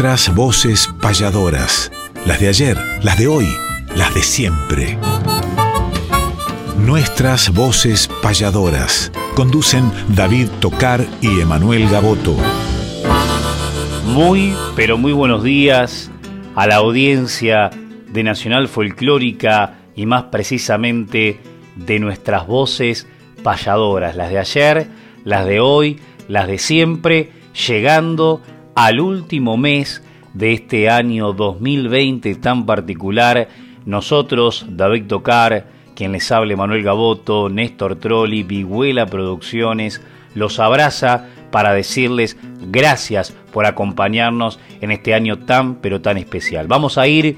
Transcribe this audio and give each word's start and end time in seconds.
Nuestras 0.00 0.34
voces 0.34 0.90
payadoras, 1.02 1.92
las 2.24 2.40
de 2.40 2.48
ayer, 2.48 2.78
las 3.02 3.18
de 3.18 3.28
hoy, 3.28 3.44
las 3.94 4.14
de 4.14 4.22
siempre. 4.22 4.96
Nuestras 6.78 7.52
voces 7.52 8.08
payadoras. 8.22 9.12
Conducen 9.36 9.92
David 10.08 10.48
Tocar 10.58 11.04
y 11.20 11.42
Emanuel 11.42 11.86
Gaboto. 11.90 12.34
Muy, 14.06 14.54
pero 14.74 14.96
muy 14.96 15.12
buenos 15.12 15.44
días 15.44 16.10
a 16.54 16.66
la 16.66 16.76
audiencia 16.76 17.68
de 18.10 18.22
Nacional 18.22 18.68
Folclórica 18.68 19.80
y 19.94 20.06
más 20.06 20.22
precisamente 20.32 21.40
de 21.76 21.98
nuestras 21.98 22.46
voces 22.46 23.06
payadoras, 23.42 24.16
las 24.16 24.30
de 24.30 24.38
ayer, 24.38 24.88
las 25.24 25.44
de 25.44 25.60
hoy, 25.60 26.00
las 26.26 26.46
de 26.46 26.56
siempre, 26.56 27.32
llegando 27.68 28.40
al 28.80 28.98
último 28.98 29.58
mes 29.58 30.02
de 30.32 30.54
este 30.54 30.88
año 30.88 31.34
2020 31.34 32.34
tan 32.36 32.64
particular. 32.64 33.46
Nosotros, 33.84 34.64
David 34.70 35.04
Tocar, 35.06 35.66
quien 35.94 36.12
les 36.12 36.32
hable 36.32 36.56
Manuel 36.56 36.82
Gaboto, 36.82 37.50
Néstor 37.50 37.96
Trolli, 37.96 38.42
Viguela 38.42 39.04
Producciones, 39.04 40.00
los 40.34 40.58
abraza 40.60 41.26
para 41.50 41.74
decirles 41.74 42.38
gracias 42.70 43.34
por 43.52 43.66
acompañarnos 43.66 44.58
en 44.80 44.92
este 44.92 45.12
año 45.12 45.40
tan 45.40 45.74
pero 45.82 46.00
tan 46.00 46.16
especial. 46.16 46.66
Vamos 46.66 46.96
a 46.96 47.06
ir 47.06 47.36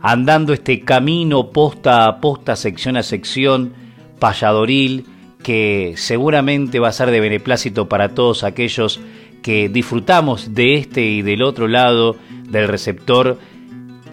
andando 0.00 0.52
este 0.52 0.80
camino 0.80 1.50
posta 1.50 2.06
a 2.06 2.20
posta, 2.20 2.56
sección 2.56 2.96
a 2.96 3.04
sección, 3.04 3.72
payadoril, 4.18 5.06
que 5.44 5.94
seguramente 5.96 6.80
va 6.80 6.88
a 6.88 6.92
ser 6.92 7.12
de 7.12 7.20
beneplácito 7.20 7.88
para 7.88 8.08
todos 8.08 8.42
aquellos 8.42 9.00
que 9.42 9.68
disfrutamos 9.68 10.54
de 10.54 10.74
este 10.74 11.04
y 11.04 11.22
del 11.22 11.42
otro 11.42 11.68
lado 11.68 12.16
del 12.48 12.68
receptor 12.68 13.38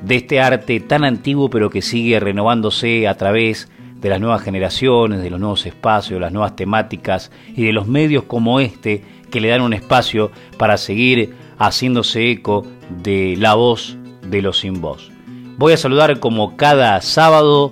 de 0.04 0.16
este 0.16 0.40
arte 0.40 0.80
tan 0.80 1.04
antiguo 1.04 1.50
pero 1.50 1.70
que 1.70 1.82
sigue 1.82 2.20
renovándose 2.20 3.08
a 3.08 3.16
través 3.16 3.70
de 4.02 4.10
las 4.10 4.20
nuevas 4.20 4.44
generaciones, 4.44 5.24
de 5.24 5.30
los 5.30 5.40
nuevos 5.40 5.66
espacios, 5.66 6.22
las 6.22 6.32
nuevas 6.32 6.56
temáticas 6.56 7.32
y 7.56 7.64
de 7.64 7.74
los 7.74 7.88
medios 7.88 8.24
como 8.26 8.60
este 8.60 9.04
que 9.32 9.42
le 9.42 9.50
dan 9.50 9.62
un 9.62 9.74
espacio 9.74 10.32
para 10.58 10.78
seguir 10.78 11.34
haciéndose 11.58 12.30
eco 12.30 12.66
de 13.02 13.36
la 13.38 13.56
voz 13.56 13.98
de 14.30 14.42
los 14.42 14.60
sin 14.60 14.80
voz. 14.80 15.12
Voy 15.58 15.74
a 15.74 15.78
saludar 15.78 16.20
como 16.20 16.56
cada 16.58 17.02
sábado 17.02 17.72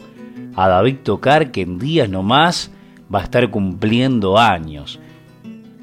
a 0.55 0.67
David 0.67 0.97
Tocar 1.03 1.51
que 1.51 1.61
en 1.61 1.77
días 1.77 2.09
nomás 2.09 2.71
va 3.13 3.19
a 3.19 3.23
estar 3.23 3.49
cumpliendo 3.49 4.37
años. 4.37 4.99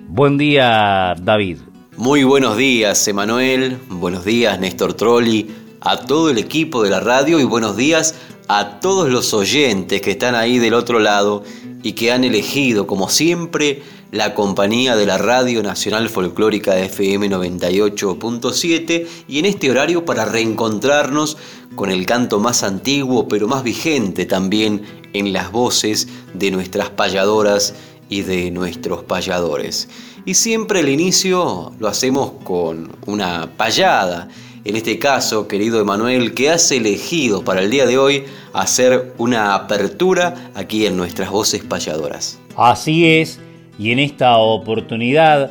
Buen 0.08 0.38
día 0.38 1.14
David. 1.20 1.58
Muy 2.00 2.24
buenos 2.24 2.56
días 2.56 3.06
Emanuel, 3.08 3.78
buenos 3.90 4.24
días 4.24 4.58
Néstor 4.58 4.94
Trolli, 4.94 5.54
a 5.82 5.98
todo 5.98 6.30
el 6.30 6.38
equipo 6.38 6.82
de 6.82 6.88
la 6.88 6.98
radio 6.98 7.38
y 7.38 7.44
buenos 7.44 7.76
días 7.76 8.14
a 8.48 8.80
todos 8.80 9.10
los 9.10 9.34
oyentes 9.34 10.00
que 10.00 10.12
están 10.12 10.34
ahí 10.34 10.58
del 10.58 10.72
otro 10.72 10.98
lado 10.98 11.44
y 11.82 11.92
que 11.92 12.10
han 12.10 12.24
elegido, 12.24 12.86
como 12.86 13.10
siempre, 13.10 13.82
la 14.12 14.32
compañía 14.32 14.96
de 14.96 15.04
la 15.04 15.18
Radio 15.18 15.62
Nacional 15.62 16.08
Folclórica 16.08 16.78
FM 16.78 17.28
98.7 17.28 19.06
y 19.28 19.38
en 19.38 19.44
este 19.44 19.70
horario 19.70 20.06
para 20.06 20.24
reencontrarnos 20.24 21.36
con 21.74 21.90
el 21.90 22.06
canto 22.06 22.40
más 22.40 22.62
antiguo 22.62 23.28
pero 23.28 23.46
más 23.46 23.62
vigente 23.62 24.24
también 24.24 24.80
en 25.12 25.34
las 25.34 25.52
voces 25.52 26.08
de 26.32 26.50
nuestras 26.50 26.88
payadoras 26.88 27.74
y 28.08 28.22
de 28.22 28.50
nuestros 28.50 29.04
payadores. 29.04 29.88
Y 30.24 30.34
siempre 30.34 30.80
el 30.80 30.88
inicio 30.88 31.72
lo 31.78 31.88
hacemos 31.88 32.32
con 32.44 32.90
una 33.06 33.50
payada 33.56 34.28
en 34.62 34.76
este 34.76 34.98
caso, 34.98 35.48
querido 35.48 35.80
Emanuel, 35.80 36.34
que 36.34 36.50
has 36.50 36.70
elegido 36.70 37.42
para 37.42 37.62
el 37.62 37.70
día 37.70 37.86
de 37.86 37.96
hoy 37.96 38.24
hacer 38.52 39.14
una 39.16 39.54
apertura 39.54 40.50
aquí 40.54 40.84
en 40.84 40.98
nuestras 40.98 41.30
voces 41.30 41.64
payadoras. 41.64 42.38
Así 42.56 43.06
es, 43.06 43.40
y 43.78 43.90
en 43.90 43.98
esta 43.98 44.36
oportunidad, 44.36 45.50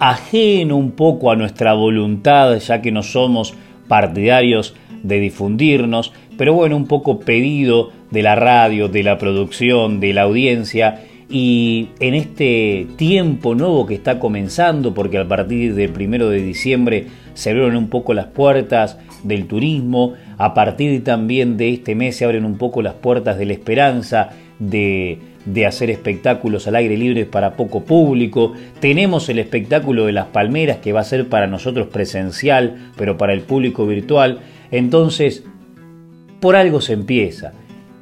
ajeno 0.00 0.76
un 0.76 0.90
poco 0.90 1.30
a 1.30 1.36
nuestra 1.36 1.74
voluntad, 1.74 2.58
ya 2.58 2.82
que 2.82 2.90
no 2.90 3.04
somos 3.04 3.54
partidarios 3.86 4.74
de 5.04 5.20
difundirnos, 5.20 6.12
pero 6.36 6.52
bueno, 6.52 6.76
un 6.76 6.88
poco 6.88 7.20
pedido 7.20 7.92
de 8.10 8.22
la 8.22 8.34
radio, 8.34 8.88
de 8.88 9.04
la 9.04 9.18
producción, 9.18 10.00
de 10.00 10.14
la 10.14 10.22
audiencia, 10.22 11.04
y 11.30 11.90
en 12.00 12.14
este 12.14 12.86
tiempo 12.96 13.54
nuevo 13.54 13.86
que 13.86 13.94
está 13.94 14.18
comenzando, 14.18 14.94
porque 14.94 15.18
a 15.18 15.28
partir 15.28 15.74
del 15.74 15.90
primero 15.90 16.30
de 16.30 16.40
diciembre 16.40 17.06
se 17.34 17.50
abrieron 17.50 17.76
un 17.76 17.88
poco 17.88 18.14
las 18.14 18.26
puertas 18.26 18.98
del 19.24 19.46
turismo, 19.46 20.14
a 20.38 20.54
partir 20.54 21.04
también 21.04 21.56
de 21.56 21.70
este 21.70 21.94
mes 21.94 22.16
se 22.16 22.24
abren 22.24 22.44
un 22.44 22.56
poco 22.56 22.80
las 22.80 22.94
puertas 22.94 23.36
de 23.36 23.46
la 23.46 23.52
esperanza 23.52 24.30
de 24.58 25.18
hacer 25.66 25.90
espectáculos 25.90 26.66
al 26.66 26.76
aire 26.76 26.96
libre 26.96 27.24
para 27.24 27.56
poco 27.56 27.84
público. 27.84 28.54
Tenemos 28.80 29.28
el 29.28 29.38
espectáculo 29.38 30.06
de 30.06 30.12
las 30.12 30.26
palmeras 30.26 30.78
que 30.78 30.92
va 30.92 31.00
a 31.00 31.04
ser 31.04 31.28
para 31.28 31.46
nosotros 31.46 31.88
presencial, 31.88 32.92
pero 32.96 33.18
para 33.18 33.32
el 33.32 33.40
público 33.40 33.86
virtual. 33.86 34.38
Entonces, 34.70 35.44
por 36.40 36.54
algo 36.54 36.80
se 36.80 36.92
empieza. 36.92 37.52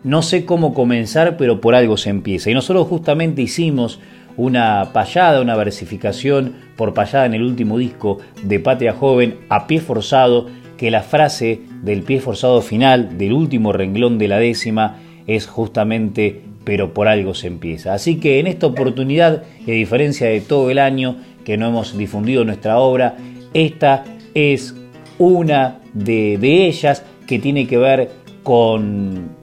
No 0.07 0.23
sé 0.23 0.45
cómo 0.45 0.73
comenzar, 0.73 1.37
pero 1.37 1.61
por 1.61 1.75
algo 1.75 1.97
se 1.97 2.11
empieza. 2.11 2.49
Y 2.49 2.55
nosotros 2.55 2.87
justamente 2.87 3.43
hicimos 3.43 3.99
una 4.37 4.91
payada, 4.93 5.41
una 5.41 5.57
versificación 5.57 6.55
por 6.77 6.95
payada 6.95 7.27
en 7.27 7.35
el 7.35 7.43
último 7.43 7.77
disco 7.77 8.19
de 8.45 8.61
Patria 8.61 8.93
Joven, 8.93 9.35
a 9.49 9.67
pie 9.67 9.81
forzado, 9.81 10.47
que 10.77 10.93
la 10.93 11.03
frase 11.03 11.63
del 11.83 12.05
pie 12.05 12.21
forzado 12.21 12.63
final 12.63 13.19
del 13.19 13.33
último 13.33 13.73
renglón 13.73 14.17
de 14.17 14.29
la 14.29 14.39
décima 14.39 15.01
es 15.27 15.49
justamente 15.49 16.41
pero 16.63 16.95
por 16.95 17.09
algo 17.09 17.35
se 17.35 17.49
empieza. 17.49 17.93
Así 17.93 18.21
que 18.21 18.39
en 18.39 18.47
esta 18.47 18.69
oportunidad, 18.69 19.43
y 19.67 19.73
a 19.73 19.75
diferencia 19.75 20.29
de 20.29 20.41
todo 20.41 20.71
el 20.71 20.79
año 20.79 21.17
que 21.45 21.57
no 21.57 21.67
hemos 21.67 21.99
difundido 21.99 22.45
nuestra 22.45 22.79
obra, 22.79 23.17
esta 23.55 24.05
es 24.35 24.73
una 25.19 25.81
de, 25.95 26.39
de 26.39 26.69
ellas 26.69 27.05
que 27.27 27.41
tiene 27.41 27.67
que 27.67 27.77
ver 27.77 28.11
con 28.45 29.36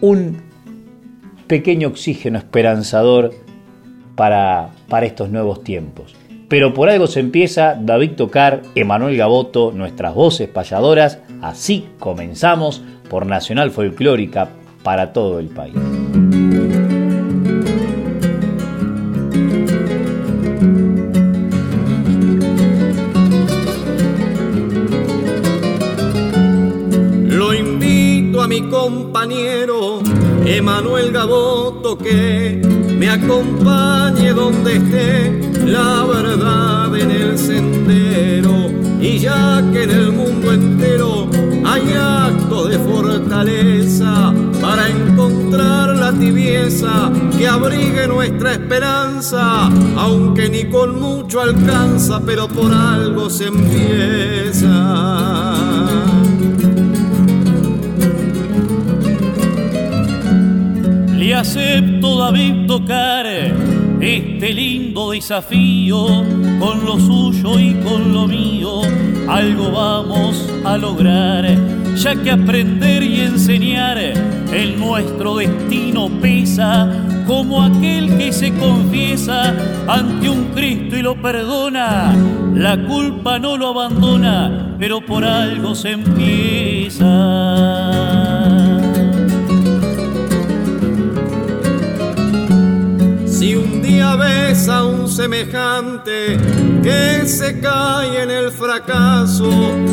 un 0.00 0.42
pequeño 1.46 1.88
oxígeno 1.88 2.38
esperanzador 2.38 3.32
para, 4.14 4.70
para 4.88 5.06
estos 5.06 5.30
nuevos 5.30 5.62
tiempos. 5.62 6.14
Pero 6.48 6.74
por 6.74 6.88
algo 6.88 7.06
se 7.06 7.20
empieza 7.20 7.76
David 7.80 8.12
Tocar, 8.12 8.62
Emanuel 8.74 9.16
Gaboto, 9.16 9.72
nuestras 9.72 10.14
voces 10.14 10.48
payadoras. 10.48 11.18
Así 11.42 11.88
comenzamos 11.98 12.82
por 13.10 13.26
Nacional 13.26 13.70
Folclórica 13.70 14.48
para 14.82 15.12
todo 15.12 15.40
el 15.40 15.48
país. 15.48 15.74
Lo 27.28 27.52
invito 27.52 28.40
a 28.40 28.46
mi 28.46 28.68
compañero 28.68 29.55
Emanuel 30.56 31.12
Gaboto 31.12 31.98
que 31.98 32.60
me 32.98 33.10
acompañe 33.10 34.32
donde 34.32 34.76
esté 34.76 35.38
la 35.66 36.02
verdad 36.04 36.96
en 36.96 37.10
el 37.10 37.38
sendero 37.38 38.70
y 38.98 39.18
ya 39.18 39.62
que 39.70 39.82
en 39.82 39.90
el 39.90 40.12
mundo 40.12 40.54
entero 40.54 41.28
hay 41.62 41.92
acto 41.92 42.68
de 42.68 42.78
fortaleza 42.78 44.32
para 44.62 44.88
encontrar 44.88 45.94
la 45.94 46.10
tibieza 46.12 47.12
que 47.36 47.46
abrigue 47.46 48.08
nuestra 48.08 48.52
esperanza, 48.52 49.66
aunque 49.96 50.48
ni 50.48 50.64
con 50.70 50.98
mucho 50.98 51.42
alcanza, 51.42 52.22
pero 52.24 52.48
por 52.48 52.72
algo 52.72 53.28
se 53.28 53.48
empieza. 53.48 54.66
Acepto 61.36 62.18
David 62.18 62.66
tocar 62.66 63.26
este 63.26 64.52
lindo 64.54 65.10
desafío 65.10 66.24
con 66.58 66.84
lo 66.84 66.98
suyo 66.98 67.58
y 67.58 67.74
con 67.74 68.12
lo 68.12 68.26
mío. 68.26 68.80
Algo 69.28 69.70
vamos 69.70 70.48
a 70.64 70.78
lograr, 70.78 71.46
ya 71.94 72.14
que 72.16 72.30
aprender 72.30 73.02
y 73.02 73.20
enseñar 73.20 73.98
en 73.98 74.80
nuestro 74.80 75.36
destino 75.36 76.08
pesa 76.22 76.90
como 77.26 77.62
aquel 77.62 78.16
que 78.16 78.32
se 78.32 78.52
confiesa 78.54 79.54
ante 79.88 80.30
un 80.30 80.46
Cristo 80.54 80.96
y 80.96 81.02
lo 81.02 81.20
perdona. 81.20 82.14
La 82.54 82.82
culpa 82.86 83.38
no 83.38 83.58
lo 83.58 83.68
abandona, 83.68 84.74
pero 84.78 85.04
por 85.04 85.24
algo 85.24 85.74
se 85.74 85.90
empieza. 85.92 87.85
A 94.68 94.84
un 94.84 95.06
semejante 95.08 96.38
que 96.82 97.26
se 97.26 97.60
cae 97.60 98.22
en 98.22 98.30
el 98.30 98.50
fracaso, 98.50 99.50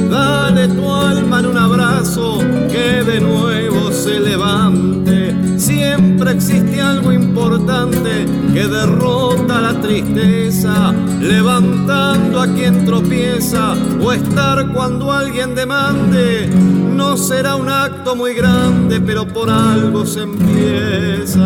dale 0.09 0.67
tu 0.69 0.91
alma 0.91 1.39
en 1.39 1.47
un 1.47 1.57
abrazo 1.57 2.39
que 2.71 3.03
de 3.03 3.19
nuevo 3.19 3.91
se 3.91 4.19
levante. 4.19 5.35
Siempre 5.57 6.31
existe 6.31 6.79
algo 6.81 7.11
importante 7.11 8.25
que 8.53 8.67
derrota 8.67 9.59
la 9.59 9.73
tristeza, 9.81 10.93
levantando 11.19 12.39
a 12.39 12.47
quien 12.47 12.85
tropieza 12.85 13.73
o 14.01 14.13
estar 14.13 14.71
cuando 14.71 15.11
alguien 15.11 15.55
demande. 15.55 16.47
No 16.47 17.17
será 17.17 17.57
un 17.57 17.69
acto 17.69 18.15
muy 18.15 18.33
grande, 18.33 19.01
pero 19.01 19.27
por 19.27 19.49
algo 19.49 20.05
se 20.05 20.21
empieza. 20.21 21.43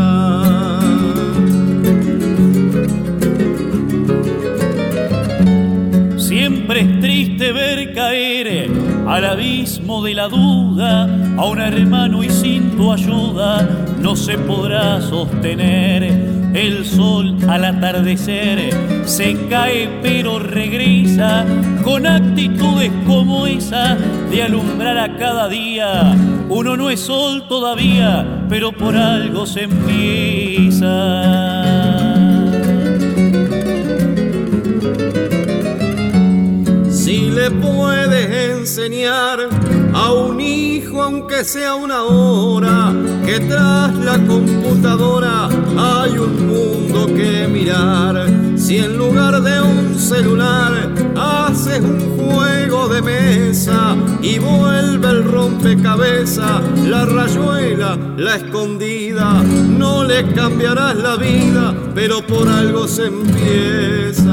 Al 9.08 9.26
abismo 9.26 10.04
de 10.04 10.14
la 10.14 10.28
duda 10.28 11.04
a 11.38 11.46
un 11.46 11.62
hermano 11.62 12.24
y 12.24 12.30
sin 12.30 12.76
tu 12.76 12.92
ayuda 12.92 13.68
no 14.02 14.16
se 14.16 14.38
podrá 14.38 15.02
sostener. 15.02 16.38
El 16.54 16.86
sol 16.86 17.38
al 17.48 17.66
atardecer 17.66 18.70
se 19.06 19.38
cae 19.48 20.00
pero 20.02 20.40
regresa 20.40 21.46
con 21.84 22.06
actitudes 22.08 22.92
como 23.06 23.48
esa 23.48 23.96
de 24.30 24.44
alumbrar 24.44 24.98
a 24.98 25.16
cada 25.18 25.48
día. 25.48 26.16
Uno 26.50 26.76
no 26.76 26.90
es 26.90 27.00
sol 27.02 27.48
todavía, 27.48 28.46
pero 28.50 28.72
por 28.72 28.96
algo 28.96 29.46
se 29.46 29.64
empieza. 29.64 31.57
Puedes 37.52 38.58
enseñar 38.58 39.50
a 39.94 40.12
un 40.12 40.40
hijo, 40.42 41.02
aunque 41.02 41.44
sea 41.44 41.76
una 41.76 42.04
hora, 42.04 42.94
que 43.26 43.40
tras 43.40 43.94
la 43.96 44.18
computadora 44.26 45.48
hay 45.78 46.18
un 46.18 46.48
mundo 46.48 47.08
que 47.08 47.48
mirar. 47.48 48.28
Si 48.58 48.78
en 48.78 48.98
lugar 48.98 49.42
de 49.42 49.62
un 49.62 49.96
celular 49.98 50.92
haces 51.16 51.80
un 51.80 52.18
juego 52.18 52.90
de 52.90 53.02
mesa 53.02 53.96
y 54.22 54.40
vuelve 54.40 55.10
el 55.10 55.24
rompecabezas, 55.24 56.62
la 56.86 57.06
rayuela, 57.06 57.98
la 58.18 58.36
escondida, 58.36 59.44
no 59.44 60.04
le 60.04 60.34
cambiarás 60.34 60.96
la 60.96 61.16
vida, 61.16 61.74
pero 61.96 62.22
por 62.26 62.48
algo 62.48 62.88
se 62.88 63.06
empieza. 63.06 64.28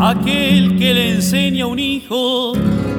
Aquel 0.00 0.78
que 0.78 0.94
le 0.94 1.10
enseña 1.10 1.64
a 1.64 1.66
un 1.66 1.78
hijo 1.78 2.54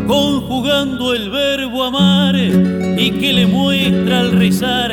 conjugando 0.07 1.13
el 1.13 1.29
verbo 1.31 1.83
amar 1.83 2.35
y 2.35 3.11
que 3.11 3.33
le 3.33 3.47
muestra 3.47 4.19
al 4.19 4.31
rezar 4.31 4.91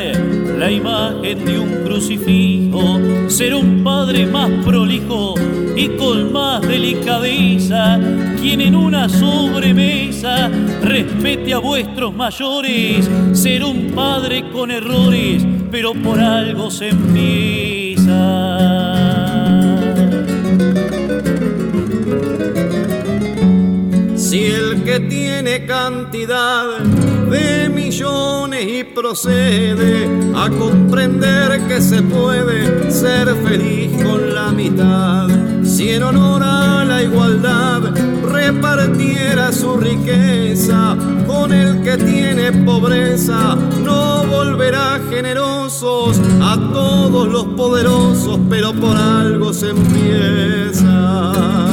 la 0.59 0.71
imagen 0.71 1.45
de 1.45 1.59
un 1.59 1.85
crucifijo, 1.85 2.99
ser 3.29 3.55
un 3.55 3.85
padre 3.85 4.27
más 4.27 4.51
prolijo 4.65 5.35
y 5.77 5.89
con 5.97 6.33
más 6.33 6.63
delicadeza, 6.63 8.01
quien 8.41 8.63
en 8.63 8.75
una 8.75 9.09
sobremesa 9.09 10.51
respete 10.83 11.53
a 11.53 11.59
vuestros 11.59 12.15
mayores, 12.15 13.09
ser 13.33 13.65
un 13.65 13.93
padre 13.95 14.49
con 14.51 14.71
errores, 14.71 15.47
pero 15.71 15.93
por 15.93 16.19
algo 16.19 16.71
se 16.71 16.89
empieza. 16.89 17.68
Tiene 25.01 25.67
cantidad 25.67 26.79
de 26.79 27.69
millones 27.69 28.67
y 28.67 28.85
procede 28.85 30.09
a 30.35 30.49
comprender 30.51 31.67
que 31.69 31.81
se 31.81 32.03
puede 32.03 32.91
ser 32.91 33.35
feliz 33.47 34.03
con 34.03 34.35
la 34.35 34.51
mitad, 34.51 35.29
si 35.63 35.91
en 35.91 36.03
honor 36.03 36.43
a 36.43 36.85
la 36.85 37.03
igualdad 37.03 37.83
repartiera 38.25 39.53
su 39.53 39.77
riqueza 39.77 40.97
con 41.27 41.53
el 41.53 41.83
que 41.83 41.97
tiene 41.99 42.53
pobreza, 42.65 43.57
no 43.85 44.25
volverá 44.25 45.01
generosos 45.11 46.19
a 46.43 46.57
todos 46.73 47.29
los 47.29 47.45
poderosos, 47.57 48.41
pero 48.49 48.73
por 48.73 48.97
algo 48.97 49.53
se 49.53 49.71
empieza. 49.71 51.68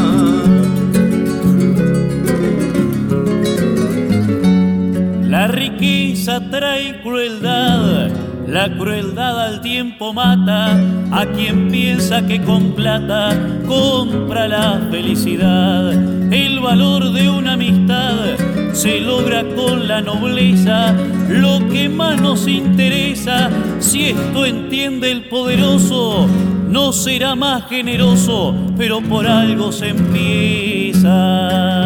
Riqueza 6.55 6.59
trae 6.59 7.01
crueldad, 7.01 8.09
la 8.47 8.69
crueldad 8.77 9.45
al 9.47 9.61
tiempo 9.61 10.13
mata 10.13 10.77
a 11.11 11.25
quien 11.25 11.69
piensa 11.69 12.25
que 12.25 12.41
con 12.41 12.73
plata 12.73 13.37
compra 13.67 14.47
la 14.47 14.87
felicidad. 14.91 15.91
El 16.31 16.59
valor 16.59 17.11
de 17.11 17.29
una 17.29 17.53
amistad 17.53 18.37
se 18.73 18.99
logra 19.01 19.43
con 19.55 19.87
la 19.87 20.01
nobleza, 20.01 20.93
lo 21.29 21.67
que 21.69 21.89
más 21.89 22.21
nos 22.21 22.47
interesa, 22.47 23.49
si 23.79 24.09
esto 24.09 24.45
entiende 24.45 25.11
el 25.11 25.25
poderoso, 25.25 26.27
no 26.69 26.93
será 26.93 27.35
más 27.35 27.67
generoso, 27.69 28.55
pero 28.77 29.01
por 29.01 29.27
algo 29.27 29.71
se 29.71 29.89
empieza. 29.89 31.84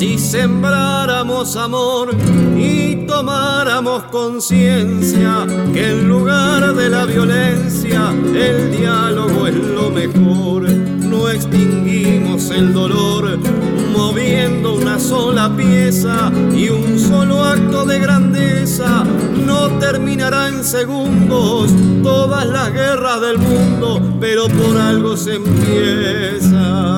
Si 0.00 0.18
sembráramos 0.18 1.56
amor 1.56 2.16
y 2.56 3.04
tomáramos 3.04 4.04
conciencia 4.04 5.46
que 5.74 5.90
en 5.90 6.08
lugar 6.08 6.74
de 6.74 6.88
la 6.88 7.04
violencia 7.04 8.10
el 8.34 8.74
diálogo 8.78 9.46
es 9.46 9.56
lo 9.56 9.90
mejor, 9.90 10.70
no 10.70 11.28
extinguimos 11.28 12.48
el 12.48 12.72
dolor 12.72 13.38
moviendo 13.94 14.72
una 14.72 14.98
sola 14.98 15.54
pieza 15.54 16.32
y 16.50 16.70
un 16.70 16.98
solo 16.98 17.44
acto 17.44 17.84
de 17.84 17.98
grandeza 17.98 19.04
no 19.44 19.68
terminará 19.80 20.48
en 20.48 20.64
segundos 20.64 21.70
todas 22.02 22.46
las 22.46 22.72
guerras 22.72 23.20
del 23.20 23.36
mundo, 23.36 24.00
pero 24.18 24.48
por 24.48 24.78
algo 24.78 25.14
se 25.18 25.34
empieza. 25.34 26.90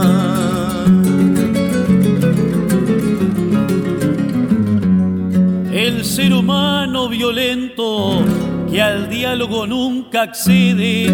Ser 6.05 6.33
humano 6.33 7.09
violento 7.09 8.25
que 8.71 8.81
al 8.81 9.11
diálogo 9.11 9.67
nunca 9.67 10.23
accede, 10.23 11.05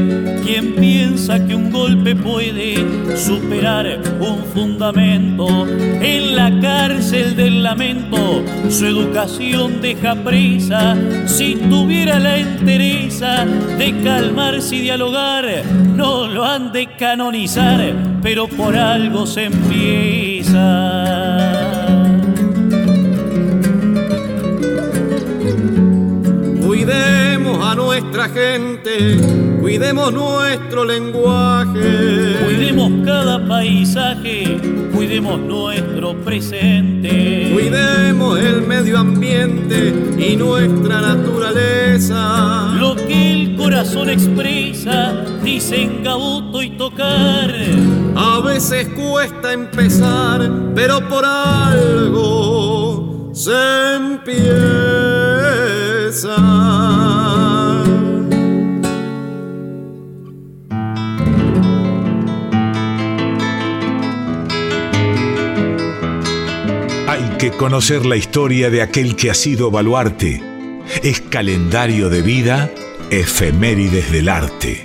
quien 0.44 0.74
piensa 0.76 1.44
que 1.44 1.56
un 1.56 1.72
golpe 1.72 2.14
puede 2.14 2.76
superar 3.16 4.00
un 4.20 4.44
fundamento, 4.54 5.66
en 5.66 6.36
la 6.36 6.60
cárcel 6.60 7.34
del 7.34 7.64
lamento 7.64 8.44
su 8.70 8.86
educación 8.86 9.80
deja 9.80 10.14
presa, 10.14 10.96
si 11.26 11.56
tuviera 11.56 12.20
la 12.20 12.38
entereza 12.38 13.44
de 13.44 14.00
calmarse 14.04 14.76
y 14.76 14.80
dialogar, 14.82 15.64
no 15.96 16.28
lo 16.28 16.44
han 16.44 16.70
de 16.70 16.94
canonizar, 16.94 17.92
pero 18.22 18.46
por 18.46 18.76
algo 18.76 19.26
se 19.26 19.46
empieza. 19.46 21.27
A 27.68 27.74
nuestra 27.74 28.30
gente, 28.30 29.18
cuidemos 29.60 30.10
nuestro 30.10 30.86
lenguaje. 30.86 32.38
Cuidemos 32.42 32.90
cada 33.04 33.46
paisaje, 33.46 34.58
cuidemos 34.94 35.38
nuestro 35.38 36.14
presente. 36.24 37.50
Cuidemos 37.52 38.38
el 38.38 38.62
medio 38.62 38.96
ambiente 38.98 39.92
y 40.16 40.34
nuestra 40.36 41.02
naturaleza. 41.02 42.72
Lo 42.78 42.96
que 42.96 43.32
el 43.32 43.54
corazón 43.56 44.08
expresa, 44.08 45.26
dicen 45.44 46.02
gabuto 46.02 46.62
y 46.62 46.70
tocar. 46.70 47.54
A 48.16 48.40
veces 48.40 48.88
cuesta 48.96 49.52
empezar, 49.52 50.50
pero 50.74 51.06
por 51.06 51.26
algo 51.26 53.30
se 53.34 53.96
empieza. 53.96 54.38
Porque 67.38 67.56
conocer 67.56 68.04
la 68.04 68.16
historia 68.16 68.68
de 68.68 68.82
aquel 68.82 69.14
que 69.14 69.30
ha 69.30 69.34
sido 69.34 69.70
baluarte 69.70 70.42
es 71.04 71.20
calendario 71.20 72.10
de 72.10 72.20
vida, 72.20 72.68
efemérides 73.10 74.10
del 74.10 74.28
arte. 74.28 74.82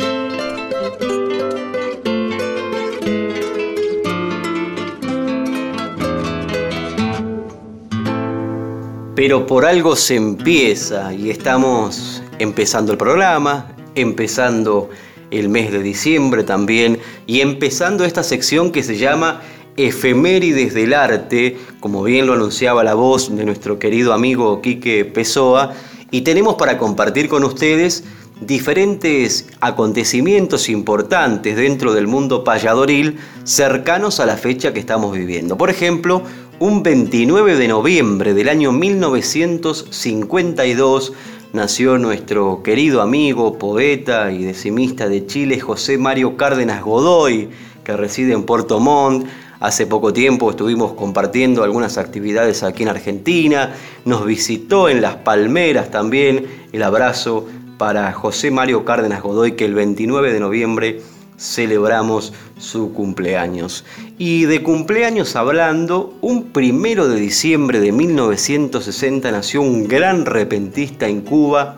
Pero 9.15 9.47
por 9.47 9.65
algo 9.65 9.95
se 9.95 10.17
empieza 10.17 11.11
y 11.11 11.31
estamos 11.31 12.21
empezando 12.37 12.91
el 12.91 12.99
programa, 12.99 13.75
empezando 13.95 14.91
el 15.31 15.49
mes 15.49 15.71
de 15.71 15.81
diciembre 15.81 16.43
también 16.43 16.99
y 17.25 17.41
empezando 17.41 18.05
esta 18.05 18.21
sección 18.21 18.71
que 18.71 18.83
se 18.83 18.97
llama 18.97 19.41
Efemérides 19.77 20.73
del 20.73 20.93
Arte, 20.93 21.57
como 21.79 22.03
bien 22.03 22.27
lo 22.27 22.33
anunciaba 22.33 22.83
la 22.83 22.93
voz 22.93 23.35
de 23.35 23.45
nuestro 23.45 23.79
querido 23.79 24.13
amigo 24.13 24.61
Quique 24.61 25.05
Pessoa, 25.05 25.73
y 26.11 26.21
tenemos 26.21 26.55
para 26.55 26.77
compartir 26.77 27.27
con 27.27 27.43
ustedes 27.43 28.03
diferentes 28.41 29.47
acontecimientos 29.61 30.67
importantes 30.69 31.55
dentro 31.55 31.93
del 31.93 32.07
mundo 32.07 32.43
payadoril 32.43 33.19
cercanos 33.43 34.19
a 34.19 34.25
la 34.25 34.37
fecha 34.37 34.73
que 34.73 34.79
estamos 34.79 35.15
viviendo. 35.15 35.55
Por 35.57 35.69
ejemplo, 35.69 36.23
un 36.59 36.83
29 36.83 37.55
de 37.55 37.67
noviembre 37.67 38.33
del 38.33 38.49
año 38.49 38.71
1952 38.71 41.13
nació 41.51 41.97
nuestro 41.97 42.61
querido 42.63 43.01
amigo, 43.01 43.57
poeta 43.57 44.31
y 44.31 44.43
decimista 44.43 45.09
de 45.09 45.25
Chile, 45.25 45.59
José 45.59 45.97
Mario 45.97 46.37
Cárdenas 46.37 46.83
Godoy, 46.83 47.49
que 47.83 47.97
reside 47.97 48.33
en 48.33 48.43
Puerto 48.43 48.79
Montt. 48.79 49.25
Hace 49.63 49.87
poco 49.87 50.11
tiempo 50.11 50.51
estuvimos 50.51 50.91
compartiendo 50.91 51.63
algunas 51.63 51.97
actividades 51.97 52.63
aquí 52.63 52.83
en 52.83 52.89
Argentina. 52.89 53.73
Nos 54.03 54.25
visitó 54.25 54.89
en 54.89 55.01
Las 55.01 55.15
Palmeras 55.15 55.89
también. 55.89 56.47
El 56.73 56.83
abrazo 56.83 57.47
para 57.77 58.11
José 58.11 58.51
Mario 58.51 58.83
Cárdenas 58.83 59.21
Godoy, 59.21 59.53
que 59.53 59.63
el 59.63 59.73
29 59.73 60.33
de 60.33 60.39
noviembre 60.41 61.01
celebramos 61.37 62.33
su 62.57 62.91
cumpleaños. 62.91 63.85
Y 64.17 64.43
de 64.47 64.61
cumpleaños 64.61 65.37
hablando, 65.37 66.13
un 66.19 66.51
primero 66.51 67.07
de 67.07 67.21
diciembre 67.21 67.79
de 67.79 67.93
1960 67.93 69.31
nació 69.31 69.61
un 69.61 69.87
gran 69.87 70.25
repentista 70.25 71.07
en 71.07 71.21
Cuba. 71.21 71.77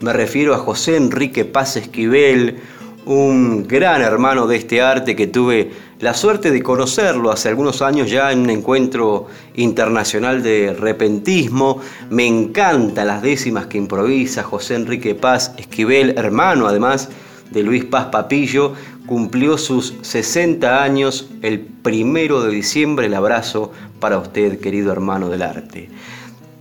Me 0.00 0.12
refiero 0.12 0.52
a 0.52 0.58
José 0.58 0.96
Enrique 0.96 1.44
Paz 1.44 1.76
Esquivel, 1.76 2.58
un 3.06 3.68
gran 3.68 4.02
hermano 4.02 4.48
de 4.48 4.56
este 4.56 4.82
arte 4.82 5.14
que 5.14 5.28
tuve 5.28 5.70
la 6.00 6.14
suerte 6.14 6.52
de 6.52 6.62
conocerlo 6.62 7.32
hace 7.32 7.48
algunos 7.48 7.82
años 7.82 8.08
ya 8.08 8.30
en 8.30 8.40
un 8.40 8.50
encuentro 8.50 9.26
internacional 9.56 10.42
de 10.42 10.72
repentismo. 10.72 11.80
Me 12.10 12.26
encantan 12.26 13.08
las 13.08 13.20
décimas 13.20 13.66
que 13.66 13.78
improvisa 13.78 14.44
José 14.44 14.76
Enrique 14.76 15.16
Paz 15.16 15.52
Esquivel, 15.56 16.14
hermano 16.16 16.68
además 16.68 17.08
de 17.50 17.62
Luis 17.62 17.84
Paz 17.84 18.06
Papillo, 18.12 18.74
cumplió 19.06 19.58
sus 19.58 19.94
60 20.02 20.82
años 20.82 21.30
el 21.42 21.60
primero 21.60 22.42
de 22.42 22.50
diciembre. 22.52 23.06
El 23.06 23.14
abrazo 23.14 23.72
para 23.98 24.18
usted, 24.18 24.60
querido 24.60 24.92
hermano 24.92 25.28
del 25.30 25.42
arte. 25.42 25.88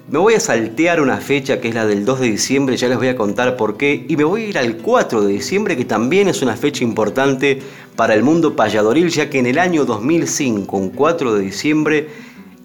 Me 0.09 0.19
voy 0.19 0.35
a 0.35 0.39
saltear 0.39 1.01
una 1.01 1.17
fecha 1.17 1.59
que 1.59 1.67
es 1.67 1.75
la 1.75 1.85
del 1.85 2.05
2 2.05 2.21
de 2.21 2.27
diciembre, 2.27 2.77
ya 2.77 2.87
les 2.87 2.97
voy 2.97 3.09
a 3.09 3.17
contar 3.17 3.57
por 3.57 3.75
qué, 3.75 4.05
y 4.07 4.15
me 4.15 4.23
voy 4.23 4.43
a 4.43 4.47
ir 4.47 4.57
al 4.57 4.77
4 4.77 5.21
de 5.21 5.33
diciembre, 5.33 5.75
que 5.75 5.83
también 5.83 6.29
es 6.29 6.41
una 6.41 6.55
fecha 6.55 6.85
importante 6.85 7.61
para 7.97 8.13
el 8.13 8.21
mundo 8.21 8.55
payadoril, 8.55 9.09
ya 9.09 9.29
que 9.29 9.39
en 9.39 9.47
el 9.47 9.57
año 9.57 9.83
2005, 9.83 10.77
un 10.77 10.89
4 10.91 11.33
de 11.33 11.41
diciembre, 11.41 12.09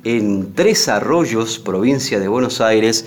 en 0.04 0.52
Tres 0.54 0.88
Arroyos, 0.88 1.58
provincia 1.58 2.20
de 2.20 2.28
Buenos 2.28 2.60
Aires, 2.60 3.06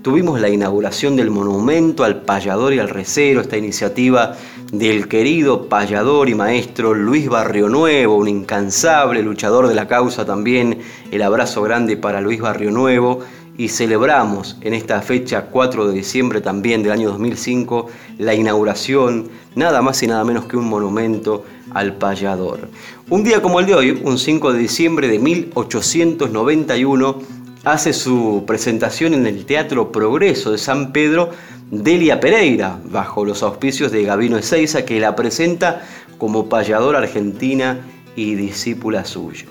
tuvimos 0.00 0.40
la 0.40 0.48
inauguración 0.48 1.14
del 1.14 1.30
monumento 1.30 2.04
al 2.04 2.22
payador 2.22 2.72
y 2.72 2.78
al 2.78 2.88
recero, 2.88 3.42
esta 3.42 3.58
iniciativa 3.58 4.34
del 4.72 5.08
querido 5.08 5.68
payador 5.68 6.30
y 6.30 6.34
maestro 6.34 6.94
Luis 6.94 7.28
Barrio 7.28 7.68
Nuevo, 7.68 8.16
un 8.16 8.28
incansable 8.28 9.22
luchador 9.22 9.68
de 9.68 9.74
la 9.74 9.86
causa 9.86 10.24
también, 10.24 10.78
el 11.10 11.20
abrazo 11.20 11.60
grande 11.60 11.98
para 11.98 12.22
Luis 12.22 12.40
Barrio 12.40 12.70
Nuevo 12.70 13.20
y 13.56 13.68
celebramos 13.68 14.56
en 14.62 14.74
esta 14.74 15.00
fecha 15.02 15.46
4 15.50 15.88
de 15.88 15.94
diciembre 15.94 16.40
también 16.40 16.82
del 16.82 16.92
año 16.92 17.10
2005 17.10 17.86
la 18.18 18.34
inauguración 18.34 19.28
nada 19.54 19.82
más 19.82 20.02
y 20.02 20.06
nada 20.06 20.24
menos 20.24 20.46
que 20.46 20.56
un 20.56 20.68
monumento 20.68 21.44
al 21.74 21.96
payador. 21.96 22.68
Un 23.10 23.24
día 23.24 23.42
como 23.42 23.60
el 23.60 23.66
de 23.66 23.74
hoy, 23.74 24.00
un 24.02 24.18
5 24.18 24.52
de 24.52 24.58
diciembre 24.58 25.08
de 25.08 25.18
1891, 25.18 27.20
hace 27.64 27.92
su 27.92 28.44
presentación 28.46 29.14
en 29.14 29.26
el 29.26 29.44
Teatro 29.44 29.92
Progreso 29.92 30.52
de 30.52 30.58
San 30.58 30.92
Pedro 30.92 31.30
Delia 31.70 32.20
Pereira, 32.20 32.78
bajo 32.84 33.24
los 33.24 33.42
auspicios 33.42 33.92
de 33.92 34.04
Gabino 34.04 34.36
Ezeiza, 34.36 34.84
que 34.84 35.00
la 35.00 35.16
presenta 35.16 35.82
como 36.18 36.48
payador 36.48 36.96
argentina 36.96 37.80
y 38.14 38.34
discípula 38.34 39.04
suyo. 39.04 39.46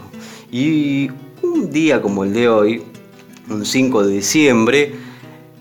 Y 0.51 1.10
un 1.41 1.72
día 1.72 2.01
como 2.01 2.24
el 2.24 2.34
de 2.34 2.50
hoy, 2.50 2.84
un 3.50 3.66
5 3.66 4.06
de 4.06 4.14
diciembre, 4.14 4.96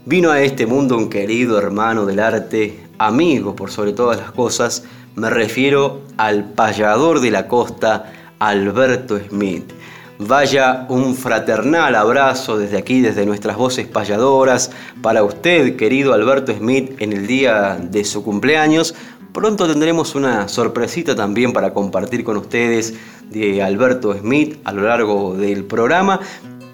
vino 0.07 0.31
a 0.31 0.41
este 0.41 0.67
mundo 0.67 0.97
un 0.97 1.09
querido 1.09 1.59
hermano 1.59 2.07
del 2.07 2.21
arte, 2.21 2.81
amigo 2.99 3.57
por 3.57 3.71
sobre 3.71 3.93
todas 3.93 4.19
las 4.19 4.33
cosas, 4.33 4.85
me 5.17 5.31
refiero 5.31 6.03
al 6.17 6.45
payador 6.53 7.21
de 7.21 7.31
la 7.31 7.49
costa, 7.49 8.13
Alberto 8.39 9.19
Smith. 9.29 9.73
Vaya 10.19 10.87
un 10.89 11.15
fraternal 11.15 11.95
abrazo 11.95 12.59
desde 12.59 12.77
aquí, 12.77 13.01
desde 13.01 13.25
nuestras 13.25 13.57
voces 13.57 13.87
payadoras, 13.87 14.71
para 15.03 15.23
usted, 15.23 15.77
querido 15.77 16.13
Alberto 16.13 16.53
Smith, 16.53 17.01
en 17.01 17.13
el 17.13 17.27
día 17.27 17.79
de 17.81 18.05
su 18.05 18.23
cumpleaños. 18.23 18.95
Pronto 19.33 19.67
tendremos 19.67 20.15
una 20.15 20.49
sorpresita 20.49 21.15
también 21.15 21.53
para 21.53 21.73
compartir 21.73 22.25
con 22.25 22.37
ustedes 22.37 22.95
de 23.31 23.63
Alberto 23.63 24.13
Smith 24.13 24.59
a 24.65 24.73
lo 24.73 24.83
largo 24.83 25.35
del 25.35 25.65
programa, 25.65 26.21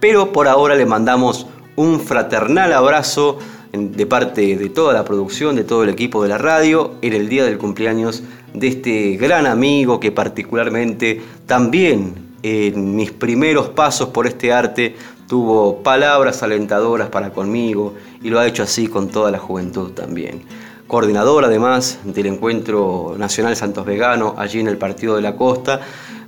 pero 0.00 0.33
por 0.33 0.49
ahora 0.49 0.75
le 0.75 0.87
mandamos 0.87 1.47
un 1.76 2.00
fraternal 2.00 2.73
abrazo 2.73 3.38
de 3.73 4.07
parte 4.07 4.57
de 4.57 4.69
toda 4.71 4.95
la 4.95 5.05
producción, 5.05 5.57
de 5.57 5.65
todo 5.65 5.83
el 5.83 5.91
equipo 5.91 6.23
de 6.23 6.29
la 6.31 6.38
radio, 6.38 6.93
en 7.03 7.12
el 7.12 7.29
día 7.29 7.45
del 7.45 7.59
cumpleaños 7.59 8.23
de 8.55 8.69
este 8.69 9.17
gran 9.17 9.47
amigo 9.47 10.00
que 10.00 10.12
particularmente 10.12 11.21
también 11.47 12.15
en 12.43 12.95
mis 12.95 13.11
primeros 13.11 13.69
pasos 13.69 14.09
por 14.11 14.26
este 14.26 14.53
arte 14.53 14.97
tuvo 15.29 15.83
palabras 15.83 16.43
alentadoras 16.43 17.09
para 17.09 17.31
conmigo 17.31 17.95
y 18.23 18.31
lo 18.31 18.38
ha 18.38 18.47
hecho 18.47 18.62
así 18.62 18.87
con 18.87 19.09
toda 19.09 19.31
la 19.31 19.38
juventud 19.38 19.91
también. 19.91 20.43
Coordinador 20.87 21.45
además 21.45 21.99
del 22.05 22.26
Encuentro 22.26 23.16
Nacional 23.19 23.57
Santos 23.57 23.85
Vegano 23.85 24.37
allí 24.38 24.61
en 24.61 24.69
el 24.69 24.78
Partido 24.78 25.16
de 25.16 25.23
la 25.23 25.35
Costa, 25.35 25.81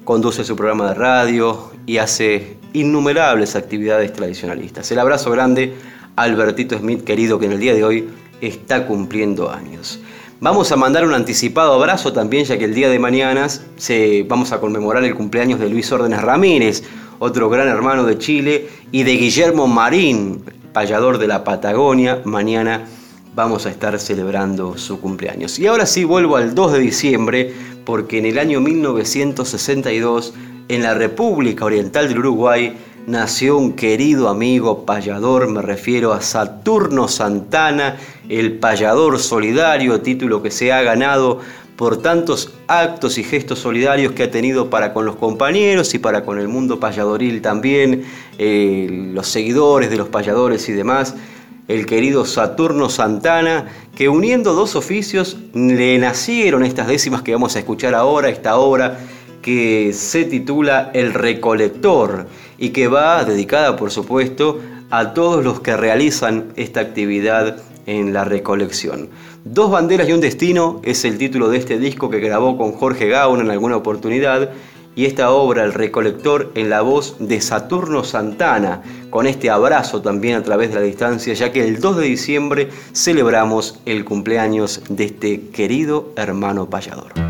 conduce 0.03 0.43
su 0.43 0.57
programa 0.57 0.88
de 0.88 0.95
radio 0.95 1.71
y 1.87 1.99
hace 1.99 2.57
innumerables 2.73 3.55
actividades 3.55 4.12
tradicionalistas. 4.12 4.91
El 4.91 4.99
abrazo 4.99 5.31
grande 5.31 5.77
a 6.17 6.23
Albertito 6.23 6.77
Smith, 6.77 7.05
querido, 7.05 7.38
que 7.38 7.47
en 7.47 7.53
el 7.53 7.61
día 7.61 7.73
de 7.73 7.85
hoy 7.85 8.09
está 8.41 8.85
cumpliendo 8.87 9.49
años. 9.49 10.00
Vamos 10.41 10.73
a 10.73 10.77
mandar 10.77 11.05
un 11.05 11.15
anticipado 11.15 11.73
abrazo 11.75 12.12
también, 12.12 12.45
ya 12.45 12.59
que 12.59 12.65
el 12.65 12.75
día 12.75 12.88
de 12.88 12.99
mañana 12.99 13.49
se, 13.77 14.25
vamos 14.29 14.50
a 14.50 14.59
conmemorar 14.59 15.05
el 15.05 15.15
cumpleaños 15.15 15.61
de 15.61 15.69
Luis 15.69 15.91
Órdenes 15.93 16.21
Ramírez, 16.21 16.83
otro 17.21 17.49
gran 17.49 17.69
hermano 17.69 18.05
de 18.05 18.19
Chile, 18.19 18.69
y 18.91 19.05
de 19.05 19.12
Guillermo 19.12 19.69
Marín, 19.69 20.43
payador 20.73 21.19
de 21.19 21.29
la 21.29 21.45
Patagonia. 21.45 22.23
Mañana 22.25 22.87
vamos 23.35 23.67
a 23.67 23.71
estar 23.71 23.99
celebrando 23.99 24.77
su 24.79 25.01
cumpleaños. 25.01 25.59
Y 25.59 25.67
ahora 25.67 25.87
sí 25.87 26.05
vuelvo 26.05 26.37
al 26.37 26.55
2 26.55 26.73
de 26.73 26.79
diciembre, 26.79 27.55
porque 27.85 28.19
en 28.19 28.27
el 28.27 28.39
año 28.39 28.61
1962 28.61 30.35
en 30.69 30.83
la 30.83 30.95
República 30.95 31.65
Oriental 31.65 32.09
del 32.09 32.19
Uruguay 32.19 32.77
nació 33.07 33.57
un 33.57 33.73
querido 33.73 34.29
amigo 34.29 34.85
payador, 34.85 35.49
me 35.49 35.63
refiero 35.63 36.13
a 36.13 36.21
Saturno 36.21 37.09
Santana, 37.09 37.97
el 38.29 38.59
payador 38.59 39.19
solidario, 39.19 40.03
título 40.03 40.43
que 40.43 40.51
se 40.51 40.73
ha 40.73 40.83
ganado 40.83 41.41
por 41.79 42.03
tantos 42.03 42.53
actos 42.67 43.19
y 43.19 43.25
gestos 43.25 43.61
solidarios 43.61 44.13
que 44.13 44.25
ha 44.25 44.31
tenido 44.31 44.69
para 44.69 44.93
con 44.93 45.07
los 45.07 45.17
compañeros 45.17 45.95
y 45.95 45.99
para 46.01 46.25
con 46.25 46.39
el 46.39 46.49
mundo 46.49 46.81
payadoril 46.81 47.41
también, 47.41 48.05
eh, 48.37 48.89
los 49.15 49.29
seguidores 49.29 49.89
de 49.89 49.97
los 49.97 50.09
payadores 50.09 50.69
y 50.69 50.73
demás. 50.73 51.15
El 51.69 51.85
querido 51.85 52.25
Saturno 52.25 52.89
Santana, 52.89 53.67
que 53.95 54.09
uniendo 54.09 54.55
dos 54.55 54.75
oficios 54.75 55.37
le 55.53 55.99
nacieron 55.99 56.65
estas 56.65 56.89
décimas 56.89 57.21
que 57.21 57.33
vamos 57.33 57.57
a 57.57 57.59
escuchar 57.59 57.95
ahora, 57.95 58.31
esta 58.31 58.57
obra 58.57 58.99
que 59.43 59.93
se 59.93 60.25
titula 60.25 60.91
El 60.95 61.13
Recolector 61.13 62.27
y 62.57 62.71
que 62.71 62.89
va 62.89 63.23
dedicada, 63.25 63.77
por 63.77 63.91
supuesto, 63.91 64.61
a 64.91 65.13
todos 65.13 65.45
los 65.45 65.61
que 65.61 65.77
realizan 65.77 66.47
esta 66.57 66.81
actividad 66.81 67.59
en 67.85 68.15
la 68.15 68.25
recolección. 68.25 69.11
Dos 69.45 69.71
banderas 69.71 70.09
y 70.09 70.13
un 70.13 70.21
destino 70.21 70.81
es 70.85 71.05
el 71.05 71.19
título 71.19 71.51
de 71.51 71.59
este 71.59 71.79
disco 71.79 72.09
que 72.09 72.21
grabó 72.21 72.57
con 72.57 72.73
Jorge 72.73 73.09
Gaun 73.09 73.41
en 73.41 73.51
alguna 73.51 73.77
oportunidad 73.77 74.51
y 74.99 75.07
esta 75.07 75.31
obra 75.31 75.62
El 75.62 75.75
Recolector 75.75 76.50
en 76.57 76.71
la 76.71 76.81
voz 76.81 77.14
de 77.21 77.40
Saturno 77.40 78.02
Santana, 78.02 78.83
con 79.11 79.28
este 79.28 79.49
abrazo 79.49 80.02
también 80.02 80.35
a 80.35 80.43
través 80.43 80.71
de 80.71 80.75
la 80.75 80.81
distancia, 80.81 81.35
ya 81.35 81.52
que 81.52 81.62
el 81.62 81.81
2 81.81 81.99
de 81.99 82.05
diciembre 82.07 82.69
celebramos 82.93 83.78
el 83.87 84.05
cumpleaños 84.05 84.83
de 84.88 85.05
este 85.05 85.50
querido 85.50 86.11
hermano 86.17 86.69
payador. 86.69 87.28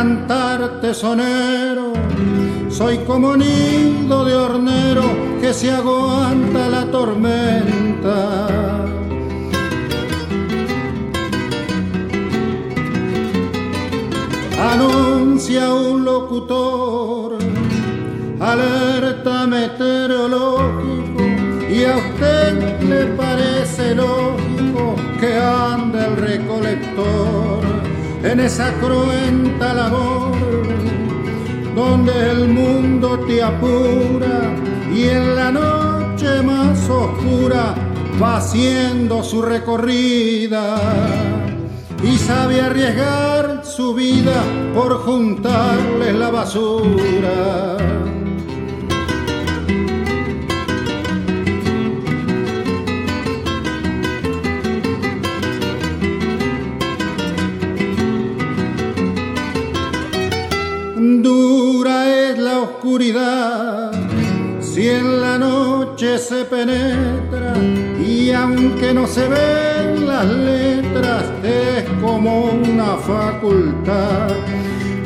Este 0.00 0.08
cantar 0.08 0.80
tesonero. 0.80 1.92
Soy 2.70 2.98
como 3.06 3.36
nido 3.36 4.24
de 4.24 4.34
hornero 4.34 5.02
que 5.40 5.52
se 5.52 5.70
aguanta 5.70 6.68
la 6.68 6.86
tormenta. 6.90 8.46
anuncia 14.72 15.72
un 15.72 16.04
locutor, 16.04 17.38
alerta 18.38 19.46
meteorológico, 19.46 21.24
y 21.68 21.84
a 21.84 21.96
usted 21.96 22.80
le 22.82 23.06
parece 23.16 23.94
lógico 23.94 24.94
que 25.18 25.34
anda 25.34 26.06
el 26.06 26.16
recolector 26.16 27.29
en 28.30 28.38
esa 28.38 28.72
cruenta 28.74 29.74
labor 29.74 30.36
donde 31.74 32.30
el 32.30 32.48
mundo 32.48 33.18
te 33.26 33.42
apura 33.42 34.54
y 34.94 35.08
en 35.08 35.34
la 35.34 35.50
noche 35.50 36.40
más 36.42 36.88
oscura 36.88 37.74
va 38.22 38.36
haciendo 38.36 39.24
su 39.24 39.42
recorrida 39.42 40.76
y 42.04 42.16
sabe 42.18 42.60
arriesgar 42.60 43.64
su 43.64 43.94
vida 43.94 44.44
por 44.74 44.98
juntarles 44.98 46.14
la 46.14 46.30
basura. 46.30 47.99
Noche 66.10 66.18
se 66.18 66.44
penetra 66.44 67.54
y 68.00 68.30
aunque 68.32 68.92
no 68.92 69.06
se 69.06 69.28
ven 69.28 70.06
las 70.06 70.26
letras 70.26 71.24
es 71.42 71.84
como 72.00 72.44
una 72.46 72.96
facultad. 72.96 74.30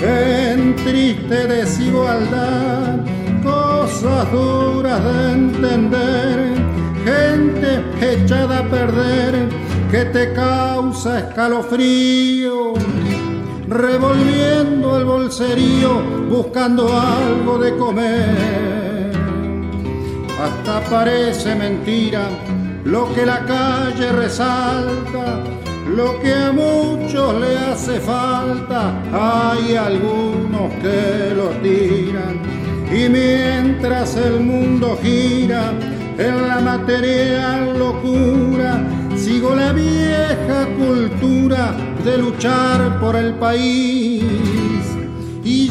En 0.01 0.77
triste 0.77 1.47
desigualdad 1.47 3.01
cosas 3.43 4.31
duras 4.33 5.03
de 5.05 5.33
entender 5.33 6.55
gente 7.05 7.83
echada 8.01 8.61
a 8.61 8.71
perder 8.71 9.49
que 9.91 10.05
te 10.07 10.33
causa 10.33 11.19
escalofrío. 11.19 12.75
Revolviendo 13.69 14.99
el 14.99 15.05
bolserío 15.05 16.03
buscando 16.29 16.89
algo 16.99 17.59
de 17.59 17.77
comer 17.77 18.74
hasta 20.41 20.81
parece 20.91 21.55
mentira 21.55 22.29
lo 22.85 23.13
que 23.15 23.25
la 23.25 23.45
calle 23.47 24.13
resalta, 24.13 25.41
lo 25.97 26.21
que 26.21 26.35
a 26.35 26.53
muchos 26.53 27.41
le 27.41 27.59
hace 27.59 27.99
falta, 28.01 28.95
hay 29.13 29.77
algunos 29.77 30.73
que 30.83 31.35
lo 31.35 31.49
tiran. 31.63 32.41
Y 32.93 33.09
mientras 33.09 34.17
el 34.17 34.41
mundo 34.41 34.99
gira 35.03 35.73
en 36.19 36.49
la 36.49 36.61
material 36.61 37.79
locura, 37.79 38.85
sigo 39.17 39.55
la 39.55 39.73
vieja 39.73 40.67
cultura 40.79 41.75
de 42.05 42.19
luchar 42.19 43.01
por 43.01 43.17
el 43.17 43.35
país 43.35 44.54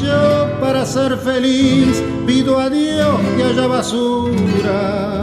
yo 0.03 0.59
para 0.59 0.85
ser 0.85 1.17
feliz 1.17 2.03
pido 2.25 2.59
a 2.59 2.69
Dios 2.69 3.19
que 3.35 3.43
haya 3.43 3.67
basura. 3.67 5.21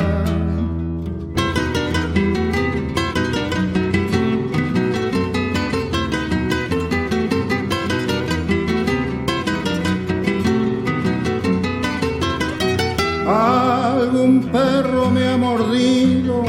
Algún 13.29 14.43
perro 14.51 15.11
me 15.11 15.29
ha 15.29 15.37
mordido 15.37 16.45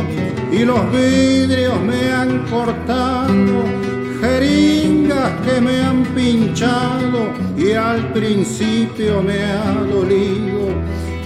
y 0.51 0.65
los 0.65 0.91
vidrios 0.91 1.79
me 1.81 2.11
han 2.11 2.39
cortado 2.49 3.63
jeringas 4.21 5.31
que 5.45 5.61
me 5.61 5.81
han 5.81 6.03
pinchado 6.15 7.50
y 7.63 7.73
al 7.73 8.11
principio 8.13 9.21
me 9.21 9.43
ha 9.43 9.73
dolido. 9.73 10.69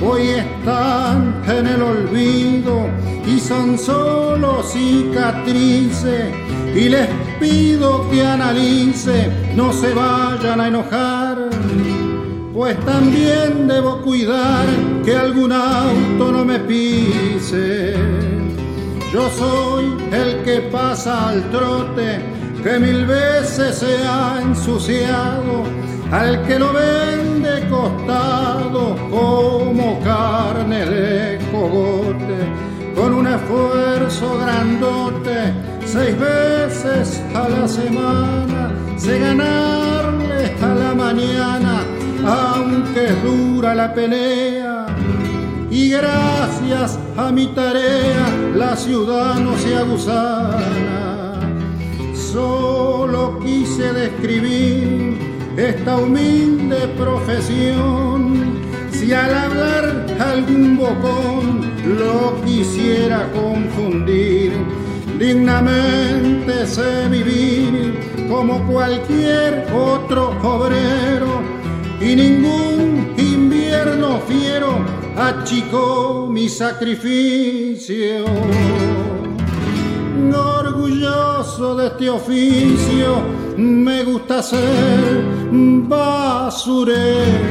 Hoy 0.01 0.27
están 0.29 1.41
en 1.47 1.67
el 1.67 1.81
olvido 1.81 2.87
y 3.25 3.39
son 3.39 3.77
solo 3.77 4.61
cicatrices 4.63 6.33
y 6.75 6.89
les 6.89 7.07
pido 7.39 8.09
que 8.09 8.21
analice, 8.21 9.29
no 9.55 9.71
se 9.71 9.93
vayan 9.93 10.59
a 10.59 10.67
enojar. 10.67 11.49
Pues 12.53 12.77
también 12.85 13.67
debo 13.67 14.01
cuidar 14.01 14.65
que 15.03 15.15
algún 15.15 15.51
auto 15.51 16.31
no 16.31 16.43
me 16.43 16.59
pise. 16.59 17.93
Yo 19.13 19.29
soy 19.29 19.85
el 20.11 20.43
que 20.43 20.61
pasa 20.71 21.29
al 21.29 21.49
trote 21.49 22.19
que 22.61 22.79
mil 22.79 23.05
veces 23.05 23.77
se 23.77 23.97
ha 24.07 24.41
ensuciado, 24.41 25.63
al 26.11 26.43
que 26.43 26.59
lo 26.59 26.71
vende 26.73 27.67
costado 27.69 28.95
como 29.09 29.99
carne 30.01 30.85
de 30.85 31.39
cogote, 31.51 32.39
con 32.95 33.13
un 33.13 33.27
esfuerzo 33.27 34.37
grandote, 34.39 35.53
seis 35.85 36.17
veces 36.17 37.21
a 37.33 37.49
la 37.49 37.67
semana, 37.67 38.71
se 38.97 39.19
ganarle 39.19 40.53
a 40.61 40.67
la 40.67 40.93
mañana, 40.93 41.83
aunque 42.25 43.07
dura 43.23 43.75
la 43.75 43.93
pelea. 43.93 44.85
Y 45.69 45.89
gracias 45.89 46.97
a 47.17 47.31
mi 47.31 47.47
tarea 47.47 48.29
la 48.55 48.77
ciudad 48.77 49.35
no 49.35 49.57
se 49.57 49.75
aguzana 49.75 51.05
solo 52.35 53.39
quise 53.39 53.93
describir 53.93 55.24
esta 55.57 55.97
humilde 55.97 56.87
profesión. 56.97 58.59
Si 58.91 59.13
al 59.13 59.33
hablar 59.33 60.05
algún 60.19 60.77
bocón 60.77 61.61
lo 61.97 62.41
quisiera 62.43 63.29
confundir, 63.31 64.53
dignamente 65.19 66.65
sé 66.65 67.07
vivir 67.09 67.99
como 68.29 68.65
cualquier 68.67 69.65
otro 69.73 70.31
obrero 70.41 71.41
y 72.01 72.15
ningún 72.15 73.13
invierno 73.17 74.19
fiero 74.27 74.79
achicó 75.15 76.27
mi 76.29 76.49
sacrificio 76.49 78.25
orgulloso 80.35 81.75
de 81.75 81.87
este 81.87 82.09
oficio, 82.09 83.44
me 83.57 84.03
gusta 84.03 84.41
ser 84.41 85.23
basurero. 85.87 87.45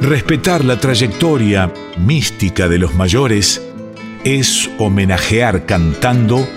Respetar 0.00 0.64
la 0.64 0.80
trayectoria 0.80 1.70
mística 1.98 2.66
de 2.66 2.78
los 2.78 2.94
mayores 2.94 3.60
es 4.24 4.70
homenajear 4.78 5.66
cantando 5.66 6.48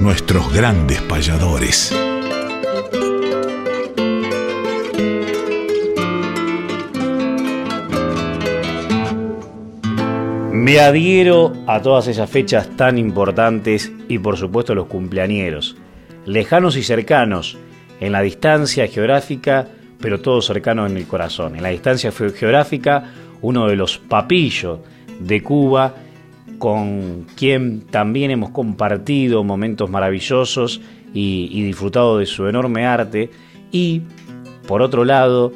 nuestros 0.00 0.52
grandes 0.52 1.00
payadores. 1.00 1.94
Me 10.72 10.80
adhiero 10.80 11.52
a 11.66 11.82
todas 11.82 12.08
esas 12.08 12.30
fechas 12.30 12.66
tan 12.78 12.96
importantes 12.96 13.92
y 14.08 14.18
por 14.18 14.38
supuesto 14.38 14.74
los 14.74 14.86
cumpleañeros, 14.86 15.76
lejanos 16.24 16.78
y 16.78 16.82
cercanos, 16.82 17.58
en 18.00 18.10
la 18.10 18.22
distancia 18.22 18.88
geográfica 18.88 19.68
pero 20.00 20.22
todo 20.22 20.40
cercano 20.40 20.86
en 20.86 20.96
el 20.96 21.06
corazón. 21.06 21.56
En 21.56 21.62
la 21.62 21.68
distancia 21.68 22.10
geográfica, 22.10 23.04
uno 23.42 23.66
de 23.66 23.76
los 23.76 23.98
papillos 23.98 24.78
de 25.20 25.42
Cuba, 25.42 25.94
con 26.58 27.26
quien 27.36 27.82
también 27.82 28.30
hemos 28.30 28.48
compartido 28.48 29.44
momentos 29.44 29.90
maravillosos 29.90 30.80
y, 31.12 31.64
disfrutado 31.64 32.16
de 32.16 32.24
su 32.24 32.46
enorme 32.46 32.86
arte, 32.86 33.28
y 33.70 34.04
por 34.66 34.80
otro 34.80 35.04
lado, 35.04 35.52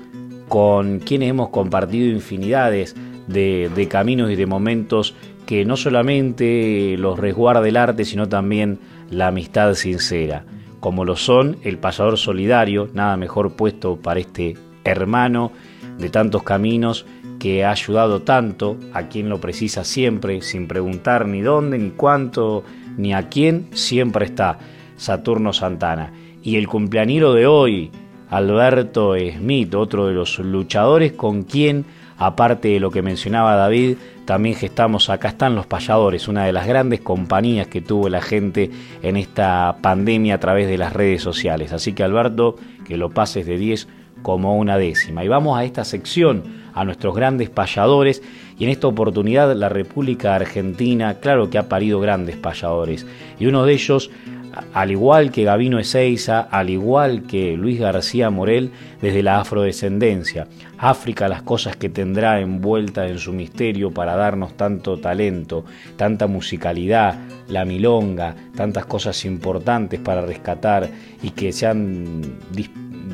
con 0.47 0.99
quienes 0.99 1.31
hemos 1.31 1.49
compartido 1.49 2.07
infinidades 2.07 2.95
de, 3.27 3.89
caminos 3.91 4.31
y 4.31 4.37
de 4.37 4.47
momentos 4.47 5.15
que 5.47 5.65
no 5.65 5.77
solamente 5.77 6.97
los 6.99 7.19
resguarda 7.19 7.67
el 7.69 7.77
arte, 7.77 8.05
sino 8.05 8.29
también 8.29 8.79
la 9.11 9.29
amistad 9.29 9.75
sincera 9.75 10.45
como 10.87 11.05
lo 11.05 11.17
son 11.17 11.57
el 11.65 11.79
pasador 11.79 12.17
solidario, 12.17 12.89
nada 12.95 13.17
mejor 13.17 13.57
puesto 13.57 13.97
para 13.97 14.21
este 14.21 14.57
hermano 14.85 15.51
de 15.99 16.11
tantos 16.11 16.45
caminos 16.45 17.07
que 17.41 17.65
ha 17.65 17.73
ayudado 17.73 18.23
tanto 18.23 18.77
a 18.93 19.09
quien 19.09 19.29
lo 19.29 19.41
precisa 19.41 19.83
siempre, 19.83 20.43
sin 20.43 20.69
preguntar 20.69 21.27
ni 21.27 21.41
dónde, 21.41 21.79
ni 21.79 21.91
cuánto, 21.91 22.63
ni 22.97 23.15
a 23.15 23.29
quién, 23.29 23.69
siempre 23.73 24.27
está 24.27 24.59
Saturno 24.97 25.53
Santana. 25.53 26.13
Y 26.43 26.55
el 26.55 26.69
cumpleañero 26.69 27.35
de 27.35 27.49
hoy, 27.49 27.91
Alberto 28.31 29.15
Smith, 29.17 29.75
otro 29.75 30.07
de 30.07 30.15
los 30.15 30.39
luchadores 30.39 31.13
con 31.13 31.43
quien 31.43 31.85
Aparte 32.19 32.69
de 32.69 32.81
lo 32.81 32.91
que 32.91 33.03
mencionaba 33.03 33.57
David, 33.57 33.97
también 34.25 34.55
gestamos 34.55 35.11
Acá 35.11 35.29
están 35.29 35.55
los 35.55 35.67
payadores, 35.67 36.29
una 36.29 36.45
de 36.47 36.53
las 36.53 36.67
grandes 36.67 37.01
compañías 37.01 37.67
que 37.67 37.81
tuvo 37.81 38.09
la 38.09 38.23
gente 38.23 38.71
en 39.03 39.17
esta 39.17 39.77
pandemia 39.83 40.37
a 40.37 40.41
través 40.41 40.67
de 40.67 40.79
las 40.79 40.93
redes 40.93 41.23
sociales. 41.23 41.73
Así 41.73 41.93
que 41.93 42.03
Alberto, 42.03 42.57
que 42.87 42.97
lo 42.97 43.11
pases 43.11 43.47
de 43.47 43.59
10 43.59 43.89
como 44.23 44.57
una 44.57 44.79
décima. 44.79 45.25
Y 45.25 45.29
vamos 45.29 45.59
a 45.59 45.65
esta 45.65 45.85
sección, 45.85 46.43
a 46.75 46.85
nuestros 46.85 47.15
grandes 47.15 47.51
payadores, 47.51 48.23
y 48.59 48.65
en 48.65 48.71
esta 48.71 48.87
oportunidad 48.87 49.55
la 49.55 49.69
República 49.69 50.35
Argentina, 50.35 51.15
claro 51.21 51.51
que 51.51 51.59
ha 51.59 51.69
parido 51.69 52.01
grandes 52.01 52.37
payadores, 52.37 53.07
y 53.39 53.47
uno 53.47 53.65
de 53.65 53.75
ellos 53.75 54.11
al 54.73 54.91
igual 54.91 55.31
que 55.31 55.45
Gavino 55.45 55.79
Ezeiza, 55.79 56.41
al 56.41 56.71
igual 56.71 57.23
que 57.23 57.57
Luis 57.57 57.81
García 57.81 58.31
Morel, 58.31 58.71
desde 59.01 59.23
la 59.23 59.41
afrodescendencia. 59.41 60.49
África, 60.79 61.29
las 61.29 61.43
cosas 61.43 61.77
que 61.77 61.89
tendrá 61.89 62.41
envueltas 62.41 63.11
en 63.11 63.19
su 63.19 63.33
misterio 63.33 63.91
para 63.91 64.17
darnos 64.17 64.57
tanto 64.57 64.99
talento, 64.99 65.65
tanta 65.97 66.27
musicalidad, 66.27 67.19
la 67.49 67.65
milonga, 67.65 68.35
tantas 68.55 68.87
cosas 68.87 69.25
importantes 69.25 70.01
para 70.01 70.23
rescatar 70.23 70.89
y 71.23 71.31
que 71.31 71.53
se 71.53 71.67
han 71.67 72.23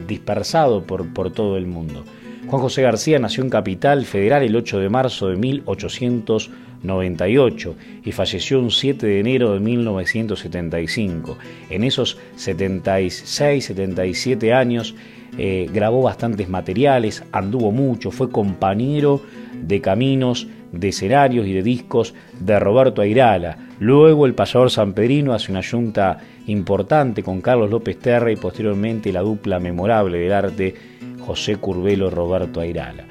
dispersado 0.07 0.85
por, 0.85 1.33
todo 1.33 1.57
el 1.57 1.67
mundo. 1.67 2.05
Juan 2.49 2.61
José 2.61 2.83
García 2.83 3.19
nació 3.19 3.45
en 3.45 3.51
Capital 3.51 4.05
Federal 4.05 4.43
el 4.43 4.57
8 4.57 4.79
de 4.81 4.89
marzo 4.89 5.29
de 5.29 5.37
1800 5.37 6.51
98 6.83 7.75
y 8.05 8.13
falleció 8.13 8.61
un 8.61 8.71
7 8.71 9.07
de 9.07 9.21
enero 9.21 9.53
de 9.53 9.61
1975. 9.61 11.39
En 11.71 11.85
esos 11.85 12.19
76, 12.37 13.65
77 13.65 14.53
años 14.53 14.95
eh, 15.39 15.69
grabó 15.73 16.03
bastantes 16.03 16.49
materiales, 16.49 17.25
anduvo 17.33 17.73
mucho, 17.73 18.11
fue 18.11 18.31
compañero 18.31 19.23
de 19.55 19.81
caminos, 19.81 20.49
de 20.73 20.89
escenarios 20.89 21.47
y 21.47 21.53
de 21.53 21.63
discos 21.63 22.15
de 22.39 22.59
Roberto 22.59 23.03
Airala. 23.03 23.59
Luego 23.79 24.27
el 24.27 24.35
payador 24.35 24.71
sanpedrino 24.71 25.33
hace 25.33 25.53
una 25.53 25.61
yunta 25.61 26.19
importante 26.47 27.23
con 27.23 27.41
Carlos 27.41 27.71
López 27.71 27.99
Terra 27.99 28.33
y 28.33 28.37
posteriormente 28.37 29.13
la 29.13 29.21
dupla 29.21 29.59
memorable 29.59 30.19
del 30.19 30.33
arte 30.33 30.75
José 31.21 31.57
Curbelo 31.57 32.11
Roberto 32.11 32.61
Airala. 32.61 33.05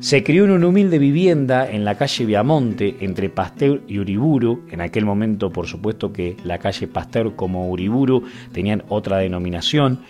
Se 0.00 0.24
crió 0.24 0.46
en 0.46 0.52
una 0.52 0.66
humilde 0.66 0.98
vivienda 0.98 1.70
en 1.70 1.84
la 1.84 1.98
calle 1.98 2.24
Viamonte, 2.24 2.96
entre 3.00 3.28
Pasteur 3.28 3.82
y 3.86 3.98
Uriburu. 3.98 4.62
En 4.70 4.80
aquel 4.80 5.04
momento, 5.04 5.52
por 5.52 5.66
supuesto, 5.66 6.10
que 6.10 6.38
la 6.42 6.56
calle 6.56 6.88
Pasteur 6.88 7.36
como 7.36 7.68
Uriburu 7.70 8.24
tenían 8.50 8.82
otra 8.88 9.18
denominación. 9.18 10.00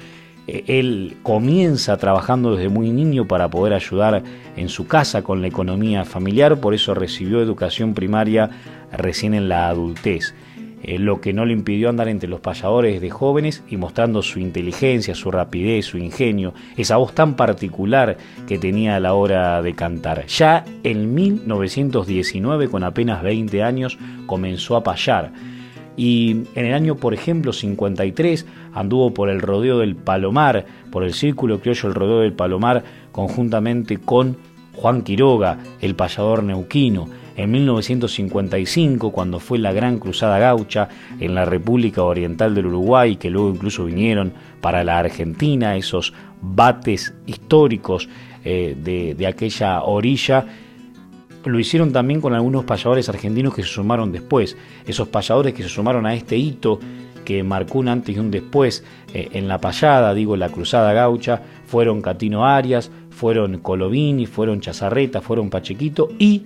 Eh, 0.46 0.62
él 0.68 1.16
comienza 1.24 1.96
trabajando 1.96 2.54
desde 2.54 2.68
muy 2.68 2.92
niño 2.92 3.26
para 3.26 3.50
poder 3.50 3.74
ayudar 3.74 4.22
en 4.56 4.68
su 4.68 4.86
casa 4.86 5.22
con 5.22 5.40
la 5.40 5.48
economía 5.48 6.04
familiar, 6.04 6.60
por 6.60 6.72
eso 6.72 6.94
recibió 6.94 7.42
educación 7.42 7.92
primaria 7.92 8.48
recién 8.92 9.34
en 9.34 9.48
la 9.48 9.68
adultez. 9.68 10.34
Eh, 10.82 10.98
lo 10.98 11.20
que 11.20 11.32
no 11.32 11.44
le 11.44 11.52
impidió 11.52 11.90
andar 11.90 12.08
entre 12.08 12.28
los 12.28 12.40
payadores 12.40 13.00
de 13.00 13.10
jóvenes 13.10 13.62
y 13.68 13.76
mostrando 13.76 14.22
su 14.22 14.38
inteligencia, 14.38 15.14
su 15.14 15.30
rapidez, 15.30 15.86
su 15.86 15.98
ingenio, 15.98 16.54
esa 16.76 16.96
voz 16.96 17.14
tan 17.14 17.34
particular 17.34 18.16
que 18.46 18.58
tenía 18.58 18.96
a 18.96 19.00
la 19.00 19.12
hora 19.14 19.60
de 19.62 19.74
cantar. 19.74 20.26
Ya 20.26 20.64
en 20.82 21.14
1919, 21.14 22.68
con 22.68 22.84
apenas 22.84 23.22
20 23.22 23.62
años, 23.62 23.98
comenzó 24.26 24.76
a 24.76 24.82
payar. 24.82 25.32
Y 25.96 26.44
en 26.54 26.64
el 26.64 26.72
año, 26.72 26.96
por 26.96 27.12
ejemplo, 27.12 27.52
53, 27.52 28.46
anduvo 28.72 29.12
por 29.12 29.28
el 29.28 29.42
rodeo 29.42 29.78
del 29.78 29.96
Palomar, 29.96 30.64
por 30.90 31.04
el 31.04 31.12
círculo 31.12 31.60
criollo 31.60 31.88
el 31.90 31.94
rodeo 31.94 32.20
del 32.20 32.32
Palomar, 32.32 32.84
conjuntamente 33.12 33.98
con 33.98 34.38
Juan 34.72 35.02
Quiroga, 35.02 35.58
el 35.82 35.94
payador 35.94 36.42
neuquino 36.42 37.08
en 37.36 37.50
1955, 37.50 39.12
cuando 39.12 39.40
fue 39.40 39.58
la 39.58 39.72
Gran 39.72 39.98
Cruzada 39.98 40.38
Gaucha 40.38 40.88
en 41.18 41.34
la 41.34 41.44
República 41.44 42.02
Oriental 42.02 42.54
del 42.54 42.66
Uruguay, 42.66 43.16
que 43.16 43.30
luego 43.30 43.50
incluso 43.50 43.84
vinieron 43.84 44.32
para 44.60 44.84
la 44.84 44.98
Argentina, 44.98 45.76
esos 45.76 46.12
bates 46.42 47.14
históricos 47.26 48.08
eh, 48.44 48.76
de, 49.16 49.26
aquella 49.26 49.82
orilla, 49.82 50.46
lo 51.44 51.58
hicieron 51.58 51.92
también 51.92 52.20
con 52.20 52.34
algunos 52.34 52.64
payadores 52.64 53.08
argentinos 53.08 53.54
que 53.54 53.62
se 53.62 53.68
sumaron 53.68 54.12
después, 54.12 54.56
esos 54.86 55.08
payadores 55.08 55.54
que 55.54 55.62
se 55.62 55.68
sumaron 55.68 56.06
a 56.06 56.14
este 56.14 56.36
hito 56.36 56.80
que 57.24 57.42
marcó 57.42 57.78
un 57.78 57.88
antes 57.88 58.16
y 58.16 58.18
un 58.18 58.30
después 58.30 58.84
eh, 59.14 59.28
en 59.32 59.46
la 59.46 59.60
payada, 59.60 60.14
digo, 60.14 60.36
la 60.36 60.48
cruzada 60.48 60.92
gaucha, 60.92 61.42
fueron 61.66 62.02
Catino 62.02 62.46
Arias, 62.46 62.90
fueron 63.10 63.58
Colovini, 63.58 64.26
fueron 64.26 64.60
Chazarreta, 64.60 65.20
fueron 65.20 65.50
Pachequito 65.50 66.08
y 66.18 66.42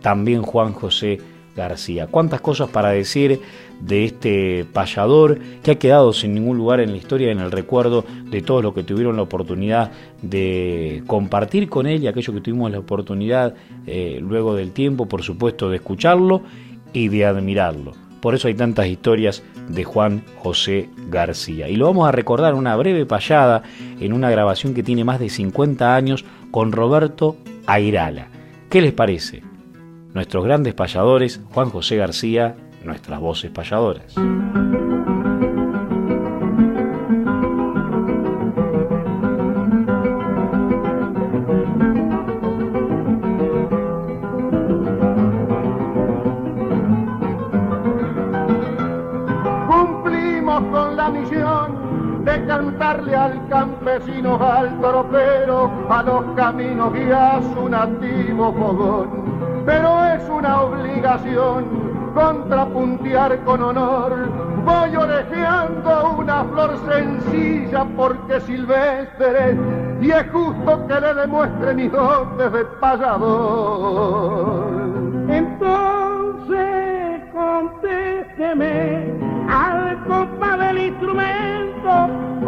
también 0.00 0.42
Juan 0.42 0.72
José 0.72 1.18
García. 1.58 2.06
Cuántas 2.06 2.40
cosas 2.40 2.70
para 2.70 2.90
decir 2.90 3.40
de 3.80 4.04
este 4.04 4.64
payador 4.72 5.38
que 5.62 5.72
ha 5.72 5.78
quedado 5.78 6.12
sin 6.12 6.34
ningún 6.34 6.56
lugar 6.56 6.80
en 6.80 6.92
la 6.92 6.96
historia, 6.96 7.30
en 7.30 7.40
el 7.40 7.50
recuerdo 7.50 8.04
de 8.30 8.40
todos 8.40 8.62
los 8.62 8.74
que 8.74 8.84
tuvieron 8.84 9.16
la 9.16 9.22
oportunidad 9.22 9.92
de 10.22 11.02
compartir 11.06 11.68
con 11.68 11.86
él 11.86 12.02
y 12.02 12.06
aquellos 12.06 12.34
que 12.34 12.40
tuvimos 12.40 12.70
la 12.70 12.78
oportunidad 12.78 13.54
eh, 13.86 14.18
luego 14.22 14.54
del 14.54 14.72
tiempo, 14.72 15.06
por 15.06 15.22
supuesto, 15.22 15.68
de 15.68 15.76
escucharlo 15.76 16.42
y 16.92 17.08
de 17.08 17.26
admirarlo. 17.26 17.92
Por 18.20 18.34
eso 18.34 18.48
hay 18.48 18.54
tantas 18.54 18.86
historias 18.86 19.42
de 19.68 19.84
Juan 19.84 20.24
José 20.38 20.88
García. 21.08 21.68
Y 21.68 21.76
lo 21.76 21.86
vamos 21.86 22.08
a 22.08 22.12
recordar 22.12 22.54
una 22.54 22.74
breve 22.74 23.06
payada 23.06 23.62
en 24.00 24.12
una 24.12 24.30
grabación 24.30 24.74
que 24.74 24.82
tiene 24.82 25.04
más 25.04 25.20
de 25.20 25.28
50 25.28 25.94
años 25.94 26.24
con 26.50 26.72
Roberto 26.72 27.36
Airala. 27.66 28.28
¿Qué 28.70 28.80
les 28.80 28.92
parece? 28.92 29.47
Nuestros 30.14 30.44
grandes 30.44 30.74
payadores, 30.74 31.40
Juan 31.52 31.70
José 31.70 31.96
García, 31.96 32.56
nuestras 32.84 33.20
voces 33.20 33.50
payadoras. 33.50 34.14
Cantarle 52.46 53.16
al 53.16 53.48
tropero, 54.80 55.70
a 55.88 56.02
los 56.02 56.36
caminos 56.36 56.92
y 56.96 57.10
a 57.10 57.40
su 57.54 57.68
nativo 57.68 58.52
fogón 58.52 59.28
pero 59.68 59.97
una 60.48 60.62
obligación 60.62 61.66
contrapuntear 62.14 63.38
con 63.44 63.62
honor. 63.62 64.30
Voy 64.64 64.96
orejeando 64.96 66.16
una 66.18 66.42
flor 66.44 66.78
sencilla 66.88 67.84
porque 67.96 68.40
silvestre 68.40 69.58
y 70.00 70.10
es 70.10 70.30
justo 70.32 70.86
que 70.86 71.00
le 71.00 71.14
demuestre 71.14 71.74
mis 71.74 71.92
dotes 71.92 72.50
de 72.52 72.64
payador. 72.80 74.72
Entonces 75.28 77.20
contésteme 77.32 79.12
al 79.50 80.02
compás 80.06 80.58
del 80.60 80.78
instrumento, 80.78 81.47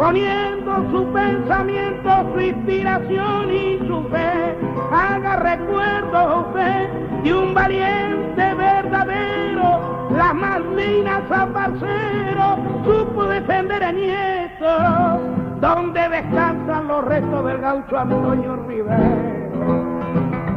poniendo 0.01 0.83
su 0.89 1.05
pensamiento, 1.13 2.09
su 2.33 2.41
inspiración 2.41 3.53
y 3.53 3.77
su 3.87 4.03
fe. 4.09 4.57
Haga 4.91 5.35
recuerdo 5.35 6.47
usted 6.47 6.89
de 7.23 7.33
un 7.35 7.53
valiente 7.53 8.53
verdadero, 8.55 10.09
las 10.17 10.33
malvinas 10.33 11.21
a 11.31 11.45
parcero, 11.45 12.57
supo 12.83 13.25
defender 13.25 13.83
a 13.83 13.91
nieto, 13.91 15.19
donde 15.59 16.09
descansan 16.09 16.87
los 16.87 17.05
restos 17.05 17.45
del 17.45 17.59
gaucho 17.59 17.99
Antonio 17.99 18.55
Rivero 18.67 19.50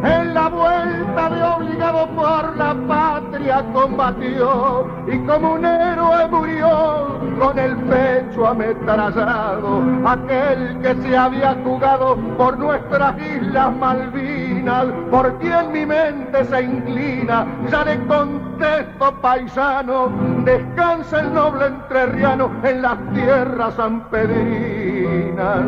en 0.05 0.35
la 0.35 0.49
vuelta 0.49 1.31
de 1.31 1.43
obligado 1.43 2.07
por 2.09 2.57
la 2.57 2.75
patria 2.87 3.65
combatió 3.73 4.87
y 5.07 5.19
como 5.27 5.55
un 5.55 5.65
héroe 5.65 6.29
murió 6.29 7.19
con 7.39 7.59
el 7.59 7.75
pecho 7.77 8.47
ametrallado 8.47 9.83
aquel 10.07 10.79
que 10.83 10.95
se 11.03 11.17
había 11.17 11.57
jugado 11.65 12.17
por 12.37 12.59
nuestras 12.59 13.19
islas 13.19 13.75
Malvinas 13.77 14.87
por 15.11 15.39
quien 15.39 15.73
mi 15.73 15.87
mente 15.87 16.45
se 16.45 16.63
inclina 16.63 17.47
ya 17.71 17.85
le 17.85 17.99
contesto 18.07 19.15
paisano 19.23 20.13
descansa 20.45 21.21
el 21.21 21.33
noble 21.33 21.67
entrerriano 21.67 22.51
en 22.63 22.83
las 22.83 22.99
tierras 23.15 23.75
sanpedrinas 23.75 25.65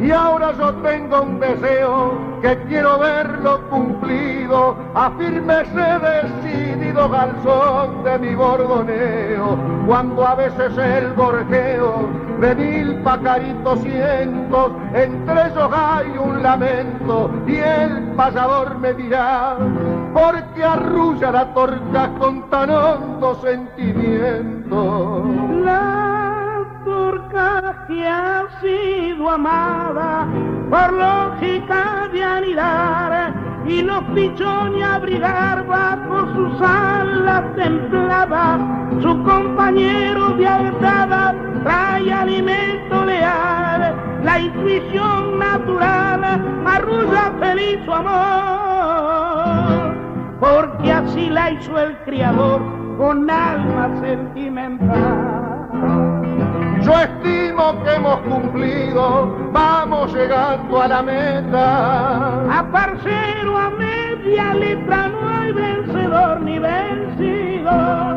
y 0.00 0.10
ahora 0.10 0.52
yo 0.58 0.72
tengo 0.74 1.22
un 1.22 1.40
deseo 1.40 2.12
que 2.42 2.56
quiero 2.68 2.98
verlo 2.98 3.60
cumplido, 3.70 4.76
afírmese 4.94 5.80
decidido 6.00 7.08
garzón 7.08 8.04
de 8.04 8.18
mi 8.18 8.34
bordoneo, 8.34 9.56
cuando 9.86 10.26
a 10.26 10.34
veces 10.34 10.76
el 10.76 11.14
gorjeo 11.14 12.08
de 12.40 12.54
mil 12.54 12.96
pacaritos 13.02 13.80
cientos, 13.80 14.72
entre 14.92 15.46
ellos 15.46 15.70
hay 15.72 16.18
un 16.18 16.42
lamento, 16.42 17.30
y 17.46 17.56
el 17.56 18.02
payador 18.16 18.78
me 18.78 18.92
dirá, 18.94 19.56
porque 20.12 20.64
arrulla 20.64 21.30
la 21.30 21.54
torta 21.54 22.10
con 22.18 22.50
tan 22.50 22.70
hondo 22.70 23.34
sentimiento 23.36 25.24
que 27.88 28.06
ha 28.06 28.44
sido 28.60 29.28
amada 29.28 30.26
por 30.70 30.92
lógica 30.92 32.08
de 32.12 32.22
anidar 32.22 33.34
y 33.66 33.82
no 33.82 34.06
pichó 34.14 34.68
ni 34.68 34.82
abrigar 34.82 35.66
bajo 35.66 36.32
sus 36.34 36.60
alas 36.60 37.42
templadas. 37.56 38.60
Su 39.02 39.20
compañero 39.24 40.30
de 40.36 40.46
alzada 40.46 41.34
trae 41.64 42.12
alimento 42.12 43.04
leal 43.04 43.96
la 44.22 44.38
intuición 44.38 45.38
natural 45.38 46.24
arrulla 46.64 47.32
feliz 47.40 47.80
su 47.84 47.92
amor 47.92 48.14
porque 50.38 50.92
así 50.92 51.30
la 51.30 51.50
hizo 51.50 51.78
el 51.78 51.96
criador 52.04 52.60
con 52.96 53.28
alma 53.28 53.90
sentimental 54.00 55.43
yo 56.84 56.92
estimo 57.00 57.82
que 57.82 57.94
hemos 57.94 58.18
cumplido, 58.20 59.50
vamos 59.52 60.12
llegando 60.12 60.82
a 60.82 60.88
la 60.88 61.02
meta. 61.02 62.58
A 62.58 62.70
parcero 62.70 63.56
a 63.58 63.70
media 63.70 64.54
letra 64.54 65.08
no 65.08 65.28
hay 65.28 65.52
vencedor 65.52 66.40
ni 66.42 66.58
vencido. 66.58 67.70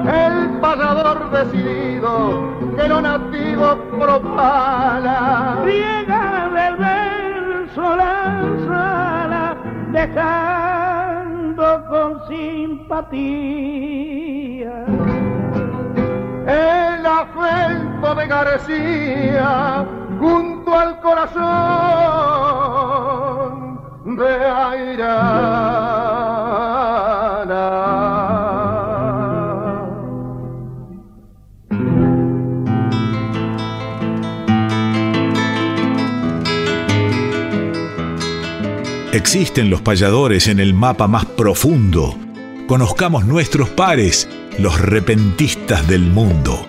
El 0.04 0.60
pasador 0.60 1.32
decidido 1.32 2.50
que 2.76 2.88
lo 2.88 3.02
nativo 3.02 3.76
propala. 4.00 5.60
Riega 5.64 6.50
del 6.54 6.76
verso 6.76 7.96
la 7.96 8.44
sala, 8.68 9.56
dejando 9.92 11.86
con 11.90 12.28
simpatía 12.28 12.78
el 16.48 17.06
afecto 17.06 18.16
de 18.16 18.28
García 18.28 19.86
junto 20.20 20.74
al 20.74 21.00
corazón 21.02 21.38
de. 24.18 24.38
Existen 39.18 39.70
los 39.70 39.82
payadores 39.82 40.48
en 40.48 40.60
el 40.60 40.74
mapa 40.74 41.08
más 41.08 41.26
profundo. 41.26 42.16
Conozcamos 42.68 43.26
nuestros 43.26 43.68
pares 43.70 44.30
los 44.60 44.82
repentistas 44.82 45.88
del 45.88 46.02
mundo. 46.02 46.66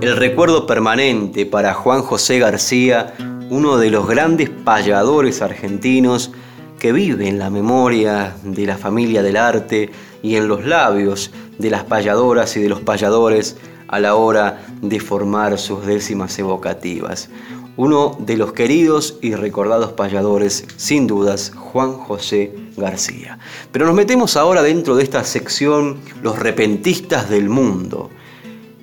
El 0.00 0.16
recuerdo 0.16 0.66
permanente 0.66 1.44
para 1.44 1.74
Juan 1.74 2.00
José 2.00 2.38
García, 2.38 3.12
uno 3.50 3.76
de 3.76 3.90
los 3.90 4.08
grandes 4.08 4.48
payadores 4.48 5.42
argentinos 5.42 6.32
que 6.78 6.92
vive 6.92 7.28
en 7.28 7.38
la 7.38 7.50
memoria 7.50 8.34
de 8.44 8.64
la 8.64 8.78
familia 8.78 9.22
del 9.22 9.36
arte 9.36 9.90
y 10.22 10.36
en 10.36 10.48
los 10.48 10.64
labios 10.64 11.32
de 11.58 11.68
las 11.68 11.84
payadoras 11.84 12.56
y 12.56 12.62
de 12.62 12.70
los 12.70 12.80
payadores 12.80 13.58
a 13.88 14.00
la 14.00 14.14
hora 14.14 14.62
de 14.80 15.00
formar 15.00 15.58
sus 15.58 15.84
décimas 15.84 16.38
evocativas 16.38 17.28
uno 17.76 18.16
de 18.18 18.36
los 18.36 18.52
queridos 18.52 19.18
y 19.20 19.34
recordados 19.34 19.92
payadores, 19.92 20.64
sin 20.76 21.06
dudas, 21.06 21.52
Juan 21.54 21.92
José 21.92 22.52
García. 22.76 23.38
Pero 23.72 23.86
nos 23.86 23.94
metemos 23.94 24.36
ahora 24.36 24.62
dentro 24.62 24.96
de 24.96 25.04
esta 25.04 25.24
sección 25.24 25.98
Los 26.22 26.38
repentistas 26.38 27.28
del 27.28 27.48
mundo. 27.48 28.10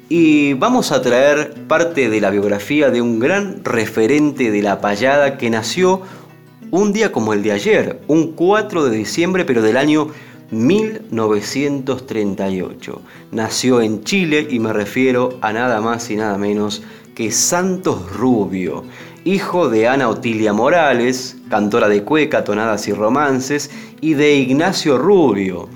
Y 0.09 0.53
vamos 0.53 0.91
a 0.91 1.01
traer 1.01 1.65
parte 1.67 2.09
de 2.09 2.21
la 2.21 2.29
biografía 2.29 2.91
de 2.91 3.01
un 3.01 3.19
gran 3.19 3.63
referente 3.63 4.51
de 4.51 4.61
la 4.61 4.79
payada 4.79 5.37
que 5.37 5.49
nació 5.49 6.01
un 6.69 6.93
día 6.93 7.11
como 7.11 7.33
el 7.33 7.41
de 7.41 7.51
ayer, 7.51 8.01
un 8.07 8.33
4 8.33 8.85
de 8.85 8.97
diciembre, 8.97 9.45
pero 9.45 9.61
del 9.61 9.77
año 9.77 10.09
1938. 10.51 13.01
Nació 13.31 13.81
en 13.81 14.03
Chile 14.03 14.47
y 14.49 14.59
me 14.59 14.73
refiero 14.73 15.37
a 15.41 15.53
nada 15.53 15.81
más 15.81 16.11
y 16.11 16.15
nada 16.15 16.37
menos 16.37 16.83
Santos 17.31 18.11
Rubio, 18.11 18.83
hijo 19.23 19.69
de 19.69 19.87
Ana 19.87 20.09
Otilia 20.09 20.51
Morales, 20.51 21.37
cantora 21.49 21.87
de 21.87 22.03
cueca, 22.03 22.43
tonadas 22.43 22.87
y 22.87 22.93
romances, 22.93 23.69
y 24.01 24.15
de 24.15 24.35
Ignacio 24.35 24.97
Rubio. 24.97 25.69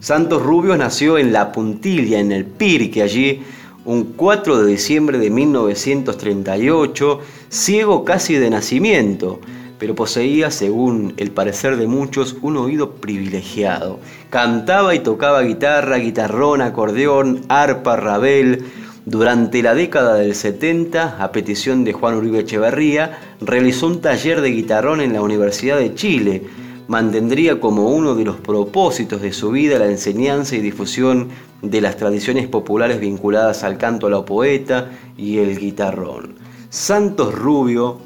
Santos 0.00 0.42
Rubio 0.42 0.76
nació 0.76 1.16
en 1.16 1.32
La 1.32 1.52
Puntilla, 1.52 2.20
en 2.20 2.32
el 2.32 2.44
Pirque, 2.44 3.02
allí 3.02 3.42
un 3.86 4.12
4 4.16 4.62
de 4.62 4.70
diciembre 4.70 5.18
de 5.18 5.30
1938, 5.30 7.20
ciego 7.48 8.04
casi 8.04 8.34
de 8.34 8.50
nacimiento, 8.50 9.40
pero 9.78 9.94
poseía, 9.94 10.50
según 10.50 11.14
el 11.16 11.30
parecer 11.30 11.76
de 11.76 11.86
muchos, 11.86 12.36
un 12.42 12.56
oído 12.56 12.92
privilegiado. 12.96 13.98
Cantaba 14.30 14.94
y 14.94 15.00
tocaba 15.00 15.42
guitarra, 15.42 15.96
guitarrón, 15.96 16.62
acordeón, 16.62 17.42
arpa, 17.48 17.96
rabel, 17.96 18.64
durante 19.06 19.62
la 19.62 19.74
década 19.74 20.14
del 20.14 20.34
70, 20.34 21.22
a 21.22 21.30
petición 21.30 21.84
de 21.84 21.92
Juan 21.92 22.14
Uribe 22.14 22.40
Echeverría, 22.40 23.18
realizó 23.42 23.86
un 23.86 24.00
taller 24.00 24.40
de 24.40 24.50
guitarrón 24.50 25.02
en 25.02 25.12
la 25.12 25.20
Universidad 25.20 25.76
de 25.76 25.94
Chile. 25.94 26.44
Mantendría 26.88 27.60
como 27.60 27.90
uno 27.90 28.14
de 28.14 28.24
los 28.24 28.36
propósitos 28.36 29.20
de 29.20 29.34
su 29.34 29.50
vida 29.50 29.78
la 29.78 29.90
enseñanza 29.90 30.56
y 30.56 30.60
difusión 30.60 31.28
de 31.60 31.82
las 31.82 31.98
tradiciones 31.98 32.48
populares 32.48 32.98
vinculadas 32.98 33.62
al 33.62 33.76
canto 33.76 34.06
a 34.06 34.10
la 34.10 34.24
poeta 34.24 34.90
y 35.18 35.36
el 35.36 35.58
guitarrón. 35.58 36.36
Santos 36.70 37.34
Rubio, 37.34 37.98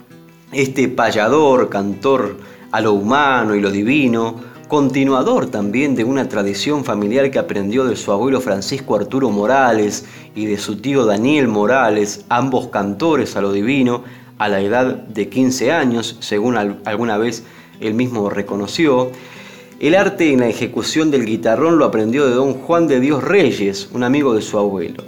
este 0.50 0.88
payador, 0.88 1.68
cantor 1.68 2.38
a 2.72 2.80
lo 2.80 2.94
humano 2.94 3.54
y 3.54 3.60
lo 3.60 3.70
divino, 3.70 4.40
continuador 4.68 5.46
también 5.50 5.96
de 5.96 6.04
una 6.04 6.28
tradición 6.28 6.84
familiar 6.84 7.30
que 7.30 7.38
aprendió 7.38 7.84
de 7.84 7.96
su 7.96 8.12
abuelo 8.12 8.40
Francisco 8.42 8.96
Arturo 8.96 9.30
Morales 9.30 10.04
y 10.34 10.44
de 10.44 10.58
su 10.58 10.76
tío 10.76 11.06
Daniel 11.06 11.48
Morales, 11.48 12.26
ambos 12.28 12.68
cantores 12.68 13.34
a 13.36 13.40
lo 13.40 13.50
divino, 13.50 14.04
a 14.36 14.48
la 14.48 14.60
edad 14.60 14.94
de 14.94 15.28
15 15.28 15.72
años, 15.72 16.18
según 16.20 16.56
alguna 16.56 17.16
vez 17.16 17.44
él 17.80 17.94
mismo 17.94 18.28
reconoció. 18.28 19.10
El 19.80 19.94
arte 19.94 20.32
en 20.32 20.40
la 20.40 20.48
ejecución 20.48 21.10
del 21.10 21.24
guitarrón 21.24 21.78
lo 21.78 21.86
aprendió 21.86 22.26
de 22.26 22.34
don 22.34 22.54
Juan 22.54 22.88
de 22.88 23.00
Dios 23.00 23.24
Reyes, 23.24 23.88
un 23.92 24.04
amigo 24.04 24.34
de 24.34 24.42
su 24.42 24.58
abuelo. 24.58 25.02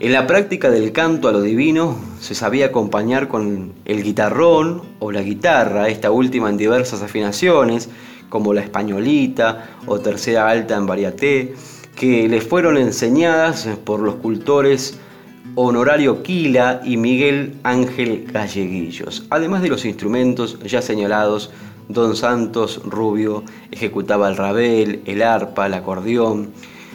En 0.00 0.12
la 0.12 0.26
práctica 0.26 0.70
del 0.70 0.92
canto 0.92 1.28
a 1.28 1.32
lo 1.32 1.40
divino 1.40 1.96
se 2.20 2.34
sabía 2.34 2.66
acompañar 2.66 3.28
con 3.28 3.72
el 3.84 4.02
guitarrón 4.02 4.82
o 4.98 5.12
la 5.12 5.22
guitarra, 5.22 5.88
esta 5.88 6.10
última 6.10 6.50
en 6.50 6.56
diversas 6.56 7.02
afinaciones, 7.02 7.88
como 8.32 8.54
la 8.54 8.62
españolita 8.62 9.68
o 9.84 10.00
tercera 10.00 10.48
alta 10.48 10.74
en 10.74 10.86
variaté, 10.86 11.54
que 11.94 12.26
le 12.30 12.40
fueron 12.40 12.78
enseñadas 12.78 13.68
por 13.84 14.00
los 14.00 14.14
cultores 14.14 14.98
Honorario 15.54 16.22
Quila 16.22 16.80
y 16.82 16.96
Miguel 16.96 17.58
Ángel 17.62 18.24
Galleguillos, 18.32 19.26
además 19.28 19.60
de 19.60 19.68
los 19.68 19.84
instrumentos 19.84 20.58
ya 20.60 20.80
señalados 20.80 21.50
Don 21.90 22.16
Santos 22.16 22.80
Rubio 22.86 23.44
ejecutaba 23.70 24.30
el 24.30 24.38
rabel, 24.38 25.02
el 25.04 25.20
arpa, 25.20 25.66
el 25.66 25.74
acordeón. 25.74 26.52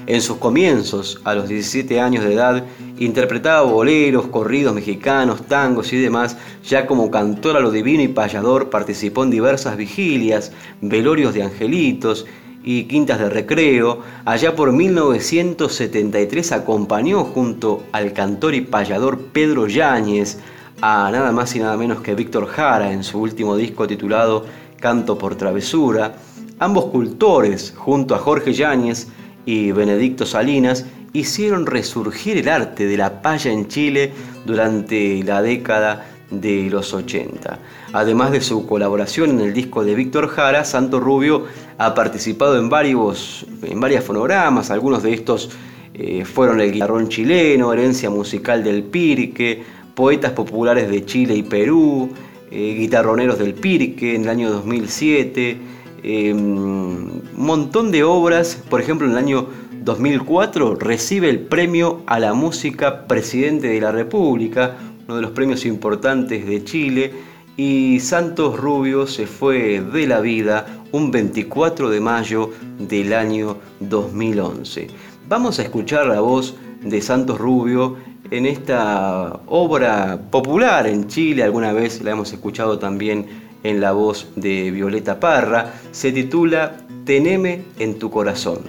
En 0.08 0.22
sus 0.22 0.38
comienzos, 0.38 1.20
a 1.26 1.36
los 1.36 1.50
17 1.50 2.00
años 2.00 2.24
de 2.24 2.34
edad, 2.34 2.63
interpretaba 2.98 3.63
boleros, 3.63 4.28
corridos 4.28 4.74
mexicanos, 4.74 5.41
tangos 5.48 5.91
y 5.91 5.98
demás. 5.98 6.38
Ya 6.63 6.88
como 6.88 7.12
cantor 7.12 7.58
a 7.58 7.60
lo 7.60 7.72
divino 7.72 8.02
y 8.02 8.08
payador 8.08 8.70
participó 8.70 9.26
en 9.26 9.32
diversas 9.32 9.76
vigilias, 9.76 10.54
velorios 10.80 11.34
de 11.34 11.43
angelitos 11.43 12.26
y 12.63 12.86
quintas 12.86 13.20
de 13.20 13.30
recreo. 13.30 14.00
Allá 14.24 14.56
por 14.56 14.72
1973 14.72 16.54
acompañó 16.54 17.26
junto 17.26 17.84
al 17.91 18.13
cantor 18.13 18.56
y 18.56 18.62
payador 18.62 19.20
Pedro 19.34 19.67
Yáñez 19.67 20.39
a 20.82 21.10
nada 21.12 21.34
más 21.34 21.54
y 21.54 21.60
nada 21.60 21.76
menos 21.76 22.00
que 22.00 22.15
Víctor 22.15 22.48
Jara 22.48 22.93
en 22.93 23.04
su 23.04 23.20
último 23.20 23.58
disco 23.58 23.86
titulado 23.88 24.46
Canto 24.80 25.17
por 25.17 25.36
Travesura, 25.36 26.15
ambos 26.60 26.86
cultores, 26.86 27.74
junto 27.76 28.15
a 28.15 28.20
Jorge 28.20 28.54
Yáñez 28.54 29.10
y 29.47 29.71
Benedicto 29.71 30.25
Salinas, 30.25 30.86
hicieron 31.13 31.65
resurgir 31.65 32.38
el 32.38 32.49
arte 32.49 32.86
de 32.86 32.97
la 32.97 33.21
paya 33.21 33.49
en 33.49 33.69
Chile 33.69 34.12
durante 34.45 35.23
la 35.23 35.41
década 35.41 36.05
de 36.29 36.69
los 36.69 36.93
80. 36.93 37.57
Además 37.93 38.31
de 38.31 38.41
su 38.41 38.67
colaboración 38.67 39.31
en 39.31 39.39
el 39.39 39.53
disco 39.53 39.86
de 39.86 39.95
Víctor 39.95 40.27
Jara, 40.27 40.65
Santo 40.65 40.99
Rubio 40.99 41.45
ha 41.77 41.95
participado 41.95 42.60
en 42.60 42.69
varios 42.69 43.45
en 43.63 43.79
varias 43.79 44.03
fonogramas, 44.03 44.69
algunos 44.69 45.01
de 45.01 45.13
estos 45.13 45.49
eh, 45.93 46.25
fueron 46.25 46.60
el 46.60 46.73
guitarrón 46.73 47.07
chileno, 47.07 47.71
herencia 47.71 48.10
musical 48.10 48.65
del 48.65 48.83
Pirque, 48.83 49.63
poetas 49.95 50.33
populares 50.33 50.89
de 50.89 51.05
Chile 51.05 51.36
y 51.36 51.43
Perú, 51.43 52.10
eh, 52.51 52.75
guitarroneros 52.77 53.39
del 53.39 53.53
Pirque 53.53 54.13
en 54.13 54.23
el 54.23 54.29
año 54.29 54.51
2007, 54.51 55.57
em, 56.03 56.38
un 56.38 57.21
montón 57.36 57.91
de 57.91 58.03
obras, 58.03 58.62
por 58.69 58.81
ejemplo 58.81 59.07
en 59.07 59.13
el 59.13 59.17
año 59.17 59.47
2004 59.83 60.75
recibe 60.75 61.29
el 61.29 61.39
premio 61.39 62.01
a 62.07 62.19
la 62.19 62.33
música 62.33 63.07
Presidente 63.07 63.67
de 63.67 63.79
la 63.79 63.91
República, 63.91 64.75
uno 65.05 65.15
de 65.15 65.21
los 65.21 65.31
premios 65.31 65.65
importantes 65.65 66.45
de 66.45 66.63
Chile, 66.63 67.13
y 67.55 67.99
Santos 68.01 68.60
Rubio 68.60 69.07
se 69.07 69.25
fue 69.25 69.81
de 69.81 70.05
la 70.05 70.19
vida 70.19 70.65
un 70.91 71.10
24 71.10 71.89
de 71.89 71.99
mayo 71.99 72.51
del 72.77 73.13
año 73.13 73.57
2011. 73.79 74.88
Vamos 75.27 75.57
a 75.60 75.63
escuchar 75.63 76.05
la 76.07 76.19
voz 76.19 76.55
de 76.83 77.01
Santos 77.01 77.39
Rubio 77.39 77.97
en 78.29 78.45
esta 78.45 79.39
obra 79.47 80.19
popular 80.29 80.86
en 80.86 81.07
Chile, 81.07 81.43
alguna 81.43 81.71
vez 81.71 82.01
la 82.01 82.12
hemos 82.12 82.31
escuchado 82.33 82.77
también 82.77 83.46
en 83.63 83.82
la 83.82 83.91
voz 83.91 84.28
de 84.36 84.72
Violeta 84.72 85.20
Parra, 85.20 85.74
se 85.91 86.12
titula 86.12 86.78
Teneme 87.06 87.63
en 87.80 88.00
tu 88.00 88.10
corazón. 88.10 88.60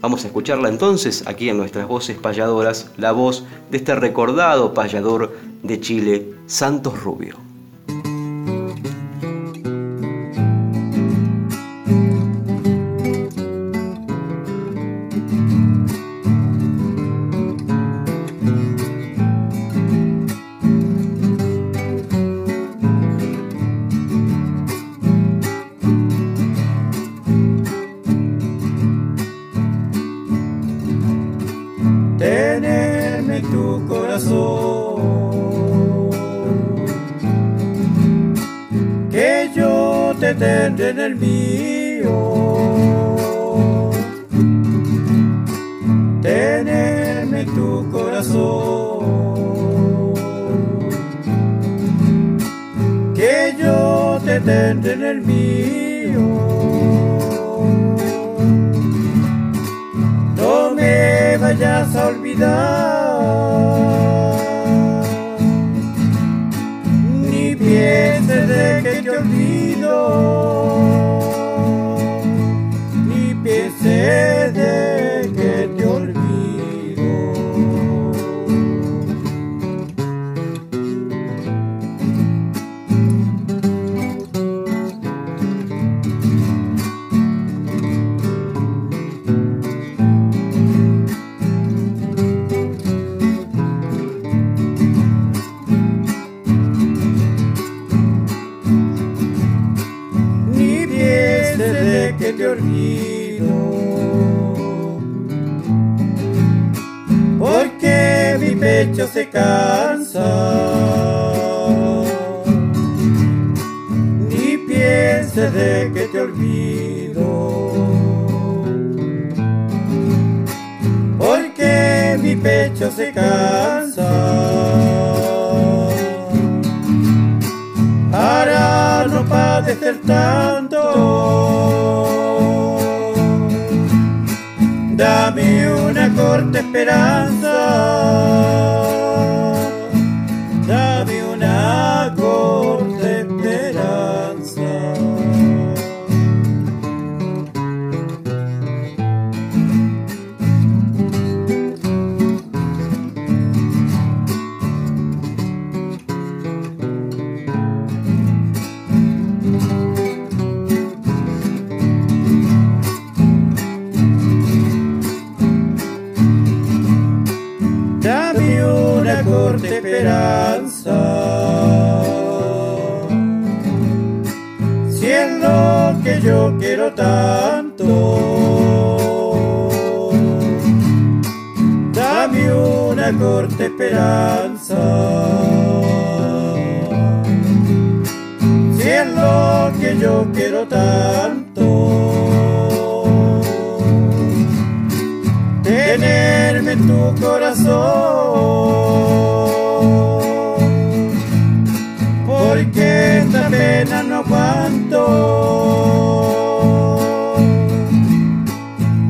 Vamos 0.00 0.24
a 0.24 0.26
escucharla 0.26 0.68
entonces 0.68 1.24
aquí 1.26 1.48
en 1.48 1.56
nuestras 1.56 1.86
voces 1.86 2.18
payadoras, 2.18 2.90
la 2.96 3.12
voz 3.12 3.44
de 3.70 3.76
este 3.76 3.94
recordado 3.94 4.74
payador 4.74 5.36
de 5.62 5.80
Chile, 5.80 6.34
Santos 6.46 7.00
Rubio. 7.02 7.51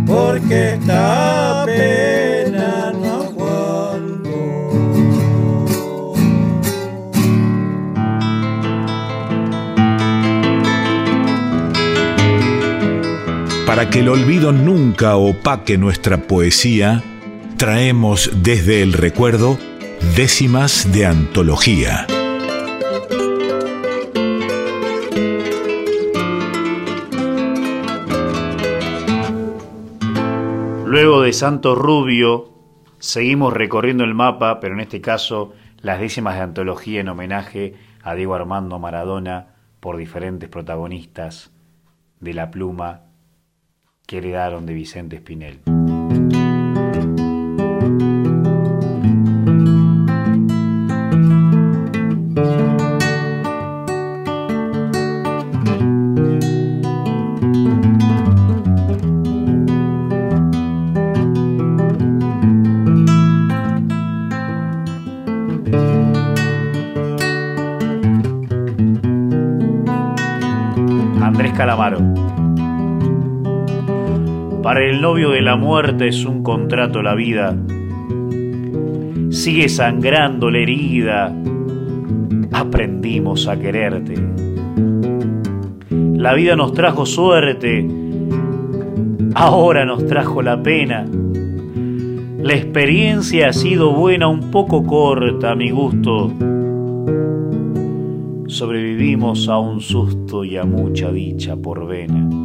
Porque 0.07 0.75
esta 0.75 1.65
pena 1.67 2.93
no 2.93 3.23
aguanto. 3.23 4.43
Para 13.67 13.89
que 13.89 14.01
el 14.01 14.09
olvido 14.09 14.53
nunca 14.53 15.17
opaque 15.17 15.79
nuestra 15.79 16.19
poesía, 16.19 17.03
traemos 17.57 18.31
desde 18.43 18.83
el 18.83 18.93
recuerdo 18.93 19.59
décimas 20.15 20.93
de 20.93 21.07
antología. 21.07 22.07
De 31.23 31.33
Santo 31.33 31.75
Rubio, 31.75 32.53
seguimos 32.99 33.53
recorriendo 33.53 34.03
el 34.05 34.15
mapa, 34.15 34.61
pero 34.61 34.75
en 34.75 34.81
este 34.81 35.01
caso 35.01 35.53
las 35.81 36.01
décimas 36.01 36.35
de 36.35 36.43
antología 36.43 37.01
en 37.01 37.09
homenaje 37.09 37.75
a 38.03 38.15
Diego 38.15 38.35
Armando 38.35 38.79
Maradona 38.79 39.55
por 39.81 39.97
diferentes 39.97 40.49
protagonistas 40.49 41.53
de 42.21 42.35
la 42.35 42.51
pluma 42.51 43.03
que 44.07 44.19
heredaron 44.19 44.67
de 44.67 44.75
Vicente 44.75 45.17
Espinel. 45.17 45.72
El 74.83 75.01
novio 75.01 75.31
de 75.31 75.43
la 75.43 75.55
muerte 75.55 76.09
es 76.09 76.25
un 76.25 76.43
contrato 76.43 77.03
la 77.03 77.15
vida. 77.15 77.57
Sigue 79.31 79.69
sangrando 79.69 80.51
la 80.51 80.59
herida. 80.59 81.33
Aprendimos 82.51 83.47
a 83.47 83.57
quererte. 83.61 84.15
La 85.89 86.35
vida 86.35 86.57
nos 86.57 86.73
trajo 86.73 87.07
suerte. 87.07 87.89
Ahora 89.37 89.85
nos 89.85 90.05
trajo 90.09 90.43
la 90.43 90.61
pena. 90.61 91.07
La 92.41 92.55
experiencia 92.55 93.51
ha 93.51 93.53
sido 93.53 93.93
buena, 93.93 94.27
un 94.27 94.51
poco 94.51 94.85
corta 94.85 95.53
a 95.53 95.55
mi 95.55 95.71
gusto. 95.71 96.33
Sobrevivimos 98.49 99.49
a 99.49 99.61
un 99.61 99.81
susto 99.81 100.43
y 100.43 100.57
a 100.57 100.65
mucha 100.65 101.13
dicha 101.13 101.55
por 101.55 101.87
vena. 101.87 102.42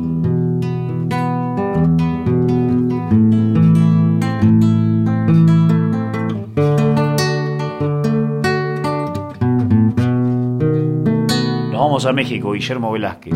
Vamos 11.97 12.05
a 12.05 12.13
México, 12.13 12.51
Guillermo 12.51 12.91
Velázquez. 12.91 13.33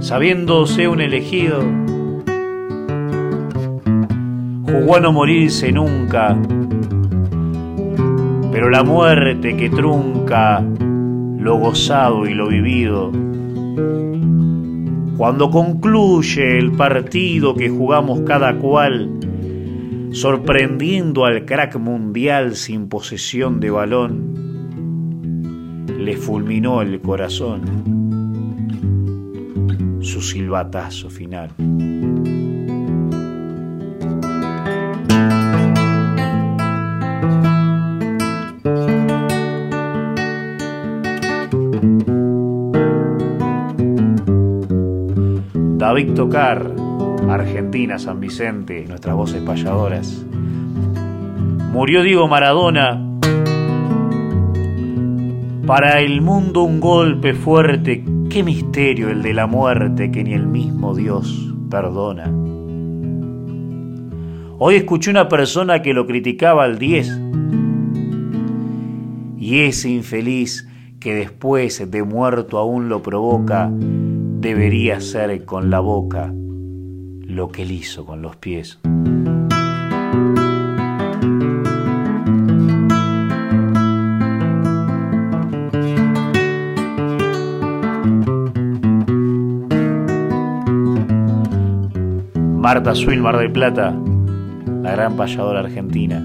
Sabiéndose 0.00 0.88
un 0.88 1.02
elegido, 1.02 1.60
jugó 4.62 4.96
a 4.96 5.00
no 5.00 5.12
morirse 5.12 5.70
nunca, 5.70 6.34
pero 8.50 8.70
la 8.70 8.82
muerte 8.82 9.54
que 9.54 9.68
trunca 9.68 10.64
lo 11.38 11.58
gozado 11.58 12.26
y 12.26 12.32
lo 12.32 12.48
vivido. 12.48 13.12
Cuando 15.18 15.50
concluye 15.50 16.58
el 16.58 16.72
partido 16.72 17.54
que 17.54 17.68
jugamos 17.68 18.20
cada 18.20 18.54
cual, 18.54 19.10
sorprendiendo 20.14 21.26
al 21.26 21.44
crack 21.44 21.76
mundial 21.76 22.54
sin 22.54 22.88
posesión 22.88 23.58
de 23.58 23.70
balón, 23.70 24.44
le 25.98 26.16
fulminó 26.16 26.80
el 26.82 27.00
corazón 27.00 27.94
su 30.00 30.22
silbatazo 30.22 31.10
final. 31.10 31.50
David 45.76 46.14
Tocar, 46.14 46.73
Argentina, 47.34 47.98
San 47.98 48.20
Vicente, 48.20 48.84
nuestras 48.86 49.16
voces 49.16 49.42
payadoras. 49.42 50.24
Murió 51.72 52.02
Diego 52.02 52.28
Maradona. 52.28 53.00
Para 55.66 56.00
el 56.00 56.20
mundo 56.20 56.62
un 56.62 56.78
golpe 56.78 57.34
fuerte, 57.34 58.04
qué 58.30 58.44
misterio 58.44 59.10
el 59.10 59.22
de 59.22 59.34
la 59.34 59.46
muerte 59.46 60.10
que 60.10 60.22
ni 60.22 60.32
el 60.32 60.46
mismo 60.46 60.94
Dios 60.94 61.52
perdona. 61.70 62.30
Hoy 64.58 64.76
escuché 64.76 65.10
una 65.10 65.28
persona 65.28 65.82
que 65.82 65.94
lo 65.94 66.06
criticaba 66.06 66.64
al 66.64 66.78
10 66.78 67.20
y 69.38 69.60
ese 69.60 69.90
infeliz 69.90 70.68
que 71.00 71.14
después 71.14 71.90
de 71.90 72.02
muerto 72.04 72.58
aún 72.58 72.88
lo 72.88 73.02
provoca, 73.02 73.68
debería 73.72 75.00
ser 75.00 75.44
con 75.44 75.70
la 75.70 75.80
boca 75.80 76.32
lo 77.34 77.48
que 77.48 77.62
él 77.62 77.72
hizo 77.72 78.06
con 78.06 78.22
los 78.22 78.36
pies. 78.36 78.78
Marta 92.56 92.94
Suil, 92.94 93.20
Mar 93.20 93.36
del 93.36 93.50
Plata, 93.50 93.94
la 94.82 94.92
gran 94.92 95.16
payadora 95.16 95.60
argentina. 95.60 96.24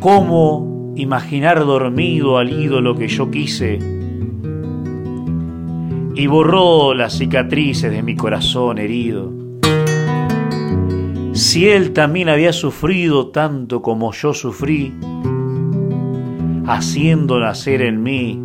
¿Cómo 0.00 0.92
imaginar 0.96 1.60
dormido 1.60 2.36
al 2.36 2.52
ídolo 2.52 2.94
que 2.94 3.08
yo 3.08 3.30
quise? 3.30 3.93
Y 6.14 6.26
borró 6.26 6.94
las 6.94 7.18
cicatrices 7.18 7.90
de 7.90 8.02
mi 8.02 8.16
corazón 8.16 8.78
herido. 8.78 9.32
Si 11.32 11.68
él 11.68 11.92
también 11.92 12.28
había 12.28 12.52
sufrido 12.52 13.28
tanto 13.28 13.82
como 13.82 14.12
yo 14.12 14.32
sufrí, 14.32 14.94
haciendo 16.66 17.40
nacer 17.40 17.82
en 17.82 18.02
mí 18.02 18.40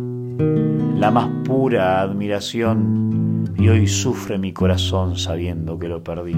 la 0.98 1.10
más 1.10 1.28
pura 1.44 2.00
admiración, 2.00 3.54
y 3.56 3.68
hoy 3.68 3.86
sufre 3.86 4.38
mi 4.38 4.52
corazón 4.52 5.16
sabiendo 5.16 5.78
que 5.78 5.88
lo 5.88 6.02
perdí. 6.02 6.34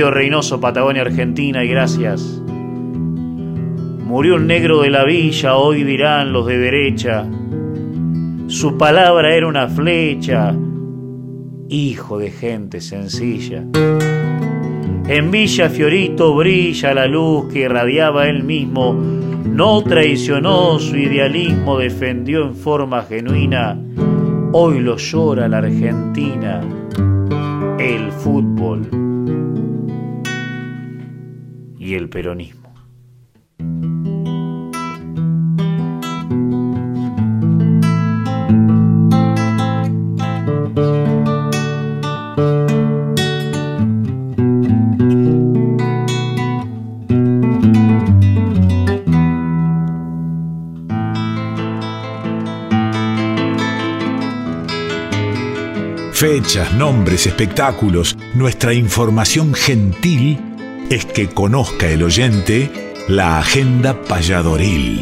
Ovío 0.00 0.10
Reynoso, 0.10 0.58
Patagonia, 0.58 1.02
Argentina, 1.02 1.62
y 1.62 1.68
gracias. 1.68 2.22
Murió 4.02 4.36
un 4.36 4.46
negro 4.46 4.80
de 4.80 4.88
la 4.88 5.04
villa, 5.04 5.56
hoy 5.56 5.84
dirán 5.84 6.32
los 6.32 6.46
de 6.46 6.56
derecha. 6.56 7.26
Su 8.46 8.78
palabra 8.78 9.34
era 9.34 9.46
una 9.46 9.68
flecha, 9.68 10.54
hijo 11.68 12.16
de 12.16 12.30
gente 12.30 12.80
sencilla. 12.80 13.62
En 15.06 15.30
Villa 15.30 15.68
Fiorito 15.68 16.34
brilla 16.34 16.94
la 16.94 17.06
luz 17.06 17.52
que 17.52 17.58
irradiaba 17.58 18.26
él 18.26 18.42
mismo, 18.42 18.94
no 18.94 19.82
traicionó 19.82 20.78
su 20.78 20.96
idealismo, 20.96 21.76
defendió 21.76 22.46
en 22.46 22.54
forma 22.54 23.02
genuina, 23.02 23.78
hoy 24.52 24.80
lo 24.80 24.96
llora 24.96 25.46
la 25.46 25.58
Argentina, 25.58 26.62
el 27.78 28.10
fútbol 28.12 28.99
y 31.90 31.94
el 31.96 32.08
peronismo. 32.08 32.72
Fechas, 56.12 56.72
nombres, 56.74 57.26
espectáculos, 57.26 58.16
nuestra 58.34 58.74
información 58.74 59.54
gentil 59.54 60.49
es 60.90 61.06
que 61.06 61.28
conozca 61.28 61.88
el 61.88 62.02
oyente 62.02 62.92
la 63.06 63.38
agenda 63.38 64.02
payadoril. 64.02 65.00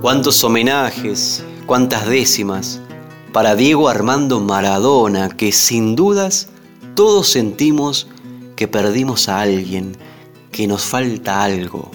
Cuántos 0.00 0.44
homenajes, 0.44 1.42
cuántas 1.66 2.06
décimas 2.06 2.80
para 3.32 3.56
Diego 3.56 3.88
Armando 3.88 4.38
Maradona, 4.38 5.28
que 5.28 5.50
sin 5.50 5.96
dudas 5.96 6.48
todos 6.94 7.28
sentimos 7.28 8.06
que 8.54 8.68
perdimos 8.68 9.28
a 9.28 9.40
alguien, 9.40 9.96
que 10.52 10.68
nos 10.68 10.84
falta 10.84 11.42
algo 11.42 11.90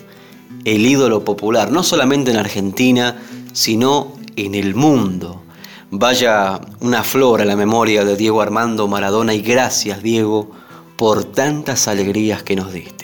el 0.66 0.86
ídolo 0.86 1.24
popular, 1.24 1.72
no 1.72 1.82
solamente 1.82 2.30
en 2.32 2.38
Argentina, 2.38 3.20
sino 3.54 4.21
en 4.36 4.56
el 4.56 4.76
mundo. 4.76 5.42
Vaya 5.90 6.62
una 6.80 7.04
flor 7.04 7.42
a 7.42 7.46
la 7.46 7.56
memoria 7.56 8.06
de 8.06 8.16
Diego 8.16 8.42
Armando 8.42 8.88
Maradona 8.88 9.34
y 9.34 9.42
gracias 9.42 10.02
Diego 10.02 10.52
por 10.96 11.24
tantas 11.26 11.88
alegrías 11.88 12.44
que 12.44 12.56
nos 12.56 12.72
diste. 12.72 13.02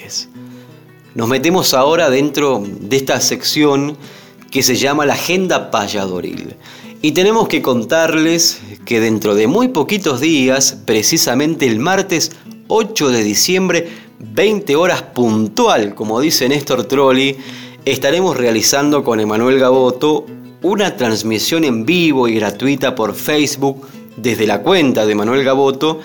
Nos 1.15 1.28
metemos 1.28 1.73
ahora 1.73 2.09
dentro 2.09 2.63
de 2.65 2.95
esta 2.95 3.19
sección 3.19 3.97
que 4.51 4.63
se 4.63 4.75
llama 4.75 5.05
la 5.05 5.15
Agenda 5.15 5.71
Payadoril. 5.71 6.55
Y 7.01 7.11
tenemos 7.11 7.47
que 7.47 7.61
contarles 7.61 8.61
que 8.86 8.99
dentro 8.99 9.36
de 9.36 9.47
muy 9.47 9.67
poquitos 9.69 10.21
días, 10.21 10.78
precisamente 10.86 11.67
el 11.67 11.80
martes 11.80 12.32
8 12.67 13.09
de 13.09 13.23
diciembre, 13.23 13.89
20 14.19 14.75
horas 14.75 15.01
puntual, 15.01 15.93
como 15.93 16.21
dice 16.21 16.47
Néstor 16.47 16.86
Trolli, 16.86 17.36
estaremos 17.86 18.38
realizando 18.38 19.03
con 19.03 19.19
Emanuel 19.19 19.59
Gaboto 19.59 20.25
una 20.62 20.95
transmisión 20.95 21.64
en 21.64 21.86
vivo 21.86 22.28
y 22.28 22.36
gratuita 22.36 22.95
por 22.95 23.14
Facebook 23.14 23.88
desde 24.16 24.47
la 24.47 24.62
cuenta 24.62 25.05
de 25.05 25.16
Manuel 25.16 25.43
Gaboto 25.43 25.99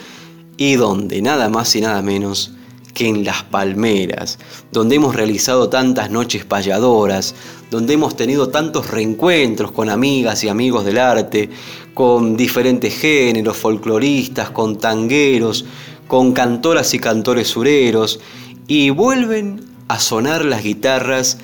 y 0.56 0.74
donde 0.74 1.22
nada 1.22 1.48
más 1.48 1.74
y 1.74 1.80
nada 1.80 2.02
menos 2.02 2.52
que 2.92 3.08
en 3.08 3.24
Las 3.24 3.42
Palmeras, 3.44 4.38
donde 4.70 4.96
hemos 4.96 5.14
realizado 5.14 5.70
tantas 5.70 6.10
noches 6.10 6.44
payadoras, 6.44 7.34
donde 7.70 7.94
hemos 7.94 8.16
tenido 8.16 8.50
tantos 8.50 8.90
reencuentros 8.90 9.72
con 9.72 9.88
amigas 9.88 10.44
y 10.44 10.50
amigos 10.50 10.84
del 10.84 10.98
arte, 10.98 11.48
con 11.94 12.36
diferentes 12.36 12.94
géneros, 12.94 13.56
folcloristas, 13.56 14.50
con 14.50 14.76
tangueros, 14.76 15.64
con 16.06 16.32
cantoras 16.32 16.92
y 16.92 16.98
cantores 16.98 17.48
sureros, 17.48 18.20
y 18.66 18.90
vuelven 18.90 19.64
a 19.88 19.98
sonar 19.98 20.44
las 20.44 20.62
guitarras 20.62 21.38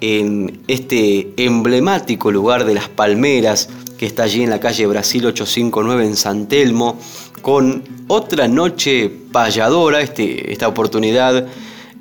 en 0.00 0.60
este 0.66 1.32
emblemático 1.36 2.30
lugar 2.30 2.64
de 2.64 2.74
las 2.74 2.88
Palmeras, 2.88 3.68
que 3.98 4.06
está 4.06 4.22
allí 4.24 4.42
en 4.42 4.50
la 4.50 4.60
calle 4.60 4.86
Brasil 4.86 5.26
859 5.26 6.06
en 6.06 6.16
San 6.16 6.46
Telmo, 6.46 6.98
con 7.42 7.82
otra 8.08 8.48
noche 8.48 9.10
payadora, 9.32 10.00
este, 10.00 10.52
esta 10.52 10.68
oportunidad 10.68 11.46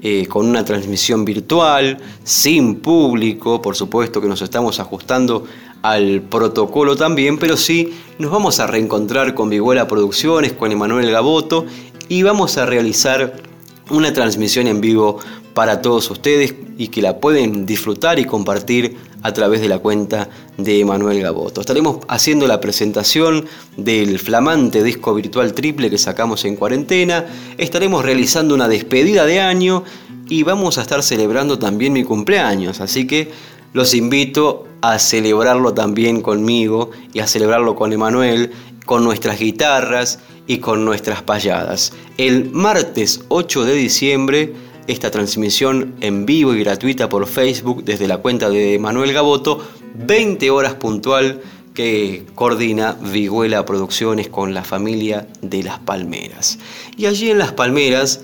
eh, 0.01 0.27
con 0.27 0.47
una 0.47 0.63
transmisión 0.63 1.25
virtual, 1.25 1.97
sin 2.23 2.75
público, 2.75 3.61
por 3.61 3.75
supuesto 3.75 4.21
que 4.21 4.29
nos 4.29 4.41
estamos 4.41 4.79
ajustando 4.79 5.45
al 5.81 6.21
protocolo 6.21 6.95
también, 6.95 7.37
pero 7.37 7.57
sí 7.57 7.93
nos 8.17 8.31
vamos 8.31 8.61
a 8.61 8.67
reencontrar 8.67 9.33
con 9.33 9.49
Viguela 9.49 9.89
Producciones, 9.89 10.53
con 10.53 10.71
Emanuel 10.71 11.11
Gaboto 11.11 11.65
y 12.07 12.23
vamos 12.23 12.57
a 12.57 12.65
realizar 12.65 13.41
una 13.89 14.13
transmisión 14.13 14.67
en 14.67 14.79
vivo 14.79 15.19
para 15.59 15.81
todos 15.81 16.09
ustedes 16.09 16.55
y 16.77 16.87
que 16.87 17.01
la 17.01 17.17
pueden 17.19 17.65
disfrutar 17.65 18.17
y 18.17 18.23
compartir 18.23 18.95
a 19.23 19.33
través 19.33 19.59
de 19.59 19.67
la 19.67 19.79
cuenta 19.79 20.29
de 20.55 20.79
Emanuel 20.79 21.21
Gaboto. 21.21 21.59
Estaremos 21.59 21.97
haciendo 22.07 22.47
la 22.47 22.61
presentación 22.61 23.43
del 23.75 24.19
flamante 24.19 24.81
disco 24.81 25.13
virtual 25.13 25.53
triple 25.53 25.89
que 25.89 25.97
sacamos 25.97 26.45
en 26.45 26.55
cuarentena, 26.55 27.25
estaremos 27.57 28.05
realizando 28.05 28.55
una 28.55 28.69
despedida 28.69 29.25
de 29.25 29.41
año 29.41 29.83
y 30.29 30.43
vamos 30.43 30.77
a 30.77 30.83
estar 30.83 31.03
celebrando 31.03 31.59
también 31.59 31.91
mi 31.91 32.05
cumpleaños, 32.05 32.79
así 32.79 33.05
que 33.05 33.29
los 33.73 33.93
invito 33.93 34.65
a 34.79 34.97
celebrarlo 34.97 35.73
también 35.73 36.21
conmigo 36.21 36.91
y 37.11 37.19
a 37.19 37.27
celebrarlo 37.27 37.75
con 37.75 37.91
Emanuel, 37.91 38.51
con 38.85 39.03
nuestras 39.03 39.37
guitarras 39.37 40.19
y 40.47 40.59
con 40.59 40.85
nuestras 40.85 41.21
payadas. 41.21 41.91
El 42.17 42.49
martes 42.51 43.25
8 43.27 43.65
de 43.65 43.73
diciembre, 43.73 44.53
esta 44.89 45.11
transmisión 45.11 45.93
en 46.01 46.25
vivo 46.25 46.55
y 46.55 46.63
gratuita 46.63 47.09
por 47.09 47.27
Facebook 47.27 47.83
desde 47.83 48.07
la 48.07 48.17
cuenta 48.17 48.49
de 48.49 48.79
Manuel 48.79 49.13
Gaboto, 49.13 49.63
20 49.93 50.49
horas 50.49 50.73
puntual 50.73 51.41
que 51.75 52.25
coordina 52.33 52.93
Viguela 52.93 53.65
Producciones 53.65 54.29
con 54.29 54.55
la 54.55 54.63
familia 54.63 55.27
de 55.43 55.61
Las 55.61 55.77
Palmeras. 55.77 56.57
Y 56.97 57.05
allí 57.05 57.29
en 57.29 57.37
Las 57.37 57.53
Palmeras, 57.53 58.21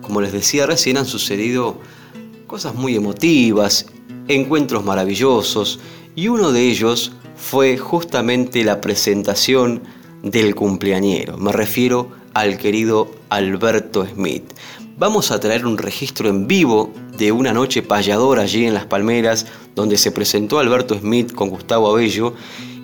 como 0.00 0.22
les 0.22 0.32
decía 0.32 0.64
recién, 0.64 0.96
han 0.96 1.04
sucedido 1.04 1.78
cosas 2.46 2.74
muy 2.74 2.96
emotivas, 2.96 3.84
encuentros 4.28 4.86
maravillosos, 4.86 5.78
y 6.16 6.28
uno 6.28 6.52
de 6.52 6.62
ellos 6.62 7.12
fue 7.36 7.76
justamente 7.76 8.64
la 8.64 8.80
presentación 8.80 9.82
del 10.22 10.54
cumpleañero. 10.54 11.36
Me 11.36 11.52
refiero 11.52 12.12
al 12.32 12.56
querido 12.56 13.10
Alberto 13.28 14.06
Smith. 14.06 14.44
Vamos 14.98 15.30
a 15.30 15.38
traer 15.38 15.64
un 15.64 15.78
registro 15.78 16.28
en 16.28 16.48
vivo 16.48 16.92
de 17.16 17.30
una 17.30 17.52
noche 17.52 17.82
payadora 17.82 18.42
allí 18.42 18.66
en 18.66 18.74
Las 18.74 18.86
Palmeras, 18.86 19.46
donde 19.76 19.96
se 19.96 20.10
presentó 20.10 20.58
Alberto 20.58 20.98
Smith 20.98 21.32
con 21.32 21.50
Gustavo 21.50 21.88
Abello, 21.88 22.34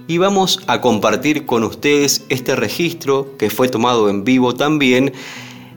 y 0.06 0.18
vamos 0.18 0.60
a 0.68 0.80
compartir 0.80 1.44
con 1.44 1.64
ustedes 1.64 2.24
este 2.28 2.54
registro 2.54 3.36
que 3.36 3.50
fue 3.50 3.68
tomado 3.68 4.08
en 4.08 4.22
vivo 4.22 4.54
también, 4.54 5.12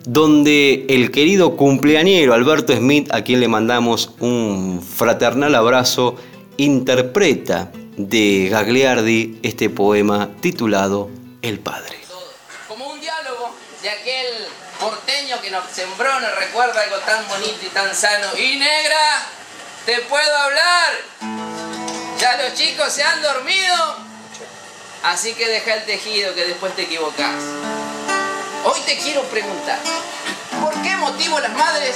donde 0.05 0.85
el 0.89 1.09
querido 1.09 1.57
cumpleañero 1.57 2.35
Alberto 2.35 2.71
Smith, 2.75 3.11
a 3.11 3.23
quien 3.23 3.39
le 3.39 3.47
mandamos 3.47 4.11
un 4.19 4.83
fraternal 4.83 5.55
abrazo, 5.55 6.17
interpreta 6.57 7.71
de 7.97 8.47
Gagliardi 8.51 9.39
este 9.41 9.71
poema 9.71 10.29
titulado 10.39 11.09
el 11.41 11.57
Padre. 11.57 11.97
Como 12.67 12.91
un 12.91 13.01
diálogo 13.01 13.49
de 13.81 13.89
aquel 13.89 14.27
porteño 14.79 15.26
que 15.47 15.51
nos 15.51 15.71
sembró, 15.71 16.19
nos 16.19 16.35
recuerda 16.35 16.81
algo 16.81 16.97
tan 16.97 17.25
bonito 17.29 17.65
y 17.65 17.69
tan 17.69 17.95
sano. 17.95 18.35
Y 18.37 18.57
negra, 18.57 19.23
¿te 19.85 19.99
puedo 20.01 20.37
hablar? 20.37 20.93
Ya 22.19 22.35
los 22.43 22.53
chicos 22.53 22.91
se 22.91 23.01
han 23.01 23.21
dormido, 23.21 23.95
así 25.03 25.33
que 25.35 25.47
deja 25.47 25.75
el 25.75 25.85
tejido 25.85 26.35
que 26.35 26.45
después 26.45 26.75
te 26.75 26.81
equivocas. 26.81 27.31
Hoy 28.65 28.81
te 28.81 28.97
quiero 28.97 29.23
preguntar, 29.23 29.79
¿por 30.61 30.73
qué 30.81 30.97
motivo 30.97 31.39
las 31.39 31.53
madres 31.53 31.95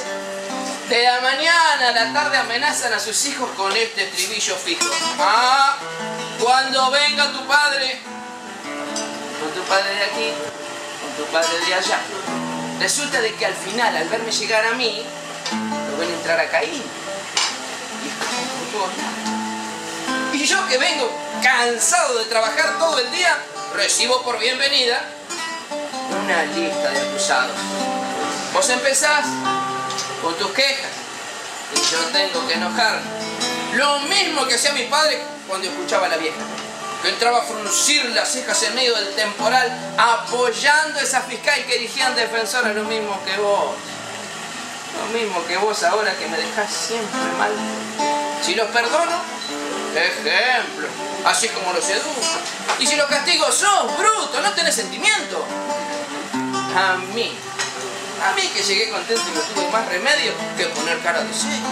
de 0.87 1.03
la 1.03 1.19
mañana 1.19 1.89
a 1.89 1.91
la 1.91 2.13
tarde 2.13 2.37
amenazan 2.37 2.93
a 2.93 2.99
sus 2.99 3.25
hijos 3.25 3.49
con 3.57 3.75
este 3.75 4.07
estribillo 4.07 4.55
fijo? 4.55 4.89
Ah, 5.19 5.75
cuando 6.39 6.89
venga 6.91 7.29
tu 7.33 7.45
padre, 7.45 7.99
con 9.41 9.51
tu 9.51 9.67
padre 9.67 9.93
de 9.93 10.03
aquí, 10.03 10.33
con 11.01 11.25
tu 11.25 11.31
padre 11.33 11.59
de 11.67 11.73
allá. 11.73 11.99
Resulta 12.81 13.21
de 13.21 13.35
que 13.35 13.45
al 13.45 13.53
final, 13.53 13.95
al 13.95 14.09
verme 14.09 14.31
llegar 14.31 14.65
a 14.65 14.71
mí, 14.73 15.03
lo 15.91 15.97
ven 15.99 16.09
entrar 16.09 16.39
a 16.39 16.49
Caín. 16.49 16.81
Y, 20.33 20.37
y 20.37 20.45
yo 20.47 20.67
que 20.67 20.79
vengo 20.79 21.07
cansado 21.43 22.17
de 22.17 22.25
trabajar 22.25 22.79
todo 22.79 22.97
el 22.97 23.11
día, 23.11 23.37
recibo 23.75 24.23
por 24.23 24.39
bienvenida 24.39 24.99
una 26.23 26.43
lista 26.45 26.89
de 26.89 27.01
acusados. 27.01 27.55
Vos 28.51 28.67
empezás 28.71 29.27
con 30.23 30.33
tus 30.37 30.49
quejas 30.49 30.91
y 31.75 31.91
yo 31.91 31.99
tengo 32.11 32.47
que 32.47 32.55
enojar. 32.55 32.99
Lo 33.75 33.99
mismo 33.99 34.47
que 34.47 34.55
hacía 34.55 34.73
mi 34.73 34.85
padre 34.85 35.21
cuando 35.47 35.67
escuchaba 35.67 36.07
a 36.07 36.09
la 36.09 36.17
vieja, 36.17 36.41
que 37.01 37.09
entraba 37.09 37.39
a 37.39 37.43
fruncir 37.43 38.05
las 38.11 38.31
cejas 38.31 38.61
en 38.63 38.75
medio 38.75 38.95
del 38.95 39.13
temporal, 39.15 39.95
apoyando 39.97 40.99
a 40.99 41.03
esa 41.03 41.21
fiscal 41.21 41.63
que 41.65 41.75
erigían 41.75 42.15
defensora, 42.15 42.73
lo 42.73 42.83
mismo 42.83 43.19
que 43.25 43.37
vos. 43.37 43.75
Lo 44.99 45.17
mismo 45.17 45.43
que 45.47 45.57
vos 45.57 45.83
ahora 45.83 46.15
que 46.17 46.27
me 46.27 46.37
dejás 46.37 46.71
siempre 46.71 47.19
mal. 47.37 47.51
Si 48.43 48.55
los 48.55 48.67
perdono, 48.69 49.21
ejemplo, 49.95 50.87
así 51.25 51.47
como 51.49 51.73
los 51.73 51.83
seduzco. 51.83 52.39
Y 52.79 52.87
si 52.87 52.95
los 52.95 53.07
castigo, 53.07 53.51
sos 53.51 53.97
bruto, 53.97 54.41
no 54.41 54.51
tenés 54.51 54.75
sentimiento. 54.75 55.45
A 56.75 56.95
mí, 57.13 57.33
a 58.23 58.33
mí 58.33 58.41
que 58.53 58.63
llegué 58.63 58.89
contento 58.89 59.23
y 59.27 59.35
no 59.35 59.41
tuve 59.41 59.71
más 59.71 59.87
remedio 59.87 60.33
que 60.57 60.65
poner 60.67 60.99
cara 60.99 61.23
de 61.23 61.33
serio, 61.33 61.67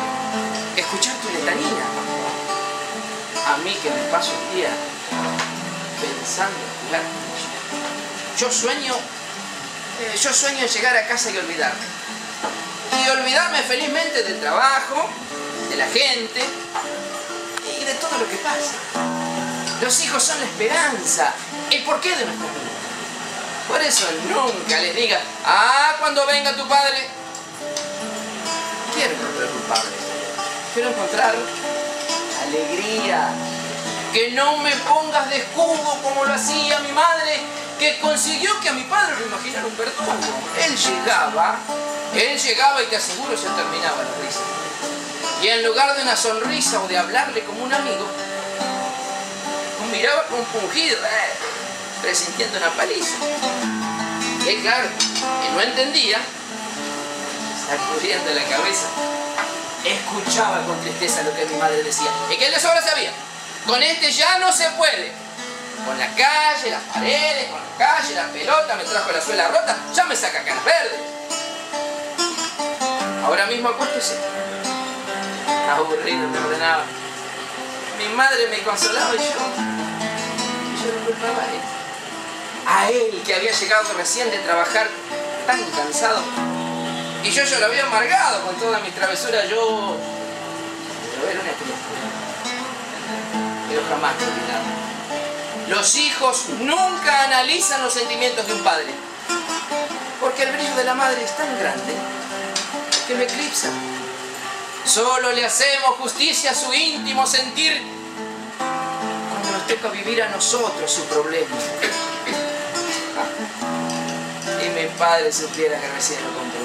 escuchar 0.76 1.16
tu 1.18 1.30
letanía. 1.30 2.09
A 3.50 3.58
mí 3.58 3.74
que 3.82 3.90
me 3.90 4.04
paso 4.12 4.32
el 4.32 4.58
día 4.58 4.70
pensando 6.00 6.56
en 6.56 6.86
jugar 6.86 7.02
Yo 8.38 8.52
sueño, 8.52 8.94
eh, 8.94 10.18
yo 10.22 10.32
sueño 10.32 10.68
llegar 10.68 10.96
a 10.96 11.08
casa 11.08 11.32
y 11.32 11.38
olvidarme. 11.40 11.82
Y 13.04 13.10
olvidarme 13.10 13.64
felizmente 13.64 14.22
del 14.22 14.40
trabajo, 14.40 15.10
de 15.68 15.78
la 15.78 15.88
gente 15.88 16.46
y 17.82 17.86
de 17.86 17.94
todo 17.96 18.20
lo 18.20 18.30
que 18.30 18.36
pasa. 18.38 18.76
Los 19.82 20.00
hijos 20.04 20.22
son 20.22 20.40
la 20.40 20.46
esperanza, 20.46 21.34
el 21.72 21.84
porqué 21.86 22.16
de 22.16 22.26
nuestra 22.26 22.46
vida. 22.50 22.70
Por 23.68 23.82
eso 23.82 24.06
nunca 24.30 24.80
les 24.80 24.96
diga, 24.96 25.20
ah, 25.44 25.96
cuando 25.98 26.24
venga 26.28 26.56
tu 26.56 26.68
padre. 26.68 27.08
Quiero 28.94 29.16
encontrar 29.16 29.48
tu 29.50 29.60
padre. 29.62 29.92
Quiero 30.76 30.90
encontrar 30.90 31.36
alegría. 32.50 33.30
Que 34.14 34.32
no 34.32 34.58
me 34.58 34.76
pongas 34.76 35.30
de 35.30 35.38
escudo 35.38 35.98
como 36.02 36.26
lo 36.26 36.34
hacía 36.34 36.80
mi 36.80 36.92
madre, 36.92 37.40
que 37.78 38.00
consiguió 38.00 38.60
que 38.60 38.70
a 38.70 38.74
mi 38.74 38.84
padre 38.84 39.16
lo 39.20 39.28
imaginara 39.28 39.66
un 39.66 39.78
verdugo. 39.78 40.14
Él 40.66 40.76
llegaba, 40.76 41.60
él 42.16 42.40
llegaba 42.40 42.84
y 42.84 42.86
te 42.88 42.96
aseguro 42.96 43.38
se 43.38 43.48
terminaba 43.50 44.04
la 44.04 44.26
risa. 44.26 44.42
Y 45.44 45.48
en 45.48 45.64
lugar 45.64 45.96
de 45.96 46.02
una 46.02 46.16
sonrisa 46.16 46.82
o 46.82 46.88
de 46.88 46.98
hablarle 46.98 47.44
como 47.44 47.64
un 47.64 47.74
amigo, 47.74 48.08
miraba 49.92 50.24
compungido. 50.26 50.98
Eh, 50.98 51.60
presintiendo 52.02 52.58
una 52.58 52.70
paliza. 52.72 53.16
Y 54.48 54.56
claro, 54.62 54.90
que 54.90 55.50
no 55.52 55.62
entendía, 55.62 56.20
sacudiendo 57.68 58.34
la 58.34 58.44
cabeza, 58.46 58.88
escuchaba 59.84 60.66
con 60.66 60.80
tristeza 60.82 61.24
lo 61.24 61.34
que 61.36 61.46
mi 61.46 61.58
madre 61.58 61.84
decía. 61.84 62.10
Y 62.32 62.38
que 62.38 62.46
él 62.46 62.54
de 62.54 62.60
sobra 62.60 62.82
sabía, 62.82 63.12
con 63.66 63.82
este 63.82 64.12
ya 64.12 64.40
no 64.40 64.52
se 64.52 64.70
puede. 64.72 65.12
Con 65.86 65.98
la 65.98 66.08
calle, 66.08 66.72
las 66.72 66.82
paredes, 66.94 67.50
con 67.50 67.60
la 67.60 67.78
calle, 67.78 68.16
la 68.16 68.28
pelota, 68.28 68.76
me 68.76 68.84
trajo 68.84 69.12
la 69.12 69.22
suela 69.22 69.48
rota, 69.48 69.78
ya 69.94 70.06
me 70.06 70.16
saca 70.16 70.44
caras 70.44 70.64
verdes. 70.66 71.00
Ahora 73.26 73.46
mismo 73.48 73.70
acuéstese. 73.70 74.18
Aburrido, 75.72 76.28
me 76.28 76.38
ordenaba. 76.38 76.84
Mi 77.98 78.08
madre 78.16 78.48
me 78.50 78.62
consolaba 78.64 79.14
y 79.14 79.18
yo, 79.18 79.24
yo 79.24 81.00
lo 81.00 81.06
culpaba 81.06 81.44
a 81.44 81.46
él 81.46 81.80
a 82.70 82.90
él 82.90 83.22
que 83.26 83.34
había 83.34 83.52
llegado 83.52 83.94
recién 83.98 84.30
de 84.30 84.38
trabajar 84.40 84.88
tan 85.48 85.64
cansado. 85.72 86.22
Y 87.24 87.32
yo 87.32 87.44
ya 87.44 87.60
lo 87.60 87.66
había 87.66 87.86
amargado 87.86 88.46
con 88.46 88.56
toda 88.56 88.80
mi 88.80 88.92
travesura. 88.92 89.46
Yo, 89.46 89.98
pero 91.16 91.32
era 91.32 91.42
una 91.42 91.52
criatura. 91.52 92.00
Pero 93.70 93.82
jamás 93.90 94.16
olvidado. 94.16 94.64
Los 95.70 95.96
hijos 95.96 96.50
nunca 96.60 97.24
analizan 97.26 97.84
los 97.84 97.94
sentimientos 97.94 98.48
de 98.48 98.54
un 98.54 98.64
padre. 98.64 98.94
Porque 100.20 100.44
el 100.44 100.52
brillo 100.52 100.76
de 100.76 100.84
la 100.84 100.96
madre 100.96 101.24
es 101.24 101.38
tan 101.38 101.58
grande 101.60 101.94
que 103.08 103.16
lo 103.16 103.22
eclipsa. 103.22 103.70
Solo 104.86 105.32
le 105.34 105.46
hacemos 105.46 105.96
justicia 105.98 106.52
a 106.52 106.56
su 106.56 106.74
íntimo 106.74 107.28
sentir 107.28 107.84
cuando 108.58 109.52
nos 109.52 109.68
toca 109.68 109.90
vivir 109.90 110.24
a 110.24 110.30
nosotros 110.30 110.92
su 110.92 111.04
problema 111.06 111.56
y 114.66 114.70
mi 114.70 114.88
padre 114.98 115.32
supiera 115.32 115.80
que 115.80 115.88
recién 115.90 116.24
lo 116.24 116.34
comprendí. 116.34 116.59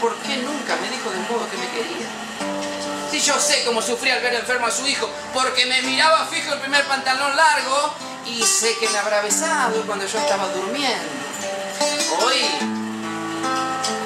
¿Por 0.00 0.14
qué 0.16 0.36
nunca 0.38 0.76
me 0.76 0.90
dijo 0.90 1.10
del 1.10 1.20
modo 1.20 1.48
que 1.50 1.56
me 1.56 1.68
quería? 1.70 2.06
Si 3.10 3.20
yo 3.20 3.38
sé 3.38 3.64
cómo 3.64 3.80
sufría 3.80 4.14
al 4.14 4.22
ver 4.22 4.34
enfermo 4.34 4.66
a 4.66 4.70
su 4.70 4.86
hijo, 4.86 5.08
porque 5.32 5.66
me 5.66 5.82
miraba 5.82 6.26
fijo 6.26 6.52
el 6.52 6.60
primer 6.60 6.84
pantalón 6.84 7.34
largo 7.36 7.94
y 8.26 8.42
sé 8.42 8.76
que 8.78 8.88
me 8.88 8.98
habrá 8.98 9.22
besado 9.22 9.82
cuando 9.86 10.06
yo 10.06 10.18
estaba 10.18 10.48
durmiendo. 10.48 11.04
Hoy, 12.24 12.34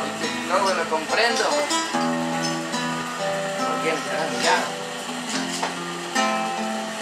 hoy 0.00 0.10
que 0.18 0.74
lo 0.74 0.90
comprendo, 0.90 1.44
¿por 3.58 3.82
qué 3.82 3.92
me 3.92 3.98
estarás 3.98 4.30
mirando? 4.38 4.66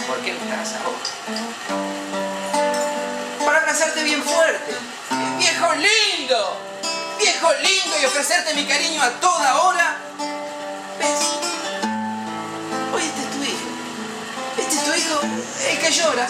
¿Por 0.07 0.16
qué 0.18 0.32
me 0.32 0.39
estarás 0.39 0.74
ahora? 0.74 1.89
abrazarte 3.68 4.03
bien 4.03 4.22
fuerte. 4.22 4.72
Viejo 5.39 5.68
lindo, 5.74 6.57
viejo 7.19 7.53
lindo 7.62 8.01
y 8.01 8.05
ofrecerte 8.05 8.55
mi 8.55 8.66
cariño 8.66 9.03
a 9.03 9.11
toda 9.21 9.62
hora. 9.62 9.97
¿Ves? 10.99 11.21
Hoy 12.95 13.03
este 13.03 13.23
es 13.23 13.31
tu 13.31 13.43
hijo. 13.43 13.69
Este 14.59 14.77
es 14.77 14.85
tu 14.85 14.95
hijo, 14.95 15.21
el 15.71 15.79
que 15.79 15.91
llora, 15.91 16.27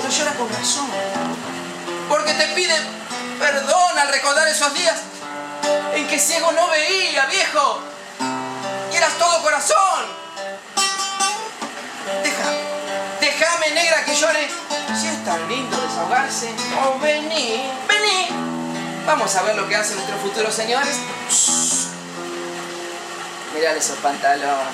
pero 0.00 0.08
llora 0.10 0.34
con 0.34 0.48
razón. 0.48 0.88
Porque 2.08 2.32
te 2.34 2.46
pide 2.48 2.74
perdón 3.38 3.98
al 3.98 4.08
recordar 4.08 4.48
esos 4.48 4.72
días 4.74 4.96
en 5.94 6.06
que 6.06 6.18
ciego 6.18 6.52
no 6.52 6.68
veía, 6.68 7.26
viejo. 7.26 7.80
Y 8.92 8.96
eras 8.96 9.12
todo 9.18 9.42
corazón. 9.42 10.26
Deja, 12.22 12.50
déjame 13.20 13.70
negra 13.72 14.04
que 14.04 14.14
llore 14.14 14.48
si 14.98 15.08
es 15.08 15.24
tan 15.24 15.48
lindo 15.48 15.76
desahogarse. 15.76 16.54
Oh, 16.82 16.98
vení, 17.00 17.70
vení. 17.88 18.45
Vamos 19.06 19.36
a 19.36 19.42
ver 19.42 19.54
lo 19.54 19.68
que 19.68 19.76
hacen 19.76 19.94
nuestros 19.94 20.20
futuros 20.20 20.52
señores. 20.52 20.96
Mirá 23.54 23.72
esos 23.72 23.96
pantalones. 23.98 24.66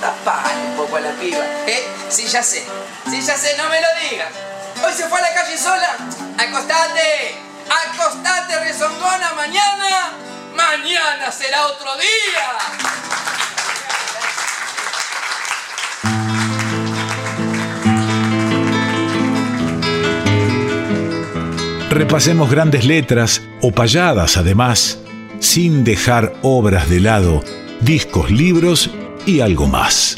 Tapale 0.00 0.62
un 0.68 0.76
poco 0.76 0.96
a 0.96 1.00
la 1.00 1.10
piba. 1.12 1.44
¿Eh? 1.66 1.86
Sí, 2.08 2.26
ya 2.26 2.42
sé. 2.42 2.64
Sí, 3.10 3.20
ya 3.20 3.36
sé, 3.36 3.56
no 3.56 3.68
me 3.68 3.80
lo 3.80 3.88
digas. 4.08 4.28
Hoy 4.84 4.92
se 4.94 5.08
fue 5.08 5.18
a 5.18 5.22
la 5.22 5.34
calle 5.34 5.58
sola. 5.58 5.96
Acostate. 6.38 7.34
Acostate, 7.68 8.60
rezongona. 8.60 9.32
Mañana. 9.34 10.12
Mañana 10.54 11.32
será 11.32 11.66
otro 11.66 11.96
día. 11.96 12.48
Repasemos 21.90 22.48
grandes 22.48 22.84
letras 22.86 23.42
o 23.60 23.72
payadas 23.72 24.36
además, 24.36 25.02
sin 25.40 25.82
dejar 25.82 26.34
obras 26.40 26.88
de 26.88 27.00
lado, 27.00 27.40
discos, 27.80 28.30
libros 28.30 28.90
y 29.26 29.40
algo 29.40 29.66
más. 29.66 30.14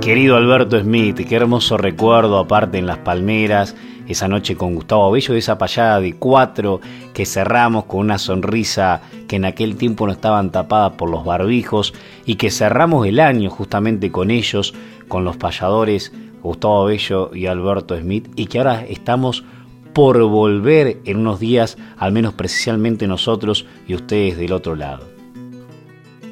Querido 0.00 0.36
Alberto 0.36 0.80
Smith, 0.80 1.20
qué 1.28 1.36
hermoso 1.36 1.76
recuerdo 1.76 2.38
aparte 2.38 2.78
en 2.78 2.86
las 2.86 2.98
palmeras 2.98 3.76
esa 4.12 4.28
noche 4.28 4.56
con 4.56 4.74
Gustavo 4.74 5.10
Bello, 5.10 5.34
esa 5.34 5.58
payada 5.58 6.00
de 6.00 6.14
cuatro 6.14 6.80
que 7.12 7.26
cerramos 7.26 7.84
con 7.84 8.00
una 8.00 8.18
sonrisa 8.18 9.02
que 9.26 9.36
en 9.36 9.44
aquel 9.44 9.76
tiempo 9.76 10.06
no 10.06 10.12
estaban 10.12 10.50
tapadas 10.50 10.92
por 10.92 11.10
los 11.10 11.24
barbijos 11.24 11.92
y 12.24 12.36
que 12.36 12.50
cerramos 12.50 13.06
el 13.06 13.20
año 13.20 13.50
justamente 13.50 14.10
con 14.10 14.30
ellos, 14.30 14.74
con 15.08 15.24
los 15.24 15.36
payadores 15.36 16.12
Gustavo 16.42 16.86
Bello 16.86 17.30
y 17.34 17.46
Alberto 17.46 17.98
Smith 17.98 18.28
y 18.36 18.46
que 18.46 18.58
ahora 18.58 18.84
estamos 18.84 19.44
por 19.92 20.20
volver 20.22 21.00
en 21.04 21.18
unos 21.18 21.38
días, 21.40 21.76
al 21.98 22.12
menos 22.12 22.34
precisamente 22.34 23.06
nosotros 23.06 23.66
y 23.86 23.94
ustedes 23.94 24.38
del 24.38 24.52
otro 24.52 24.74
lado. 24.74 25.10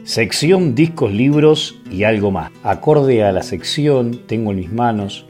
Sección 0.05 0.75
discos, 0.75 1.13
libros 1.13 1.79
y 1.91 2.05
algo 2.05 2.31
más. 2.31 2.51
Acorde 2.65 3.23
a 3.23 3.33
la 3.33 3.43
sección, 3.43 4.23
tengo 4.27 4.51
en 4.51 4.57
mis 4.57 4.73
manos 4.73 5.27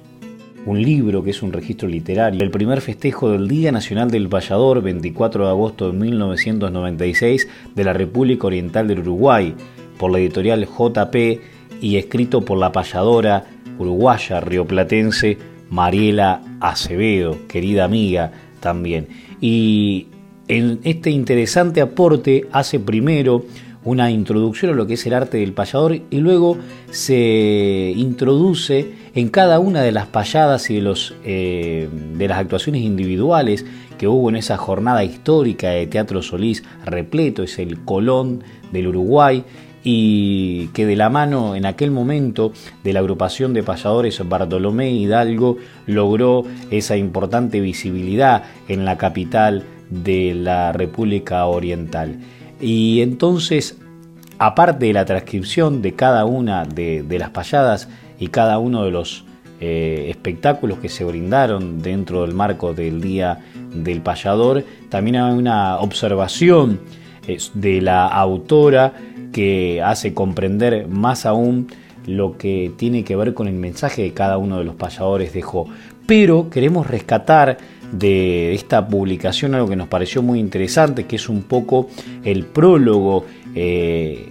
un 0.67 0.83
libro 0.83 1.23
que 1.23 1.31
es 1.31 1.43
un 1.43 1.53
registro 1.53 1.89
literario, 1.89 2.43
el 2.43 2.51
primer 2.51 2.81
festejo 2.81 3.31
del 3.31 3.49
Día 3.49 3.73
Nacional 3.73 4.11
del 4.11 4.29
Vallador, 4.29 4.83
24 4.83 5.45
de 5.45 5.51
agosto 5.51 5.91
de 5.91 5.99
1996, 5.99 7.49
de 7.75 7.85
la 7.85 7.93
República 7.93 8.47
Oriental 8.47 8.89
del 8.89 9.01
Uruguay, 9.01 9.55
por 9.99 10.11
la 10.11 10.19
editorial 10.19 10.67
JP 10.67 11.17
y 11.81 11.97
escrito 11.97 12.45
por 12.45 12.59
la 12.59 12.73
payadora 12.73 13.45
uruguaya 13.79 14.41
rioplatense 14.41 15.39
Mariela 15.71 16.43
Acevedo, 16.61 17.47
querida 17.49 17.85
amiga 17.85 18.33
también. 18.61 19.09
Y 19.41 20.09
en 20.49 20.81
este 20.85 21.11
interesante 21.11 21.81
aporte 21.81 22.47
hace 22.53 22.81
primero 22.81 23.45
una 23.85 24.11
introducción 24.11 24.73
a 24.73 24.75
lo 24.75 24.87
que 24.87 24.95
es 24.95 25.07
el 25.07 25.15
arte 25.15 25.39
del 25.39 25.53
payador 25.53 25.95
y 26.11 26.19
luego 26.19 26.59
se 26.91 27.93
introduce 27.97 28.93
en 29.15 29.29
cada 29.29 29.59
una 29.59 29.83
de 29.83 29.93
las 29.93 30.07
payadas 30.07 30.71
y 30.71 30.77
de, 30.77 30.83
los, 30.83 31.15
eh, 31.25 31.89
las 32.19 32.39
actuaciones 32.39 32.83
individuales 32.83 33.65
que 33.99 34.07
hubo 34.07 34.29
en 34.29 34.37
esa 34.37 34.57
jornada 34.57 35.05
histórica 35.05 35.71
de 35.71 35.87
Teatro 35.87 36.23
Solís 36.23 36.63
repleto, 36.85 37.43
es 37.43 37.59
el 37.59 37.81
Colón 37.85 38.43
del 38.73 38.89
Uruguay 38.89 39.45
y 39.83 40.69
que 40.69 40.85
de 40.85 40.97
la 40.97 41.09
mano 41.09 41.57
en 41.57 41.65
aquel 41.65 41.91
momento 41.91 42.53
de 42.85 42.93
la 42.93 43.01
agrupación 43.01 43.55
de 43.55 43.63
payadores 43.63 44.21
Bartolomé 44.29 44.91
Hidalgo 44.91 45.57
logró 45.87 46.45
esa 46.71 46.97
importante 46.97 47.61
visibilidad 47.61 48.45
en 48.69 48.85
la 48.85 48.99
capital 48.99 49.65
de 49.89 50.35
la 50.35 50.73
República 50.73 51.47
Oriental. 51.47 52.19
Y 52.61 53.01
entonces, 53.01 53.79
aparte 54.39 54.87
de 54.87 54.93
la 54.93 55.05
transcripción 55.05 55.83
de 55.83 55.95
cada 55.95 56.25
una 56.25 56.65
de, 56.65 57.05
las 57.19 57.31
payadas 57.31 57.89
y 58.19 58.29
cada 58.29 58.59
uno 58.59 58.85
de 58.85 58.91
los 58.91 59.25
eh, 59.61 60.07
espectáculos 60.09 60.79
que 60.79 60.89
se 60.89 61.05
brindaron 61.05 61.83
dentro 61.83 62.23
del 62.23 62.35
marco 62.35 62.73
del 62.73 63.01
Día 63.01 63.39
del 63.75 64.01
Payador, 64.01 64.65
también 64.89 65.17
hay 65.17 65.33
una 65.33 65.79
observación 65.79 66.81
eh, 67.27 67.39
de 67.55 67.81
la 67.81 68.07
autora 68.07 68.93
que 69.33 69.83
hace 69.83 70.13
comprender 70.15 70.89
más 70.89 71.27
aún 71.27 71.69
lo 72.07 72.37
que 72.37 72.73
tiene 72.77 73.05
que 73.05 73.17
ver 73.17 73.35
con 73.35 73.47
el 73.49 73.55
mensaje 73.55 74.05
que 74.05 74.15
cada 74.15 74.39
uno 74.39 74.59
de 74.59 74.65
los 74.65 74.75
payadores 74.75 75.33
dejó. 75.33 75.67
Pero 76.07 76.51
queremos 76.51 76.87
rescatar 76.87 77.59
de 77.93 78.55
esta 78.55 78.87
publicación 78.87 79.55
algo 79.55 79.69
que 79.69 79.77
nos 79.77 79.89
pareció 79.89 80.23
muy 80.23 80.39
interesante, 80.39 81.07
que 81.07 81.17
es 81.17 81.29
un 81.29 81.43
poco 81.43 81.89
el 82.25 82.45
prólogo 82.45 83.25
eh, 83.55 84.29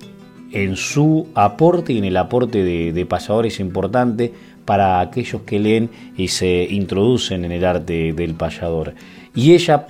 en 0.52 0.76
su 0.76 1.28
aporte 1.36 1.94
y 1.94 1.98
en 1.98 2.06
el 2.06 2.18
aporte 2.18 2.64
de, 2.64 2.94
de 2.94 3.06
payadores 3.06 3.60
importante 3.60 4.32
para 4.66 5.00
aquellos 5.00 5.42
que 5.44 5.60
leen 5.60 5.90
y 6.16 6.28
se 6.28 6.68
introducen 6.70 7.44
en 7.44 7.52
el 7.52 7.66
arte 7.66 8.14
del 8.14 8.36
payador. 8.36 8.94
Y 9.34 9.54
ella 9.54 9.88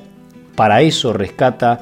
para 0.56 0.82
eso 0.82 1.14
rescata 1.14 1.82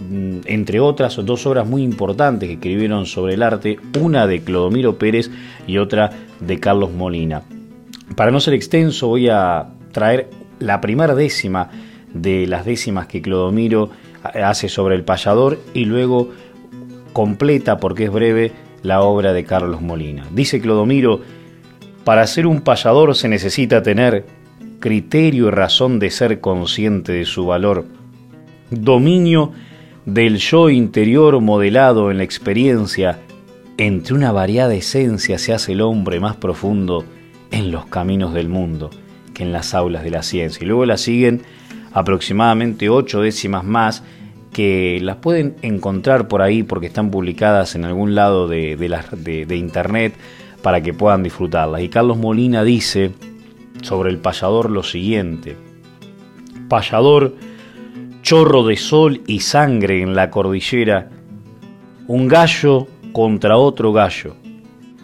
mm, 0.00 0.40
entre 0.46 0.80
otras 0.80 1.16
dos 1.24 1.46
obras 1.46 1.66
muy 1.66 1.82
importantes 1.82 2.48
que 2.48 2.54
escribieron 2.54 3.06
sobre 3.06 3.34
el 3.34 3.42
arte, 3.42 3.78
una 4.00 4.26
de 4.26 4.42
Clodomiro 4.42 4.98
Pérez 4.98 5.30
y 5.66 5.78
otra 5.78 6.10
de 6.40 6.60
Carlos 6.60 6.92
Molina. 6.92 7.42
Para 8.16 8.30
no 8.30 8.40
ser 8.40 8.54
extenso 8.54 9.08
voy 9.08 9.28
a 9.28 9.68
traer 9.92 10.30
la 10.58 10.80
primera 10.80 11.14
décima 11.14 11.70
de 12.12 12.46
las 12.46 12.64
décimas 12.64 13.06
que 13.06 13.22
Clodomiro 13.22 13.90
hace 14.22 14.68
sobre 14.68 14.94
el 14.94 15.04
payador 15.04 15.58
y 15.74 15.84
luego 15.84 16.30
completa, 17.12 17.78
porque 17.78 18.04
es 18.04 18.12
breve, 18.12 18.52
la 18.82 19.02
obra 19.02 19.32
de 19.32 19.44
Carlos 19.44 19.80
Molina. 19.80 20.26
Dice 20.32 20.60
Clodomiro, 20.60 21.20
para 22.04 22.26
ser 22.26 22.46
un 22.46 22.60
payador 22.60 23.14
se 23.14 23.28
necesita 23.28 23.82
tener 23.82 24.26
criterio 24.80 25.48
y 25.48 25.50
razón 25.50 25.98
de 25.98 26.10
ser 26.10 26.40
consciente 26.40 27.12
de 27.12 27.24
su 27.24 27.46
valor, 27.46 27.86
dominio 28.70 29.52
del 30.06 30.38
yo 30.38 30.70
interior 30.70 31.40
modelado 31.40 32.10
en 32.10 32.18
la 32.18 32.24
experiencia, 32.24 33.18
entre 33.76 34.14
una 34.14 34.32
variada 34.32 34.74
esencia 34.74 35.38
se 35.38 35.52
hace 35.52 35.72
el 35.72 35.80
hombre 35.80 36.20
más 36.20 36.36
profundo 36.36 37.04
en 37.50 37.70
los 37.70 37.86
caminos 37.86 38.32
del 38.34 38.48
mundo 38.48 38.90
en 39.38 39.52
las 39.52 39.74
aulas 39.74 40.04
de 40.04 40.10
la 40.10 40.22
ciencia. 40.22 40.62
Y 40.62 40.66
luego 40.66 40.86
la 40.86 40.96
siguen 40.96 41.42
aproximadamente 41.92 42.88
ocho 42.88 43.20
décimas 43.20 43.64
más 43.64 44.02
que 44.52 44.98
las 45.02 45.16
pueden 45.16 45.56
encontrar 45.62 46.28
por 46.28 46.42
ahí 46.42 46.62
porque 46.62 46.86
están 46.86 47.10
publicadas 47.10 47.74
en 47.74 47.84
algún 47.84 48.14
lado 48.14 48.48
de, 48.48 48.76
de, 48.76 49.56
internet 49.56 50.14
para 50.62 50.80
que 50.80 50.94
puedan 50.94 51.22
disfrutarlas. 51.22 51.82
Y 51.82 51.88
Carlos 51.88 52.18
Molina 52.18 52.64
dice 52.64 53.12
sobre 53.82 54.10
el 54.10 54.18
payador 54.18 54.70
lo 54.70 54.82
siguiente. 54.82 55.56
Payador, 56.68 57.34
chorro 58.22 58.66
de 58.66 58.76
sol 58.76 59.22
y 59.26 59.40
sangre 59.40 60.02
en 60.02 60.14
la 60.14 60.30
cordillera, 60.30 61.08
un 62.06 62.28
gallo 62.28 62.88
contra 63.12 63.56
otro 63.56 63.92
gallo, 63.92 64.34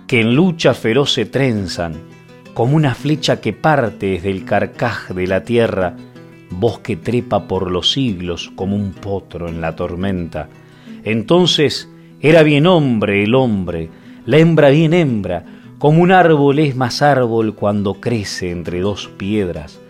que 0.07 0.21
en 0.21 0.35
lucha 0.35 0.75
feroz 0.75 1.13
se 1.13 1.27
trenzan, 1.27 1.95
como 2.55 2.77
una 2.77 2.95
flecha 2.95 3.41
que 3.41 3.53
parte 3.53 4.07
desde 4.07 4.31
el 4.31 4.45
carcaj 4.45 5.11
de 5.11 5.27
la 5.27 5.43
tierra, 5.43 5.97
voz 6.51 6.79
que 6.79 6.97
trepa 6.97 7.49
por 7.49 7.71
los 7.71 7.91
siglos 7.91 8.53
como 8.55 8.77
un 8.77 8.93
potro 8.93 9.49
en 9.49 9.61
la 9.61 9.75
tormenta. 9.75 10.49
Entonces 11.03 11.91
era 12.21 12.45
bien 12.45 12.67
hombre 12.67 13.25
el 13.25 13.35
hombre, 13.35 13.91
la 14.25 14.39
hembra 14.39 14.71
bien 14.71 14.95
hembra, 14.95 15.45
como 15.79 16.01
un 16.01 16.13
árbol 16.13 16.61
es 16.61 16.77
más 16.77 17.03
árbol 17.03 17.55
cuando 17.55 17.95
crece 17.95 18.51
entre 18.51 18.81
dos 18.81 19.09
piedras. 19.19 19.81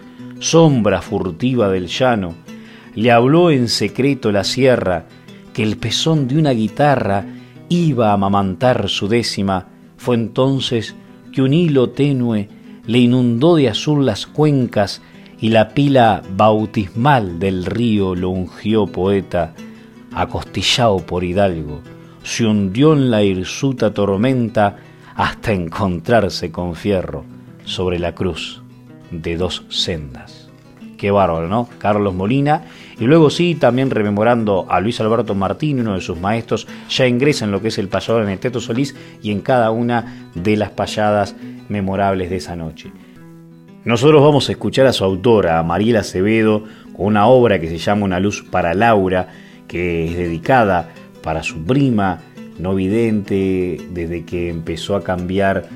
Sombra 0.41 1.03
furtiva 1.03 1.69
del 1.69 1.87
llano, 1.87 2.35
le 2.95 3.13
habló 3.13 3.51
en 3.51 3.69
secreto 3.69 4.33
la 4.33 4.43
sierra 4.43 5.05
que 5.53 5.63
el 5.63 5.77
pezón 5.77 6.27
de 6.27 6.39
una 6.39 6.51
guitarra 6.51 7.27
iba 7.69 8.11
a 8.11 8.15
amamantar 8.15 8.89
su 8.89 9.07
décima. 9.07 9.69
Fue 9.97 10.17
entonces 10.17 10.97
que 11.33 11.43
un 11.43 11.53
hilo 11.53 11.91
tenue 11.91 12.49
le 12.87 12.99
inundó 12.99 13.57
de 13.57 13.69
azul 13.69 14.07
las 14.07 14.27
cuencas 14.27 15.03
y 15.41 15.51
la 15.51 15.71
pila 15.71 16.23
bautismal 16.37 17.39
del 17.39 17.67
río 17.67 18.15
lo 18.15 18.31
ungió 18.31 18.87
poeta, 18.87 19.55
acostillado 20.13 20.99
por 20.99 21.25
Hidalgo, 21.25 21.81
se 22.23 22.47
hundió 22.47 22.95
en 22.95 23.11
la 23.11 23.23
hirsuta 23.23 23.93
tormenta 23.93 24.77
hasta 25.15 25.53
encontrarse 25.53 26.51
con 26.51 26.75
fierro 26.75 27.25
sobre 27.65 27.99
la 27.99 28.15
cruz 28.15 28.63
de 29.11 29.37
dos 29.37 29.65
sendas. 29.69 30.49
Qué 30.97 31.11
bárbaro, 31.11 31.49
¿no? 31.49 31.69
Carlos 31.79 32.15
Molina. 32.15 32.65
Y 32.99 33.05
luego 33.05 33.29
sí, 33.31 33.57
también 33.57 33.91
rememorando 33.91 34.67
a 34.69 34.81
Luis 34.81 35.01
Alberto 35.01 35.35
Martín, 35.35 35.81
uno 35.81 35.95
de 35.95 36.01
sus 36.01 36.19
maestros, 36.19 36.67
ya 36.89 37.07
ingresa 37.07 37.45
en 37.45 37.51
lo 37.51 37.61
que 37.61 37.69
es 37.69 37.79
el 37.79 37.89
payador 37.89 38.23
en 38.23 38.31
el 38.31 38.39
Teto 38.39 38.61
Solís 38.61 38.95
y 39.23 39.33
en 39.33 39.41
cada 39.41 39.71
una 39.71 40.31
de 40.35 40.57
las 40.57 40.71
payadas 40.71 41.35
memorables 41.69 42.31
de 42.31 42.37
esa 42.37 42.55
noche. 42.55 42.93
Nosotros 43.85 44.23
vamos 44.23 44.49
a 44.49 44.53
escuchar 44.53 44.87
a 44.87 44.93
su 44.93 45.05
autora, 45.05 45.59
a 45.59 45.63
Mariela 45.63 46.01
Acevedo, 46.01 46.65
con 46.97 47.07
una 47.07 47.27
obra 47.27 47.59
que 47.59 47.69
se 47.69 47.79
llama 47.79 48.05
Una 48.05 48.21
luz 48.21 48.45
para 48.49 48.75
Laura, 48.75 49.29
que 49.67 50.07
es 50.07 50.17
dedicada 50.17 50.89
para 51.23 51.43
su 51.43 51.65
prima, 51.65 52.21
no 52.59 52.75
vidente, 52.75 53.79
desde 53.91 54.25
que 54.25 54.49
empezó 54.49 54.95
a 54.95 55.03
cambiar 55.03 55.69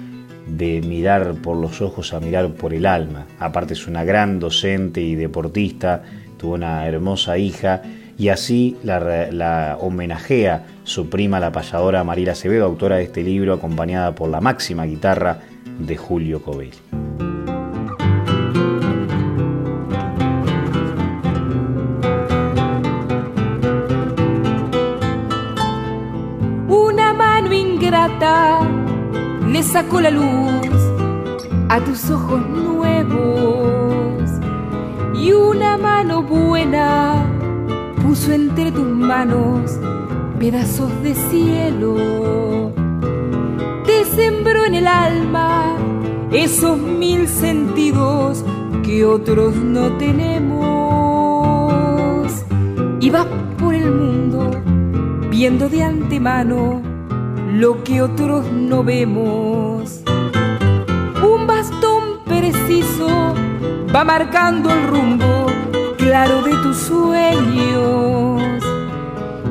de 0.46 0.80
mirar 0.80 1.34
por 1.34 1.56
los 1.56 1.82
ojos 1.82 2.14
a 2.14 2.20
mirar 2.20 2.54
por 2.54 2.72
el 2.72 2.86
alma. 2.86 3.26
Aparte 3.38 3.74
es 3.74 3.86
una 3.86 4.04
gran 4.04 4.38
docente 4.38 5.00
y 5.00 5.14
deportista, 5.14 6.02
tuvo 6.38 6.54
una 6.54 6.86
hermosa 6.86 7.36
hija 7.36 7.82
y 8.16 8.30
así 8.30 8.76
la, 8.82 9.76
homenajea 9.80 10.66
su 10.84 11.08
prima 11.08 11.38
la 11.38 11.52
payadora 11.52 12.02
Mariela 12.04 12.32
Acevedo, 12.32 12.64
autora 12.64 12.96
de 12.96 13.04
este 13.04 13.22
libro, 13.22 13.52
acompañada 13.54 14.14
por 14.14 14.28
la 14.28 14.40
máxima 14.40 14.86
guitarra 14.86 15.40
de 15.78 15.96
Julio 15.96 16.42
Covelli. 16.42 16.72
Una 26.68 27.12
mano 27.12 27.52
ingrata 27.52 28.60
le 29.46 29.62
sacó 29.62 30.00
la 30.00 30.10
luz 30.10 30.58
a 31.68 31.80
tus 31.80 32.10
ojos 32.10 32.40
nuevos 32.48 34.28
y 35.14 35.32
una 35.32 35.76
mano 35.76 35.97
buena 36.22 37.24
puso 38.02 38.32
entre 38.32 38.72
tus 38.72 38.86
manos 38.86 39.78
pedazos 40.38 40.90
de 41.02 41.14
cielo 41.14 42.72
te 43.88 44.04
sembró 44.04 44.64
en 44.66 44.74
el 44.74 44.86
alma 44.86 45.76
esos 46.30 46.78
mil 46.78 47.26
sentidos 47.26 48.44
que 48.84 49.04
otros 49.04 49.56
no 49.56 49.96
tenemos. 49.96 50.58
Y 53.00 53.10
vas 53.10 53.26
por 53.58 53.74
el 53.74 53.90
mundo 53.90 54.50
viendo 55.30 55.68
de 55.68 55.82
antemano 55.82 56.82
lo 57.52 57.82
que 57.82 58.02
otros 58.02 58.50
no 58.52 58.84
vemos. 58.84 60.02
Un 61.22 61.46
bastón 61.46 62.20
preciso 62.26 63.08
va 63.94 64.04
marcando 64.04 64.70
el 64.70 64.86
rumbo 64.86 65.37
claro 66.08 66.42
de 66.42 66.52
tus 66.62 66.78
sueños. 66.78 68.64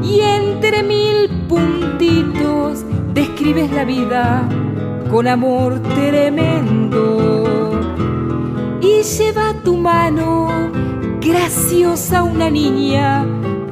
Y 0.02 0.22
entre 0.22 0.82
mil 0.82 1.30
puntitos 1.48 2.84
describes 3.14 3.72
la 3.72 3.86
vida 3.86 4.50
con 5.12 5.28
amor 5.28 5.80
tremendo. 5.94 7.80
Y 8.82 9.04
lleva 9.04 9.54
tu 9.64 9.78
mano 9.78 10.48
graciosa 11.22 12.24
una 12.24 12.50
niña 12.50 13.24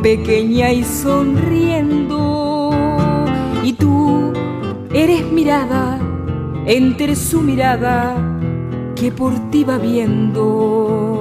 pequeña 0.04 0.72
y 0.72 0.84
sonriendo. 0.84 2.70
Y 3.64 3.74
tú 3.74 4.32
eres 4.94 5.24
mirada 5.32 5.98
entre 6.68 7.16
su 7.16 7.42
mirada 7.42 8.16
que 8.96 9.12
por 9.12 9.34
ti 9.50 9.64
va 9.64 9.80
viendo. 9.80 11.15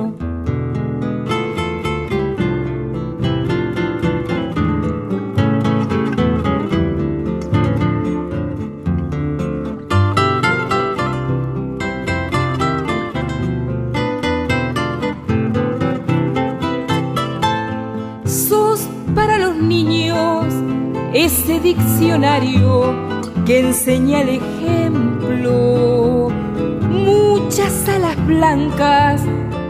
Que 23.44 23.60
enseña 23.60 24.22
el 24.22 24.40
ejemplo. 24.40 26.30
Muchas 26.90 27.86
alas 27.88 28.16
blancas 28.26 29.22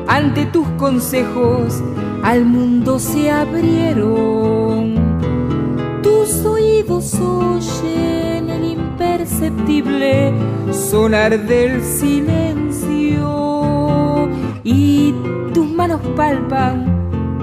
ante 0.07 0.47
tus 0.47 0.67
consejos 0.79 1.83
al 2.23 2.45
mundo 2.45 3.01
se 3.01 3.31
abrieron. 3.31 4.95
Tus 6.03 6.45
oídos 6.45 7.15
oyen 7.15 8.51
el 8.51 8.65
imperceptible 8.65 10.33
sonar 10.71 11.47
del 11.47 11.83
silencio 11.83 13.29
y 14.63 15.13
tus 15.53 15.67
manos 15.67 16.01
palpan 16.17 16.87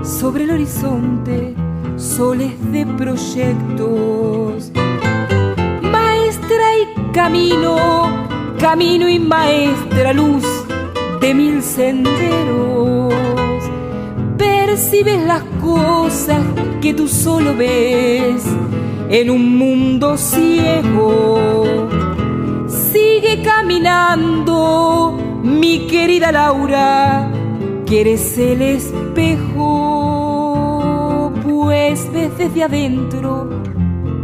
sobre 0.03 0.45
el 0.45 0.51
horizonte 0.51 1.53
soles 1.97 2.53
de 2.71 2.85
proyectos. 2.85 4.71
Camino, 7.23 7.77
camino 8.57 9.07
y 9.07 9.19
maestra 9.19 10.11
luz 10.11 10.43
de 11.21 11.35
mil 11.35 11.61
senderos. 11.61 13.13
Percibes 14.39 15.21
las 15.27 15.43
cosas 15.61 16.41
que 16.81 16.95
tú 16.95 17.07
solo 17.07 17.55
ves 17.55 18.43
en 19.07 19.29
un 19.29 19.55
mundo 19.55 20.17
ciego. 20.17 21.87
Sigue 22.67 23.43
caminando, 23.43 25.15
mi 25.43 25.85
querida 25.85 26.31
Laura, 26.31 27.31
que 27.85 28.01
eres 28.01 28.35
el 28.39 28.63
espejo 28.63 29.61
pues 31.43 32.11
ves 32.11 32.35
desde 32.39 32.63
adentro 32.63 33.47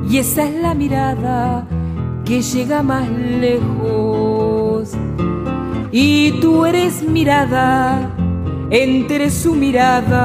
y 0.09 0.17
esa 0.17 0.45
es 0.45 0.55
la 0.55 0.73
mirada 0.73 1.67
que 2.27 2.41
llega 2.41 2.83
más 2.83 3.09
lejos. 3.09 4.89
Y 5.91 6.31
tú 6.41 6.65
eres 6.65 7.01
mirada 7.01 8.13
entre 8.69 9.29
su 9.29 9.55
mirada 9.55 10.17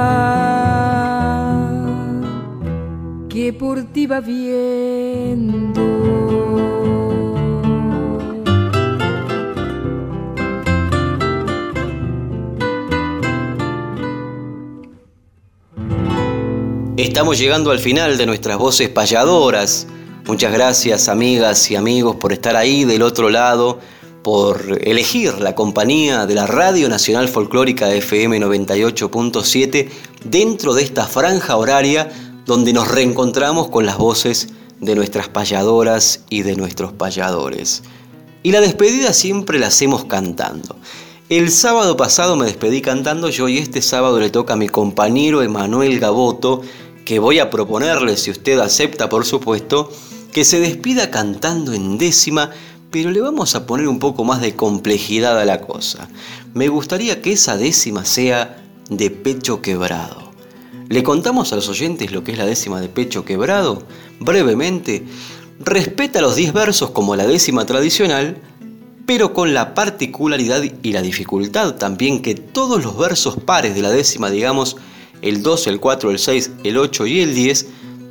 que 3.28 3.52
por 3.52 3.84
ti 3.84 4.06
va 4.06 4.20
viendo. 4.20 5.80
Estamos 16.96 17.38
llegando 17.38 17.70
al 17.70 17.78
final 17.78 18.18
de 18.18 18.26
nuestras 18.26 18.58
voces 18.58 18.88
payadoras. 18.88 19.86
Muchas 20.32 20.54
gracias 20.54 21.10
amigas 21.10 21.70
y 21.70 21.76
amigos 21.76 22.16
por 22.16 22.32
estar 22.32 22.56
ahí 22.56 22.86
del 22.86 23.02
otro 23.02 23.28
lado, 23.28 23.78
por 24.22 24.78
elegir 24.80 25.38
la 25.42 25.54
compañía 25.54 26.24
de 26.24 26.34
la 26.34 26.46
Radio 26.46 26.88
Nacional 26.88 27.28
Folclórica 27.28 27.92
FM 27.92 28.40
98.7 28.40 29.90
dentro 30.24 30.72
de 30.72 30.84
esta 30.84 31.04
franja 31.04 31.56
horaria 31.56 32.10
donde 32.46 32.72
nos 32.72 32.90
reencontramos 32.90 33.68
con 33.68 33.84
las 33.84 33.98
voces 33.98 34.48
de 34.80 34.94
nuestras 34.94 35.28
payadoras 35.28 36.24
y 36.30 36.44
de 36.44 36.56
nuestros 36.56 36.94
payadores. 36.94 37.82
Y 38.42 38.52
la 38.52 38.62
despedida 38.62 39.12
siempre 39.12 39.58
la 39.58 39.66
hacemos 39.66 40.06
cantando. 40.06 40.76
El 41.28 41.50
sábado 41.50 41.94
pasado 41.98 42.36
me 42.36 42.46
despedí 42.46 42.80
cantando 42.80 43.28
yo 43.28 43.50
y 43.50 43.58
este 43.58 43.82
sábado 43.82 44.18
le 44.18 44.30
toca 44.30 44.54
a 44.54 44.56
mi 44.56 44.70
compañero 44.70 45.42
Emanuel 45.42 46.00
Gaboto 46.00 46.62
que 47.04 47.18
voy 47.18 47.38
a 47.38 47.50
proponerle, 47.50 48.16
si 48.16 48.30
usted 48.30 48.58
acepta 48.60 49.10
por 49.10 49.26
supuesto, 49.26 49.90
que 50.32 50.44
se 50.44 50.58
despida 50.58 51.10
cantando 51.10 51.74
en 51.74 51.98
décima, 51.98 52.50
pero 52.90 53.10
le 53.10 53.20
vamos 53.20 53.54
a 53.54 53.66
poner 53.66 53.86
un 53.86 53.98
poco 53.98 54.24
más 54.24 54.40
de 54.40 54.56
complejidad 54.56 55.38
a 55.38 55.44
la 55.44 55.60
cosa. 55.60 56.08
Me 56.54 56.68
gustaría 56.68 57.22
que 57.22 57.32
esa 57.32 57.56
décima 57.56 58.04
sea 58.04 58.64
de 58.88 59.10
pecho 59.10 59.62
quebrado. 59.62 60.32
¿Le 60.88 61.02
contamos 61.02 61.52
a 61.52 61.56
los 61.56 61.68
oyentes 61.68 62.12
lo 62.12 62.24
que 62.24 62.32
es 62.32 62.38
la 62.38 62.46
décima 62.46 62.80
de 62.80 62.88
pecho 62.88 63.24
quebrado? 63.24 63.82
Brevemente, 64.20 65.04
respeta 65.60 66.20
los 66.20 66.36
10 66.36 66.52
versos 66.52 66.90
como 66.90 67.16
la 67.16 67.26
décima 67.26 67.64
tradicional, 67.66 68.38
pero 69.06 69.32
con 69.34 69.54
la 69.54 69.74
particularidad 69.74 70.62
y 70.82 70.92
la 70.92 71.02
dificultad 71.02 71.74
también 71.76 72.22
que 72.22 72.34
todos 72.34 72.82
los 72.82 72.96
versos 72.96 73.36
pares 73.36 73.74
de 73.74 73.82
la 73.82 73.90
décima, 73.90 74.30
digamos, 74.30 74.76
el 75.22 75.42
2, 75.42 75.66
el 75.68 75.80
4, 75.80 76.10
el 76.10 76.18
6, 76.18 76.50
el 76.64 76.78
8 76.78 77.06
y 77.06 77.20
el 77.20 77.34
10 77.34 77.66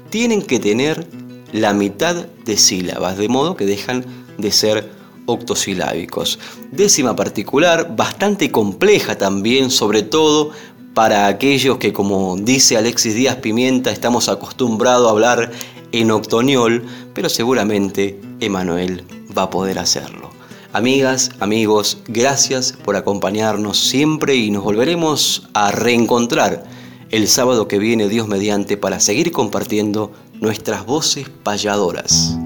tienen 0.10 0.42
que 0.42 0.60
tener 0.60 1.08
la 1.52 1.74
mitad 1.74 2.28
de 2.46 2.58
sílabas, 2.58 3.18
de 3.18 3.28
modo 3.28 3.56
que 3.56 3.66
dejan 3.66 4.06
de 4.38 4.52
ser 4.52 4.90
octosilábicos. 5.26 6.40
Décima 6.72 7.16
particular, 7.16 7.96
bastante 7.96 8.52
compleja 8.52 9.18
también, 9.18 9.70
sobre 9.70 10.04
todo 10.04 10.52
para 10.94 11.28
aquellos 11.28 11.78
que, 11.78 11.94
como 11.94 12.36
dice 12.38 12.78
Alexis 12.78 13.16
Díaz 13.16 13.38
Pimienta, 13.38 13.92
estamos 13.92 14.30
acostumbrados 14.30 15.08
a 15.08 15.12
hablar 15.12 15.52
en 15.92 16.12
octoniol, 16.12 16.84
pero 17.14 17.30
seguramente 17.30 18.20
Emanuel 18.40 19.06
va 19.38 19.44
a 19.44 19.50
poder 19.50 19.80
hacerlo. 19.80 20.30
Amigas, 20.74 21.32
amigos, 21.40 21.98
gracias 22.08 22.72
por 22.72 22.96
acompañarnos 22.96 23.78
siempre 23.78 24.36
y 24.36 24.52
nos 24.52 24.64
volveremos 24.64 25.50
a 25.54 25.72
reencontrar 25.72 26.64
el 27.10 27.28
sábado 27.28 27.68
que 27.68 27.78
viene, 27.78 28.08
Dios 28.08 28.28
mediante, 28.30 28.78
para 28.78 29.02
seguir 29.02 29.34
compartiendo 29.34 30.14
nuestras 30.42 30.86
voces 30.88 31.30
payadoras. 31.30 32.38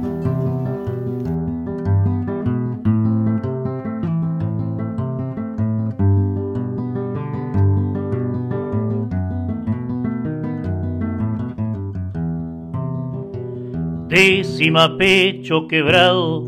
Décima 14.09 14.97
pecho 14.97 15.67
quebrado, 15.67 16.43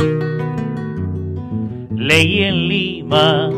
leí 1.95 2.43
en 2.43 2.67
Lima 2.67 3.49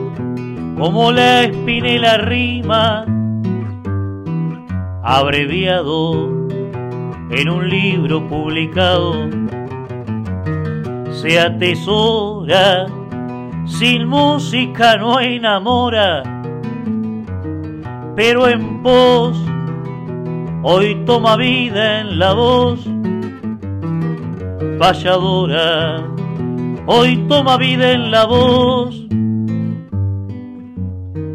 como 0.78 1.12
la 1.12 1.44
espinela 1.44 2.18
rima 2.18 3.06
abreviado 5.04 6.39
en 7.30 7.50
un 7.50 7.70
libro 7.70 8.28
publicado, 8.28 9.30
se 11.12 11.40
atesora, 11.40 12.88
sin 13.66 14.08
música 14.08 14.98
no 14.98 15.20
enamora, 15.20 16.24
pero 18.16 18.48
en 18.48 18.82
pos 18.82 19.38
hoy 20.64 21.04
toma 21.06 21.36
vida 21.38 22.00
en 22.02 22.18
la 22.18 22.34
voz, 22.34 22.84
valladora, 24.80 26.04
hoy 26.88 27.26
toma 27.28 27.58
vida 27.58 27.92
en 27.92 28.10
la 28.10 28.26
voz, 28.26 29.08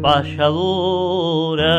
valladora. 0.01 1.75